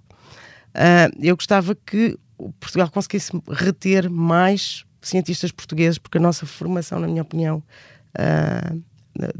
Uh, 0.76 1.10
eu 1.22 1.34
gostava 1.34 1.74
que 1.74 2.18
Portugal 2.60 2.90
conseguisse 2.90 3.32
reter 3.50 4.10
mais 4.10 4.84
cientistas 5.00 5.50
portugueses, 5.50 5.96
porque 5.96 6.18
a 6.18 6.20
nossa 6.20 6.44
formação, 6.44 7.00
na 7.00 7.06
minha 7.06 7.22
opinião, 7.22 7.62
uh, 8.18 8.82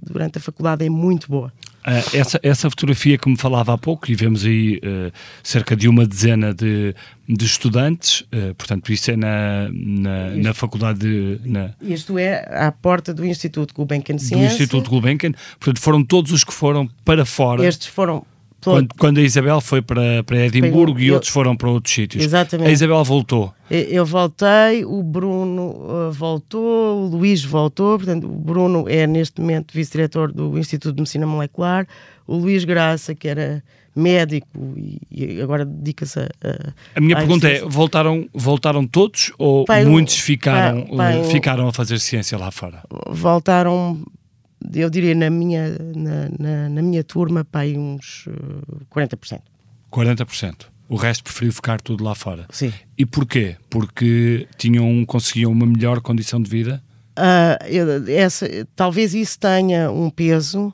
durante 0.03 0.39
a 0.39 0.41
faculdade 0.41 0.87
é 0.87 0.89
muito 0.89 1.28
boa. 1.28 1.53
Uh, 1.87 2.16
essa, 2.16 2.41
essa 2.43 2.70
fotografia 2.70 3.18
que 3.18 3.28
me 3.28 3.37
falava 3.37 3.74
há 3.74 3.78
pouco, 3.78 4.11
e 4.11 4.14
vemos 4.14 4.45
aí 4.45 4.78
uh, 4.78 5.12
cerca 5.43 5.76
de 5.76 5.89
uma 5.89 6.07
dezena 6.07 6.55
de, 6.55 6.95
de 7.28 7.45
estudantes, 7.45 8.22
uh, 8.22 8.55
portanto, 8.57 8.91
isso 8.93 9.11
é 9.11 9.16
na, 9.16 9.68
na, 9.70 10.28
isto, 10.28 10.43
na 10.43 10.55
faculdade. 10.55 10.99
De, 11.01 11.41
na... 11.45 11.70
Isto 11.82 12.18
é 12.18 12.49
à 12.51 12.72
porta 12.72 13.12
do 13.12 13.24
Instituto 13.24 13.74
Gulbenkian 13.74 14.18
Ciência. 14.18 14.49
Do 14.49 14.53
Instituto 14.53 14.89
Gulbenkian, 14.89 15.32
portanto, 15.61 15.80
foram 15.80 16.03
todos 16.03 16.32
os 16.32 16.43
que 16.43 16.53
foram 16.53 16.89
para 17.05 17.26
fora. 17.26 17.64
Estes 17.64 17.89
foram 17.89 18.24
quando, 18.73 18.89
quando, 18.99 19.19
a 19.19 19.23
Isabel 19.23 19.61
foi 19.61 19.83
para, 19.83 20.23
para 20.25 20.47
Edimburgo 20.47 20.99
e 20.99 21.12
outros 21.12 21.31
foram 21.31 21.57
para 21.57 21.71
outros 21.71 21.95
sítios. 21.95 22.25
Exatamente. 22.25 22.69
A 22.69 22.73
Isabel 22.73 23.03
voltou. 23.05 23.53
Eu 23.71 24.05
voltei, 24.07 24.85
o 24.85 25.03
Bruno 25.03 25.71
uh, 25.71 26.12
voltou, 26.12 27.05
o 27.05 27.07
Luís 27.07 27.45
voltou. 27.45 27.99
Portanto, 27.99 28.25
o 28.25 28.31
Bruno 28.31 28.89
é 28.89 29.07
neste 29.07 29.41
momento 29.41 29.73
vice-diretor 29.73 30.33
do 30.33 30.59
Instituto 30.59 30.95
de 30.95 31.01
Medicina 31.01 31.27
Molecular. 31.27 31.87
O 32.27 32.37
Luís 32.37 32.64
Graça, 32.64 33.14
que 33.14 33.29
era 33.29 33.62
médico 33.97 34.47
e, 35.11 35.41
agora 35.41 35.64
dedica-se 35.64 36.21
a, 36.21 36.29
a. 36.45 36.73
A 36.97 37.01
minha 37.01 37.17
pergunta 37.17 37.49
é: 37.49 37.61
voltaram, 37.62 38.29
voltaram 38.33 38.87
todos 38.87 39.33
ou 39.39 39.64
pai, 39.64 39.85
muitos 39.87 40.19
ficaram, 40.19 40.83
pai, 40.87 41.21
pai, 41.21 41.25
ficaram 41.31 41.67
a 41.67 41.73
fazer 41.73 41.99
ciência 41.99 42.37
lá 42.37 42.51
fora? 42.51 42.83
Voltaram 43.09 44.05
eu 44.75 44.91
diria 44.91 45.15
na 45.15 45.31
minha, 45.31 45.71
na, 45.95 46.29
na, 46.39 46.69
na 46.69 46.83
minha 46.83 47.05
turma, 47.05 47.47
aí 47.53 47.77
uns 47.77 48.27
uh, 48.27 48.85
40%. 48.95 49.41
40%. 49.93 50.67
O 50.89 50.97
resto 50.97 51.25
preferiu 51.25 51.53
ficar 51.53 51.81
tudo 51.81 52.05
lá 52.05 52.15
fora. 52.15 52.47
Sim. 52.51 52.73
E 52.97 53.05
porquê? 53.05 53.57
Porque 53.69 54.47
tinham, 54.57 55.05
conseguiam 55.05 55.51
uma 55.51 55.67
melhor 55.67 56.01
condição 56.01 56.41
de 56.41 56.49
vida? 56.49 56.83
Uh, 57.19 58.11
essa, 58.11 58.47
talvez 58.77 59.15
isso 59.15 59.39
tenha 59.39 59.91
um 59.91 60.11
peso. 60.11 60.73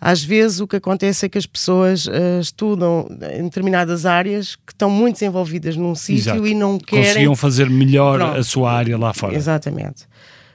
Às 0.00 0.24
vezes 0.24 0.60
o 0.60 0.66
que 0.66 0.76
acontece 0.76 1.26
é 1.26 1.28
que 1.28 1.36
as 1.36 1.44
pessoas 1.44 2.06
uh, 2.06 2.40
estudam 2.40 3.06
em 3.36 3.44
determinadas 3.44 4.06
áreas 4.06 4.56
que 4.56 4.72
estão 4.72 4.88
muito 4.88 5.16
desenvolvidas 5.16 5.76
num 5.76 5.94
sítio 5.94 6.46
e 6.46 6.54
não 6.54 6.78
querem... 6.78 7.04
Conseguiam 7.04 7.36
fazer 7.36 7.68
melhor 7.68 8.18
Pronto. 8.18 8.38
a 8.38 8.42
sua 8.42 8.72
área 8.72 8.96
lá 8.96 9.12
fora. 9.12 9.34
Exatamente. 9.34 10.06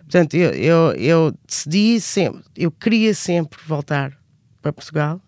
Portanto, 0.05 0.35
eu, 0.35 0.51
eu, 0.51 0.91
eu 0.93 1.33
decidi 1.47 1.99
sempre, 1.99 2.41
eu 2.55 2.71
queria 2.71 3.13
sempre 3.13 3.59
voltar 3.65 4.13
para 4.61 4.71
Portugal. 4.71 5.19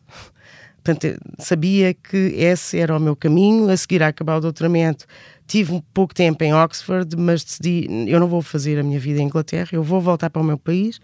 Portanto, 0.83 1.19
sabia 1.39 1.93
que 1.93 2.15
esse 2.37 2.79
era 2.79 2.95
o 2.95 2.99
meu 2.99 3.15
caminho. 3.15 3.69
A 3.69 3.75
seguir 3.75 4.01
a 4.01 4.07
acabar 4.07 4.37
o 4.37 4.39
doutoramento, 4.39 5.05
tive 5.45 5.73
um 5.73 5.81
pouco 5.81 6.13
tempo 6.13 6.43
em 6.43 6.53
Oxford, 6.53 7.15
mas 7.17 7.43
decidi, 7.43 7.87
eu 8.07 8.19
não 8.19 8.27
vou 8.27 8.41
fazer 8.41 8.79
a 8.79 8.83
minha 8.83 8.99
vida 8.99 9.19
em 9.19 9.25
Inglaterra, 9.25 9.69
eu 9.73 9.83
vou 9.83 9.99
voltar 9.99 10.29
para 10.29 10.41
o 10.41 10.45
meu 10.45 10.57
país, 10.57 10.99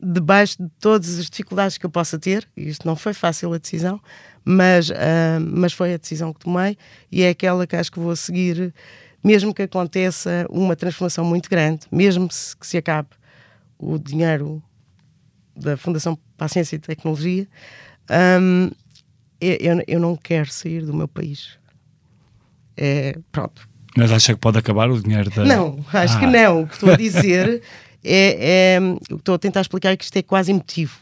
debaixo 0.00 0.62
de 0.62 0.68
todas 0.78 1.18
as 1.18 1.30
dificuldades 1.30 1.78
que 1.78 1.86
eu 1.86 1.90
possa 1.90 2.18
ter. 2.18 2.46
Isto 2.56 2.86
não 2.86 2.94
foi 2.94 3.14
fácil 3.14 3.52
a 3.52 3.58
decisão, 3.58 4.00
mas, 4.44 4.90
uh, 4.90 4.94
mas 5.40 5.72
foi 5.72 5.94
a 5.94 5.96
decisão 5.96 6.32
que 6.32 6.40
tomei 6.40 6.76
e 7.10 7.22
é 7.22 7.30
aquela 7.30 7.66
que 7.66 7.74
acho 7.74 7.90
que 7.90 7.98
vou 7.98 8.14
seguir 8.14 8.72
mesmo 9.26 9.52
que 9.52 9.62
aconteça 9.62 10.46
uma 10.48 10.76
transformação 10.76 11.24
muito 11.24 11.50
grande, 11.50 11.80
mesmo 11.90 12.28
que 12.28 12.64
se 12.64 12.76
acabe 12.76 13.08
o 13.76 13.98
dinheiro 13.98 14.62
da 15.56 15.76
Fundação 15.76 16.16
para 16.36 16.46
a 16.46 16.48
Ciência 16.48 16.76
e 16.76 16.78
Tecnologia, 16.78 17.48
um, 18.40 18.70
eu, 19.40 19.82
eu 19.88 19.98
não 19.98 20.16
quero 20.16 20.48
sair 20.48 20.86
do 20.86 20.94
meu 20.94 21.08
país. 21.08 21.58
É, 22.76 23.18
pronto. 23.32 23.68
Mas 23.96 24.12
acha 24.12 24.32
que 24.32 24.38
pode 24.38 24.58
acabar 24.58 24.88
o 24.88 25.02
dinheiro 25.02 25.28
da. 25.30 25.44
Não, 25.44 25.84
acho 25.92 26.16
ah. 26.16 26.20
que 26.20 26.26
não. 26.26 26.62
O 26.62 26.68
que 26.68 26.74
estou 26.74 26.92
a 26.92 26.94
dizer 26.96 27.62
é, 28.04 28.76
é. 28.76 28.80
O 28.80 29.00
que 29.00 29.14
estou 29.14 29.34
a 29.34 29.38
tentar 29.38 29.62
explicar 29.62 29.90
é 29.90 29.96
que 29.96 30.04
isto 30.04 30.16
é 30.16 30.22
quase 30.22 30.52
emotivo. 30.52 31.00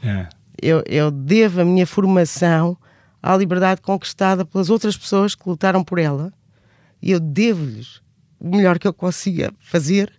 É. 0.00 0.28
Eu, 0.62 0.84
eu 0.86 1.10
devo 1.10 1.62
a 1.62 1.64
minha 1.64 1.88
formação 1.88 2.78
à 3.20 3.36
liberdade 3.36 3.80
conquistada 3.80 4.44
pelas 4.44 4.70
outras 4.70 4.96
pessoas 4.96 5.34
que 5.34 5.48
lutaram 5.48 5.82
por 5.82 5.98
ela 5.98 6.32
e 7.04 7.10
eu 7.10 7.20
devo-lhes 7.20 8.00
o 8.40 8.56
melhor 8.56 8.78
que 8.78 8.88
eu 8.88 8.94
consiga 8.94 9.52
fazer 9.60 10.10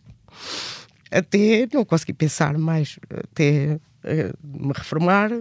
até 1.09 1.67
não 1.73 1.83
conseguir 1.83 2.13
pensar 2.13 2.55
mais, 2.59 2.99
até 3.09 3.79
uh, 4.03 4.37
me 4.43 4.71
reformar. 4.71 5.31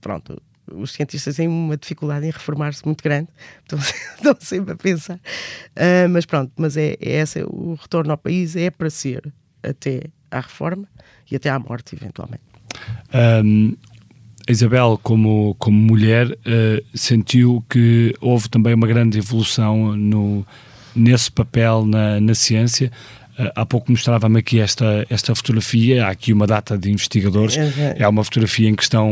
Pronto, 0.00 0.40
os 0.72 0.92
cientistas 0.92 1.34
têm 1.36 1.48
uma 1.48 1.76
dificuldade 1.76 2.24
em 2.24 2.30
reformar-se 2.30 2.86
muito 2.86 3.02
grande, 3.02 3.28
estão, 3.66 3.78
estão 3.80 4.36
sempre 4.38 4.74
a 4.74 4.76
pensar. 4.76 5.16
Uh, 5.16 6.08
mas 6.08 6.24
pronto, 6.24 6.52
mas 6.56 6.76
é, 6.76 6.96
é 7.00 7.24
o 7.48 7.74
retorno 7.74 8.12
ao 8.12 8.18
país 8.18 8.54
é 8.54 8.70
para 8.70 8.90
ser 8.90 9.32
até 9.64 10.04
à 10.30 10.38
reforma 10.38 10.88
e 11.28 11.34
até 11.34 11.50
à 11.50 11.58
morte, 11.58 11.96
eventualmente. 11.96 12.44
Um, 13.44 13.76
Isabel, 14.50 14.98
como, 15.02 15.54
como 15.58 15.76
mulher, 15.76 16.26
uh, 16.30 16.84
sentiu 16.94 17.64
que 17.68 18.14
houve 18.20 18.48
também 18.48 18.74
uma 18.74 18.86
grande 18.86 19.18
evolução 19.18 19.96
no, 19.96 20.46
nesse 20.94 21.30
papel 21.30 21.84
na, 21.86 22.20
na 22.20 22.34
ciência. 22.34 22.90
Uh, 23.38 23.50
há 23.54 23.64
pouco 23.64 23.90
mostrava-me 23.90 24.38
aqui 24.38 24.60
esta, 24.60 25.06
esta 25.08 25.34
fotografia, 25.34 26.06
há 26.06 26.10
aqui 26.10 26.32
uma 26.32 26.46
data 26.46 26.76
de 26.76 26.90
investigadores, 26.90 27.56
uhum. 27.56 27.94
é 27.96 28.06
uma 28.06 28.22
fotografia 28.22 28.68
em 28.68 28.74
que 28.74 28.82
estão, 28.82 29.08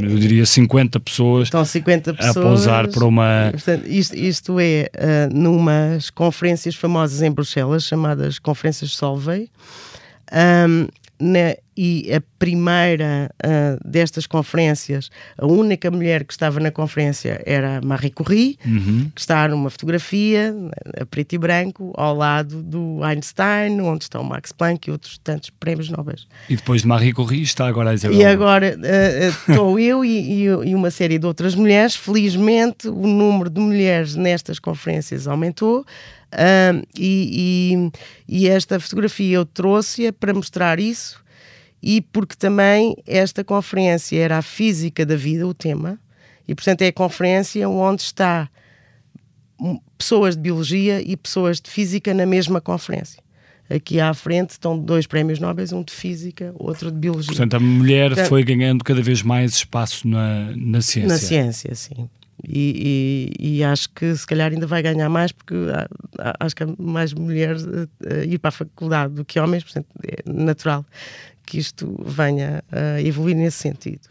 eu 0.00 0.16
diria, 0.18 0.46
50 0.46 1.00
pessoas, 1.00 1.48
estão 1.48 1.64
50 1.64 2.14
pessoas 2.14 2.36
a 2.36 2.40
pousar 2.40 2.88
para 2.88 3.04
uma... 3.04 3.48
Portanto, 3.50 3.86
isto, 3.86 4.14
isto 4.14 4.60
é 4.60 4.88
uh, 4.94 5.34
numas 5.34 6.10
conferências 6.10 6.74
famosas 6.74 7.22
em 7.22 7.30
Bruxelas, 7.30 7.84
chamadas 7.84 8.38
Conferências 8.38 8.92
Solvay, 8.92 9.48
um, 10.32 10.86
na, 11.18 11.56
e 11.76 12.12
a 12.14 12.22
primeira 12.38 13.30
uh, 13.44 13.88
destas 13.88 14.26
conferências, 14.26 15.10
a 15.36 15.46
única 15.46 15.90
mulher 15.90 16.24
que 16.24 16.32
estava 16.32 16.60
na 16.60 16.70
conferência 16.70 17.42
era 17.44 17.80
Marie 17.82 18.10
Curie, 18.10 18.58
uhum. 18.64 19.10
que 19.14 19.20
está 19.20 19.48
numa 19.48 19.70
fotografia 19.70 20.54
a 21.00 21.04
preto 21.06 21.34
e 21.34 21.38
branco 21.38 21.92
ao 21.96 22.14
lado 22.14 22.62
do 22.62 23.02
Einstein, 23.02 23.80
onde 23.80 24.04
estão 24.04 24.22
Max 24.22 24.52
Planck 24.52 24.88
e 24.88 24.92
outros 24.92 25.18
tantos 25.18 25.50
prémios 25.50 25.88
Nobel. 25.88 26.14
E 26.48 26.56
depois 26.56 26.82
de 26.82 26.88
Marie 26.88 27.12
Curie 27.12 27.42
está 27.42 27.66
agora 27.66 27.90
a 27.90 27.94
Isabel. 27.94 28.18
E 28.18 28.24
agora 28.24 28.76
uh, 28.76 29.28
estou 29.50 29.78
eu 29.78 30.04
e, 30.04 30.44
e, 30.44 30.74
uma 30.74 30.90
série 30.90 31.18
de 31.18 31.26
outras 31.26 31.54
mulheres. 31.54 31.96
Felizmente 31.96 32.88
o 32.88 33.06
número 33.06 33.50
de 33.50 33.60
mulheres 33.60 34.14
nestas 34.14 34.58
conferências 34.58 35.26
aumentou. 35.26 35.84
Uh, 36.32 36.84
e, 36.98 37.90
e, 38.28 38.42
e, 38.42 38.48
esta 38.48 38.80
fotografia 38.80 39.36
eu 39.36 39.44
trouxe-a 39.44 40.12
para 40.12 40.34
mostrar 40.34 40.80
isso 40.80 41.23
e 41.86 42.00
porque 42.00 42.34
também 42.34 42.96
esta 43.06 43.44
conferência 43.44 44.18
era 44.18 44.38
a 44.38 44.42
física 44.42 45.04
da 45.04 45.16
vida, 45.16 45.46
o 45.46 45.52
tema, 45.52 46.00
e 46.48 46.54
portanto 46.54 46.80
é 46.80 46.86
a 46.86 46.92
conferência 46.92 47.68
onde 47.68 48.00
está 48.00 48.48
pessoas 49.98 50.34
de 50.34 50.40
biologia 50.40 51.02
e 51.02 51.14
pessoas 51.14 51.60
de 51.60 51.70
física 51.70 52.14
na 52.14 52.24
mesma 52.24 52.58
conferência. 52.58 53.22
aqui 53.68 54.00
à 54.00 54.14
frente 54.14 54.50
estão 54.50 54.78
dois 54.78 55.06
prémios 55.06 55.38
Nobel, 55.38 55.66
um 55.74 55.82
de 55.82 55.92
Física, 55.92 56.54
outro 56.58 56.90
de 56.90 56.98
Biologia. 56.98 57.28
Portanto, 57.28 57.54
a 57.54 57.60
mulher 57.60 58.08
Portanto, 58.08 58.28
foi 58.28 58.42
ganhando 58.42 58.82
cada 58.82 59.02
vez 59.02 59.22
mais 59.22 59.52
espaço 59.52 60.08
na, 60.08 60.54
na 60.56 60.80
ciência. 60.80 61.08
Na 61.08 61.18
ciência, 61.18 61.74
sim. 61.74 62.08
E, 62.46 63.30
e, 63.38 63.58
e, 63.58 63.64
acho 63.64 63.88
que 63.90 64.14
se 64.14 64.26
calhar 64.26 64.52
ainda 64.52 64.66
vai 64.66 64.82
ganhar 64.82 65.08
mais 65.08 65.32
porque 65.32 65.54
acho 66.40 66.54
que 66.54 66.62
há 66.62 66.66
mais 66.78 67.14
mulheres 67.14 67.64
a, 67.64 68.24
ir 68.24 68.38
para 68.38 68.48
a 68.48 68.52
faculdade 68.52 69.14
do 69.14 69.24
que 69.24 69.38
homens, 69.38 69.64
portanto 69.64 69.86
é 70.02 70.30
natural 70.30 70.84
que 71.46 71.58
isto 71.58 71.94
venha 72.04 72.62
a 72.70 73.00
evoluir 73.00 73.36
nesse 73.36 73.58
sentido. 73.58 74.08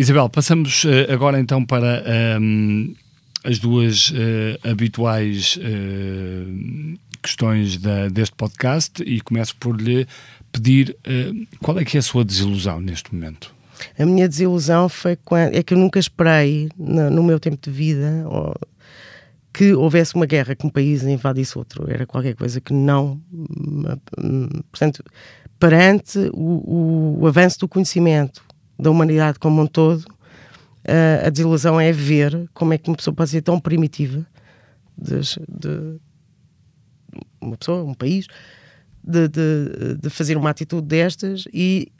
Isabel, 0.00 0.30
passamos 0.30 0.84
uh, 0.84 1.12
agora 1.12 1.38
então 1.38 1.62
para 1.62 2.02
um, 2.40 2.86
ehm, 2.86 2.94
as 3.44 3.58
duas 3.58 4.10
uh, 4.12 4.14
habituais 4.66 5.58
uh, 5.58 6.98
questões 7.22 7.76
da, 7.76 8.08
deste 8.08 8.34
podcast 8.34 9.02
e 9.02 9.20
começo 9.20 9.54
por 9.56 9.78
lhe 9.78 10.06
pedir 10.52 10.96
qual 11.60 11.78
é 11.78 11.84
que 11.84 11.96
é 11.96 12.00
a 12.00 12.02
sua 12.02 12.24
desilusão 12.24 12.80
neste 12.80 13.14
momento. 13.14 13.54
A 13.98 14.04
minha 14.04 14.28
desilusão 14.28 14.88
foi 14.88 15.16
quando, 15.16 15.54
é 15.54 15.62
que 15.62 15.72
eu 15.72 15.78
nunca 15.78 15.98
esperei 15.98 16.68
no, 16.76 17.10
no 17.10 17.22
meu 17.22 17.40
tempo 17.40 17.58
de 17.62 17.70
vida 17.70 18.24
ou, 18.26 18.54
que 19.52 19.74
houvesse 19.74 20.14
uma 20.14 20.26
guerra 20.26 20.54
que 20.54 20.66
um 20.66 20.70
país 20.70 21.02
invadisse 21.02 21.58
outro. 21.58 21.90
Era 21.90 22.06
qualquer 22.06 22.34
coisa 22.34 22.60
que 22.60 22.72
não. 22.72 23.20
Portanto, 24.70 25.02
perante 25.58 26.18
o, 26.32 27.18
o, 27.20 27.26
avanço 27.26 27.60
do 27.60 27.68
conhecimento, 27.68 28.42
da 28.78 28.90
humanidade 28.90 29.38
como 29.38 29.60
um 29.60 29.66
todo, 29.66 30.02
uh, 30.02 31.26
a 31.26 31.30
desilusão 31.30 31.80
é 31.80 31.92
ver 31.92 32.48
como 32.54 32.72
é 32.72 32.78
que 32.78 32.88
uma 32.88 32.96
pessoa 32.96 33.14
pode 33.14 33.30
ser 33.30 33.42
tão 33.42 33.58
primitiva, 33.58 34.24
de, 34.96 35.20
de 35.48 36.00
uma 37.40 37.56
pessoa, 37.56 37.82
um 37.82 37.94
país, 37.94 38.26
de, 39.02 39.28
de, 39.28 39.94
de, 40.00 40.10
fazer 40.10 40.36
uma 40.36 40.50
atitude 40.50 40.86
destas 40.86 41.44
e, 41.52 41.90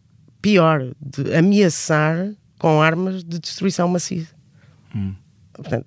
pior, 0.41 0.93
de 1.01 1.35
ameaçar 1.35 2.33
com 2.59 2.81
armas 2.81 3.25
de 3.25 3.39
destruição 3.39 3.89
massiva. 3.89 4.29
Hum. 4.95 5.15
Portanto, 5.53 5.87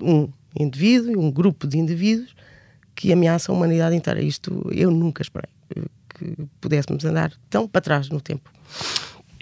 um 0.00 0.28
indivíduo, 0.58 1.20
um 1.20 1.30
grupo 1.30 1.66
de 1.66 1.78
indivíduos 1.78 2.34
que 2.94 3.12
ameaçam 3.12 3.54
a 3.54 3.58
humanidade 3.58 3.96
inteira. 3.96 4.22
Isto 4.22 4.68
eu 4.72 4.90
nunca 4.90 5.22
esperei 5.22 5.50
que 6.08 6.36
pudéssemos 6.60 7.04
andar 7.04 7.32
tão 7.48 7.66
para 7.66 7.80
trás 7.80 8.08
no 8.08 8.20
tempo 8.20 8.50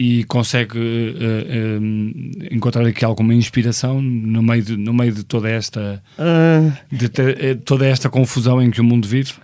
e 0.00 0.24
consegue 0.24 0.78
uh, 0.78 2.54
encontrar 2.54 2.86
aqui 2.86 3.04
alguma 3.04 3.34
inspiração 3.34 4.00
no 4.00 4.42
meio 4.42 4.62
de, 4.62 4.76
no 4.78 4.94
meio 4.94 5.12
de 5.12 5.22
toda 5.22 5.50
esta 5.50 6.02
uh, 6.18 6.96
de 6.96 7.06
te, 7.10 7.56
toda 7.66 7.86
esta 7.86 8.08
confusão 8.08 8.62
em 8.62 8.70
que 8.70 8.80
o 8.80 8.84
mundo 8.84 9.06
vive? 9.06 9.34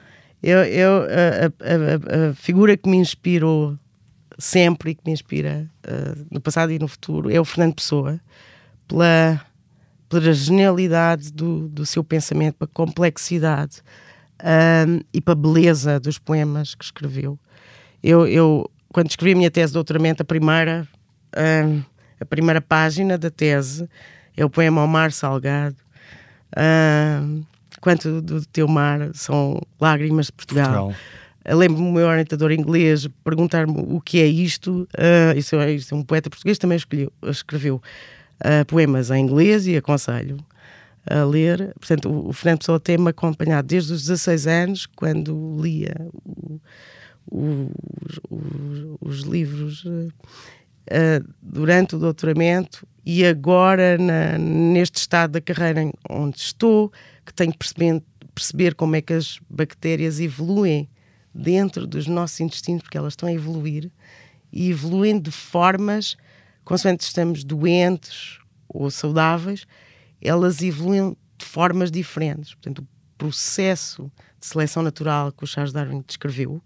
Eu, 0.43 0.59
eu 0.65 1.03
a, 1.03 2.27
a, 2.27 2.31
a, 2.31 2.35
figura 2.35 2.77
que 2.77 2.89
me 2.89 2.97
inspirou 2.97 3.79
sempre 4.39 4.91
e 4.91 4.95
que 4.95 5.03
me 5.07 5.13
inspira 5.13 5.69
no 6.31 6.41
passado 6.41 6.71
e 6.71 6.79
no 6.79 6.87
futuro 6.87 7.31
é 7.31 7.41
o 7.41 7.45
Fernando 7.45 7.75
Pessoa 7.75 8.21
pela 8.87 9.41
pela 10.09 10.33
genialidade 10.33 11.33
do, 11.33 11.69
do 11.69 11.85
seu 11.85 12.05
pensamento, 12.05 12.55
pela 12.57 12.71
complexidade 12.73 13.83
e 15.13 15.21
pela 15.21 15.35
beleza 15.35 15.99
dos 15.99 16.19
poemas 16.19 16.75
que 16.75 16.85
escreveu. 16.85 17.39
Eu, 18.03 18.27
eu 18.27 18.71
quando 18.93 19.11
escrevi 19.11 19.33
a 19.33 19.37
minha 19.37 19.51
tese 19.51 19.69
de 19.69 19.75
doutoramento, 19.75 20.23
a 20.23 20.25
primeira, 20.25 20.87
uh, 21.35 21.85
a 22.21 22.25
primeira 22.25 22.61
página 22.61 23.19
da 23.19 23.31
tese 23.31 23.89
é 24.37 24.45
o 24.45 24.51
poema 24.51 24.81
Ao 24.81 24.87
Mar 24.87 25.11
Salgado. 25.13 25.77
Uh, 26.53 27.45
quanto 27.87 28.21
do 28.21 28.45
teu 28.47 28.67
mar 28.67 29.15
são 29.15 29.63
lágrimas 29.81 30.27
de 30.27 30.33
Portugal. 30.33 30.87
Portugal. 30.87 31.57
Lembro-me 31.57 31.89
o 31.89 31.93
meu 31.93 32.09
orientador 32.09 32.51
inglês 32.51 33.07
perguntar-me 33.23 33.77
o 33.79 34.01
que 34.01 34.21
é 34.21 34.27
isto. 34.27 34.89
Uh, 34.99 35.39
isso, 35.39 35.55
é, 35.55 35.71
isso 35.71 35.95
é 35.95 35.97
um 35.97 36.03
poeta 36.03 36.29
português 36.29 36.59
também 36.59 36.75
escolheu, 36.75 37.13
escreveu 37.23 37.77
uh, 37.77 38.67
poemas 38.67 39.13
em 39.13 39.23
inglês 39.23 39.69
e 39.69 39.77
aconselho 39.77 40.37
a 41.09 41.23
ler. 41.23 41.73
Portanto, 41.79 42.11
o, 42.11 42.31
o 42.31 42.33
Fernando 42.33 42.59
Pessoa 42.59 42.81
tem-me 42.81 43.11
acompanhado 43.11 43.69
desde 43.69 43.93
os 43.93 44.03
16 44.03 44.49
anos, 44.49 44.87
quando 44.87 45.57
lia 45.63 45.95
o, 47.31 47.71
os, 48.01 48.21
os, 48.29 48.97
os 49.01 49.21
livros 49.21 49.85
uh, 49.85 50.13
durante 51.41 51.95
o 51.95 52.01
doutoramento 52.01 52.85
e 53.07 53.25
agora 53.25 53.97
na, 53.97 54.37
neste 54.37 54.99
estado 54.99 55.35
da 55.35 55.41
carreira 55.41 55.89
onde 56.11 56.39
estou, 56.39 56.93
que 57.27 57.35
tenho 57.35 57.53
que 57.53 57.59
perceber, 57.59 58.03
perceber 58.35 58.75
como 58.75 58.97
é 58.97 59.03
que 59.03 59.13
as 59.13 59.41
bactérias 59.51 60.21
evoluem 60.21 60.89
dentro 61.35 61.87
dos 61.87 62.07
nossos 62.07 62.41
intestinos, 62.41 62.83
porque 62.83 62.97
elas 62.97 63.13
estão 63.13 63.29
a 63.29 63.33
evoluir 63.33 63.91
e 64.53 64.71
evoluem 64.71 65.21
de 65.21 65.31
formas, 65.31 66.17
consoante 66.65 67.05
estamos 67.05 67.45
doentes 67.45 68.39
ou 68.69 68.91
saudáveis, 68.91 69.67
elas 70.21 70.63
evoluem 70.63 71.17
de 71.37 71.45
formas 71.45 71.91
diferentes. 71.91 72.55
Portanto, 72.55 72.79
o 72.81 72.87
processo 73.19 74.11
de 74.41 74.47
seleção 74.47 74.83
natural 74.83 75.33
que 75.33 75.45
o 75.45 75.47
Charles 75.47 75.73
Darwin 75.73 76.03
descreveu 76.07 76.63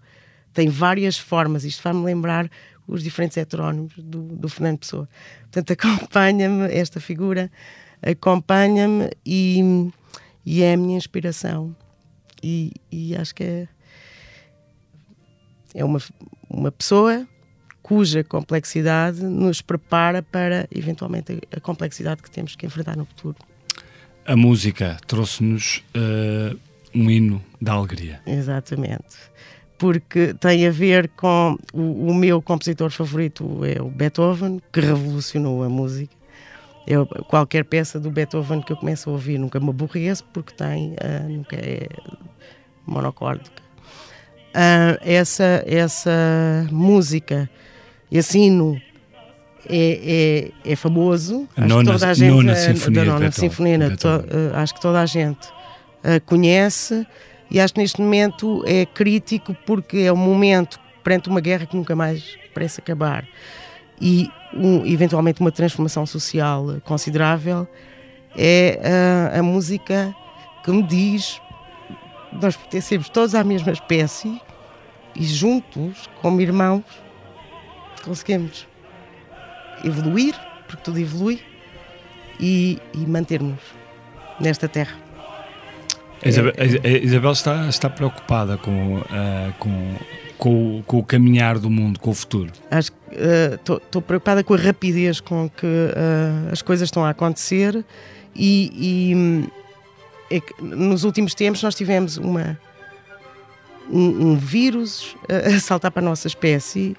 tem 0.53 0.69
várias 0.69 1.19
formas. 1.19 1.65
Isto 1.65 1.83
faz-me 1.83 2.05
lembrar 2.05 2.51
os 2.87 3.03
diferentes 3.03 3.37
heterónimos 3.37 3.93
do, 3.97 4.23
do 4.23 4.49
Fernando 4.49 4.79
Pessoa. 4.79 5.09
Portanto, 5.43 5.73
acompanha-me 5.79 6.73
esta 6.73 7.01
figura, 7.01 7.51
acompanha-me 8.03 9.11
e, 9.25 9.91
e 10.45 10.63
é 10.63 10.75
a 10.75 10.77
minha 10.77 10.97
inspiração. 10.97 11.75
E, 12.43 12.73
e 12.91 13.15
acho 13.17 13.35
que 13.35 13.45
é, 13.45 13.69
é 15.75 15.85
uma, 15.85 16.01
uma 16.49 16.73
pessoa 16.73 17.27
cuja 17.83 18.23
complexidade 18.23 19.23
nos 19.23 19.61
prepara 19.61 20.23
para, 20.23 20.67
eventualmente, 20.71 21.41
a, 21.53 21.57
a 21.57 21.61
complexidade 21.61 22.23
que 22.23 22.31
temos 22.31 22.57
que 22.57 22.65
enfrentar 22.65 22.97
no 22.97 23.05
futuro. 23.05 23.37
A 24.25 24.37
música 24.37 24.97
trouxe-nos 25.07 25.83
uh, 25.97 26.59
um 26.95 27.11
hino 27.11 27.43
da 27.61 27.73
alegria. 27.73 28.21
Exatamente 28.27 29.31
porque 29.81 30.35
tem 30.35 30.67
a 30.67 30.71
ver 30.71 31.09
com 31.17 31.59
o, 31.73 32.11
o, 32.11 32.15
meu 32.15 32.43
compositor 32.43 32.91
favorito 32.91 33.65
é 33.65 33.81
o 33.81 33.89
Beethoven, 33.89 34.61
que 34.71 34.79
revolucionou 34.79 35.65
a 35.65 35.71
música. 35.71 36.15
Eu, 36.91 37.07
qualquer 37.07 37.65
peça 37.65 38.01
do 38.01 38.11
Beethoven 38.11 38.61
que 38.61 38.73
eu 38.73 38.77
começo 38.77 39.09
a 39.09 39.13
ouvir 39.13 39.39
nunca 39.39 39.61
me 39.61 39.71
aborreço 39.71 40.25
porque 40.33 40.53
tem 40.53 40.95
uh, 40.95 41.29
nunca 41.29 41.55
é 41.55 41.87
monocórdica. 42.85 43.63
Uh, 44.49 44.99
essa 45.01 45.63
essa 45.69 46.67
música, 46.73 47.49
esse 48.11 48.41
hino 48.41 48.77
é, 49.69 50.51
é, 50.67 50.73
é 50.73 50.75
famoso. 50.75 51.49
Acho 51.57 51.69
nona, 51.69 51.85
que 51.85 51.93
toda 51.93 52.11
a 52.11 52.15
gente 52.15 52.29
nona 52.29 52.57
sinfonia, 52.57 53.05
da 53.05 53.13
nona 53.13 53.31
sinfonia, 53.31 53.97
to, 53.97 54.09
uh, 54.09 54.57
acho 54.57 54.75
que 54.75 54.81
toda 54.81 55.01
a 55.01 55.07
gente 55.07 55.49
conhece 56.27 57.07
e 57.51 57.61
acho 57.61 57.75
que 57.75 57.81
neste 57.81 58.01
momento 58.01 58.65
é 58.67 58.85
crítico 58.85 59.55
porque 59.65 59.99
é 59.99 60.13
um 60.13 60.17
momento 60.17 60.81
perante 61.05 61.29
uma 61.29 61.41
guerra 61.41 61.67
que 61.67 61.77
nunca 61.77 61.95
mais 61.95 62.37
parece 62.53 62.81
acabar 62.81 63.25
e 64.01 64.31
um, 64.55 64.85
eventualmente 64.87 65.41
uma 65.41 65.53
transformação 65.53 66.07
social 66.07 66.77
considerável. 66.85 67.69
É 68.37 68.81
a, 69.33 69.41
a 69.41 69.43
música 69.43 70.15
que 70.65 70.71
me 70.71 70.83
diz 70.83 71.41
nós 72.33 72.57
pertencemos 72.57 73.09
todos 73.09 73.35
à 73.35 73.43
mesma 73.43 73.73
espécie 73.73 74.41
e 75.17 75.25
juntos, 75.25 76.09
como 76.21 76.41
irmãos, 76.41 76.85
conseguimos 78.05 78.67
evoluir, 79.85 80.35
porque 80.67 80.83
tudo 80.83 80.99
evolui, 80.99 81.43
e, 82.39 82.79
e 82.95 82.99
manter-nos 82.99 83.61
nesta 84.39 84.69
terra. 84.69 84.97
A 86.25 86.29
Isabel, 86.29 86.53
a 86.57 86.89
Isabel 86.89 87.33
está, 87.33 87.69
está 87.69 87.91
preocupada 87.91 88.57
com, 88.57 88.99
uh, 88.99 89.53
com, 89.59 89.95
com, 90.41 90.83
com, 90.87 90.99
o 90.99 91.05
caminhar 91.05 91.59
do 91.59 91.71
mundo, 91.71 92.01
com 92.01 92.11
o 92.11 92.15
futuro. 92.15 92.51
Acho 92.71 92.91
estou 93.13 94.01
uh, 94.01 94.03
preocupada 94.03 94.43
com 94.43 94.55
a 94.55 94.57
rapidez 94.57 95.21
com 95.21 95.49
que 95.49 95.67
uh, 95.67 96.51
as 96.51 96.63
coisas 96.63 96.89
estão 96.89 97.05
a 97.05 97.11
acontecer 97.11 97.85
e, 98.35 98.73
e 98.75 100.35
é 100.35 100.41
que, 100.41 100.55
nos 100.63 101.05
últimos 101.05 101.35
tempos 101.35 101.63
nós 101.63 101.75
tivemos 101.75 102.17
uma, 102.17 102.59
um, 103.91 104.31
um 104.31 104.37
vírus 104.37 105.15
a 105.29 105.61
saltar 105.61 105.91
para 105.91 106.03
a 106.03 106.09
nossa 106.09 106.27
espécie, 106.27 106.97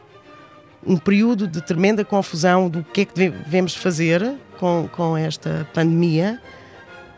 um 0.85 0.97
período 0.97 1.47
de 1.47 1.61
tremenda 1.61 2.05
confusão 2.05 2.69
do 2.69 2.83
que 2.83 3.01
é 3.01 3.05
que 3.05 3.13
devemos 3.15 3.75
fazer 3.75 4.35
com, 4.59 4.87
com 4.91 5.17
esta 5.17 5.67
pandemia, 5.73 6.39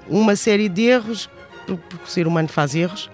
uma 0.07 0.35
série 0.35 0.69
de 0.69 0.83
erros 0.83 1.29
porque 1.65 1.95
o 2.03 2.07
ser 2.07 2.27
humano 2.27 2.47
faz 2.47 2.75
erros, 2.75 3.09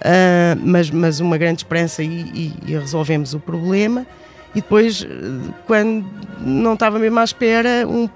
uh, 0.00 0.60
mas, 0.62 0.90
mas 0.90 1.20
uma 1.20 1.36
grande 1.36 1.60
esperança 1.60 2.02
e, 2.02 2.06
e, 2.06 2.54
e, 2.66 2.78
resolvemos 2.78 3.34
o 3.34 3.40
problema. 3.40 4.06
E 4.54 4.60
depois, 4.60 5.06
quando 5.66 6.06
não 6.40 6.74
estava 6.74 6.98
mesmo 6.98 7.18
à 7.18 7.24
espera, 7.24 7.86
um, 7.86 8.08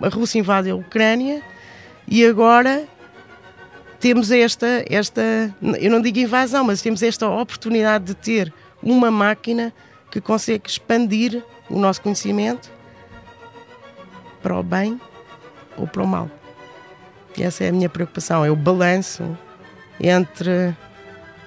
a 0.00 0.08
Rússia 0.08 0.38
invade 0.38 0.70
a 0.70 0.74
Ucrânia 0.74 1.42
e 2.08 2.24
agora 2.26 2.84
temos 4.00 4.32
esta, 4.32 4.84
esta, 4.90 5.22
eu 5.80 5.90
não 5.90 6.00
digo 6.00 6.18
invasão, 6.18 6.64
mas 6.64 6.82
temos 6.82 7.02
esta 7.02 7.28
oportunidade 7.28 8.06
de 8.06 8.14
ter 8.14 8.52
uma 8.82 9.10
máquina 9.10 9.72
que 10.10 10.20
consegue 10.20 10.68
expandir 10.68 11.42
o 11.70 11.78
nosso 11.78 12.02
conhecimento 12.02 12.70
para 14.42 14.58
o 14.58 14.62
bem 14.62 15.00
ou 15.76 15.86
para 15.86 16.02
o 16.02 16.06
mal. 16.06 16.28
E 17.36 17.42
essa 17.42 17.64
é 17.64 17.68
a 17.68 17.72
minha 17.72 17.88
preocupação, 17.88 18.44
é 18.44 18.50
o 18.50 18.56
balanço 18.56 19.38
entre 20.00 20.76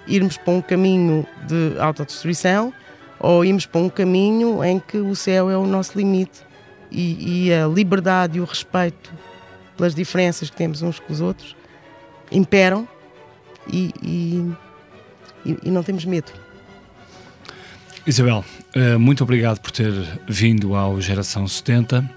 irmos 0.07 0.37
para 0.37 0.53
um 0.53 0.61
caminho 0.61 1.25
de 1.47 1.79
autodestruição 1.79 2.73
ou 3.19 3.43
irmos 3.43 3.65
para 3.65 3.81
um 3.81 3.89
caminho 3.89 4.63
em 4.63 4.79
que 4.79 4.97
o 4.97 5.15
céu 5.15 5.49
é 5.49 5.57
o 5.57 5.65
nosso 5.65 5.97
limite 5.97 6.41
e, 6.91 7.47
e 7.47 7.53
a 7.53 7.67
liberdade 7.67 8.37
e 8.37 8.41
o 8.41 8.45
respeito 8.45 9.13
pelas 9.75 9.93
diferenças 9.93 10.49
que 10.49 10.55
temos 10.55 10.81
uns 10.81 10.99
com 10.99 11.11
os 11.11 11.21
outros 11.21 11.55
imperam 12.31 12.87
e, 13.71 13.91
e, 14.01 14.51
e 15.63 15.71
não 15.71 15.83
temos 15.83 16.05
medo. 16.05 16.31
Isabel, 18.05 18.45
eh, 18.73 18.97
muito 18.97 19.23
obrigado 19.23 19.59
por 19.59 19.71
ter 19.71 19.91
vindo 20.27 20.75
ao 20.75 21.01
Geração 21.01 21.47
70. 21.47 22.07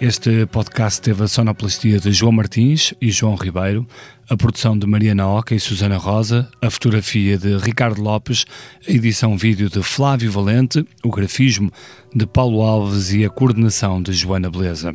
Este 0.00 0.46
podcast 0.46 1.00
teve 1.00 1.24
a 1.24 1.28
sonoplastia 1.28 1.98
de 1.98 2.12
João 2.12 2.30
Martins 2.30 2.94
e 3.00 3.10
João 3.10 3.34
Ribeiro, 3.34 3.84
a 4.30 4.36
produção 4.36 4.78
de 4.78 4.86
Mariana 4.86 5.26
Oca 5.26 5.56
e 5.56 5.60
Susana 5.60 5.96
Rosa, 5.96 6.48
a 6.62 6.70
fotografia 6.70 7.36
de 7.36 7.56
Ricardo 7.56 8.00
Lopes, 8.00 8.46
a 8.86 8.92
edição 8.92 9.36
vídeo 9.36 9.68
de 9.68 9.82
Flávio 9.82 10.30
Valente, 10.30 10.86
o 11.02 11.10
grafismo 11.10 11.72
de 12.14 12.26
Paulo 12.26 12.62
Alves 12.62 13.12
e 13.12 13.24
a 13.24 13.28
coordenação 13.28 14.00
de 14.00 14.12
Joana 14.12 14.48
Beleza. 14.48 14.94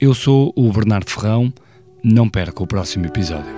Eu 0.00 0.14
sou 0.14 0.52
o 0.56 0.72
Bernardo 0.72 1.08
Ferrão. 1.08 1.52
Não 2.02 2.28
perca 2.28 2.62
o 2.62 2.66
próximo 2.66 3.06
episódio. 3.06 3.54